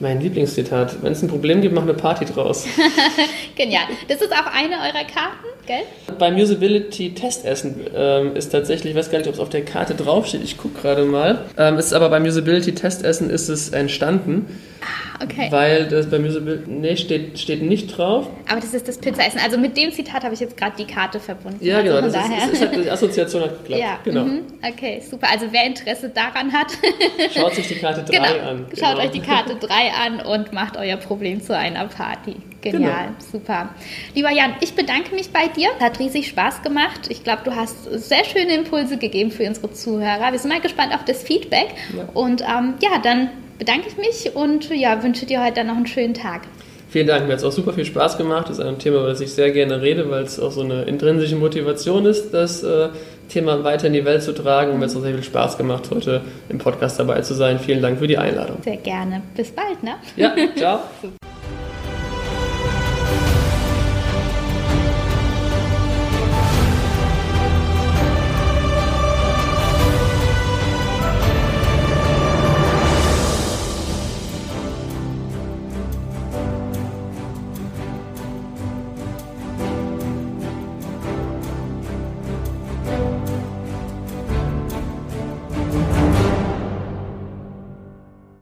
Mein 0.00 0.20
Lieblingszitat. 0.20 1.02
Wenn 1.02 1.12
es 1.12 1.22
ein 1.22 1.28
Problem 1.28 1.60
gibt, 1.60 1.74
mach 1.74 1.82
eine 1.82 1.94
Party 1.94 2.24
draus. 2.24 2.66
Genial. 3.56 3.84
Das 4.08 4.20
ist 4.20 4.32
auch 4.32 4.46
eine 4.46 4.74
eurer 4.74 5.04
Karten, 5.04 5.46
gell? 5.66 5.82
Beim 6.18 6.36
Usability 6.36 7.14
Testessen 7.14 7.86
ähm, 7.94 8.36
ist 8.36 8.50
tatsächlich, 8.50 8.92
ich 8.92 8.98
weiß 8.98 9.10
gar 9.10 9.18
nicht, 9.18 9.28
ob 9.28 9.34
es 9.34 9.40
auf 9.40 9.48
der 9.48 9.64
Karte 9.64 9.94
draufsteht, 9.94 10.42
ich 10.42 10.56
gucke 10.56 10.80
gerade 10.80 11.04
mal. 11.04 11.44
Ähm, 11.58 11.78
ist 11.78 11.92
aber 11.92 12.08
beim 12.08 12.24
Usability 12.24 12.74
Testessen 12.74 13.30
ist 13.30 13.48
es 13.48 13.70
entstanden. 13.70 14.46
Ah, 14.80 15.24
okay. 15.24 15.46
Weil 15.50 15.86
das 15.88 16.10
beim 16.10 16.24
Usability, 16.24 16.70
nee, 16.70 16.96
steht, 16.96 17.38
steht 17.38 17.62
nicht 17.62 17.96
drauf. 17.96 18.28
Aber 18.48 18.60
das 18.60 18.74
ist 18.74 18.86
das 18.86 18.98
Pizzaessen. 18.98 19.40
Also 19.42 19.58
mit 19.58 19.76
dem 19.76 19.92
Zitat 19.92 20.24
habe 20.24 20.34
ich 20.34 20.40
jetzt 20.40 20.56
gerade 20.56 20.76
die 20.76 20.86
Karte 20.86 21.20
verbunden. 21.20 21.64
Ja, 21.64 21.82
genau. 21.82 21.96
Also 21.96 22.16
das 22.16 22.26
ist, 22.28 22.52
ist 22.52 22.60
halt, 22.60 22.84
die 22.84 22.90
Assoziation 22.90 23.42
hat 23.42 23.62
geklappt. 23.62 23.80
Ja, 23.80 23.98
genau. 24.04 24.24
Mhm. 24.24 24.42
Okay, 24.62 25.02
super. 25.08 25.28
Also 25.30 25.46
wer 25.50 25.66
Interesse 25.66 26.10
daran 26.10 26.52
hat, 26.52 26.72
schaut 27.34 27.54
sich 27.54 27.68
die 27.68 27.76
Karte 27.76 28.02
3 28.02 28.12
genau. 28.12 28.48
an. 28.48 28.66
Genau. 28.68 28.86
Schaut 28.86 28.98
euch 28.98 29.10
die 29.10 29.20
Karte 29.20 29.56
3 29.56 29.68
an 29.92 30.20
und 30.20 30.52
macht 30.52 30.76
euer 30.76 30.96
Problem 30.96 31.40
zu 31.40 31.56
einer 31.56 31.86
Party. 31.86 32.36
Genial, 32.72 33.06
genau. 33.06 33.30
super. 33.32 33.68
Lieber 34.14 34.30
Jan, 34.30 34.54
ich 34.60 34.74
bedanke 34.74 35.14
mich 35.14 35.30
bei 35.30 35.48
dir. 35.48 35.68
Hat 35.80 35.98
riesig 35.98 36.28
Spaß 36.28 36.62
gemacht. 36.62 37.08
Ich 37.08 37.22
glaube, 37.22 37.42
du 37.44 37.54
hast 37.54 37.84
sehr 37.84 38.24
schöne 38.24 38.54
Impulse 38.54 38.96
gegeben 38.96 39.30
für 39.30 39.46
unsere 39.46 39.72
Zuhörer. 39.72 40.32
Wir 40.32 40.38
sind 40.38 40.50
mal 40.50 40.60
gespannt 40.60 40.94
auf 40.94 41.04
das 41.04 41.22
Feedback. 41.22 41.68
Ja. 41.96 42.08
Und 42.14 42.40
ähm, 42.42 42.74
ja, 42.80 42.98
dann 43.02 43.30
bedanke 43.58 43.88
ich 43.88 43.96
mich 43.96 44.34
und 44.34 44.70
ja, 44.70 45.02
wünsche 45.02 45.26
dir 45.26 45.42
heute 45.42 45.54
dann 45.54 45.68
noch 45.68 45.76
einen 45.76 45.86
schönen 45.86 46.14
Tag. 46.14 46.42
Vielen 46.88 47.08
Dank, 47.08 47.26
mir 47.26 47.32
hat 47.32 47.40
es 47.40 47.44
auch 47.44 47.50
super 47.50 47.72
viel 47.72 47.84
Spaß 47.84 48.18
gemacht. 48.18 48.48
Das 48.48 48.58
ist 48.58 48.64
ein 48.64 48.78
Thema, 48.78 48.98
über 48.98 49.08
das 49.08 49.20
ich 49.20 49.32
sehr 49.32 49.50
gerne 49.50 49.82
rede, 49.82 50.08
weil 50.10 50.22
es 50.22 50.38
auch 50.38 50.52
so 50.52 50.60
eine 50.60 50.82
intrinsische 50.82 51.34
Motivation 51.34 52.06
ist, 52.06 52.32
das 52.32 52.62
äh, 52.62 52.90
Thema 53.28 53.64
weiter 53.64 53.88
in 53.88 53.94
die 53.94 54.04
Welt 54.04 54.22
zu 54.22 54.32
tragen. 54.32 54.70
Und 54.70 54.78
mir 54.78 54.84
hat 54.84 54.90
es 54.90 54.96
auch 54.96 55.02
sehr 55.02 55.14
viel 55.14 55.24
Spaß 55.24 55.58
gemacht, 55.58 55.90
heute 55.92 56.20
im 56.48 56.58
Podcast 56.58 57.00
dabei 57.00 57.20
zu 57.22 57.34
sein. 57.34 57.58
Vielen 57.58 57.82
Dank 57.82 57.98
für 57.98 58.06
die 58.06 58.16
Einladung. 58.16 58.58
Sehr 58.62 58.76
gerne. 58.76 59.22
Bis 59.36 59.50
bald, 59.50 59.82
ne? 59.82 59.96
Ja, 60.16 60.36
ciao. 60.56 60.80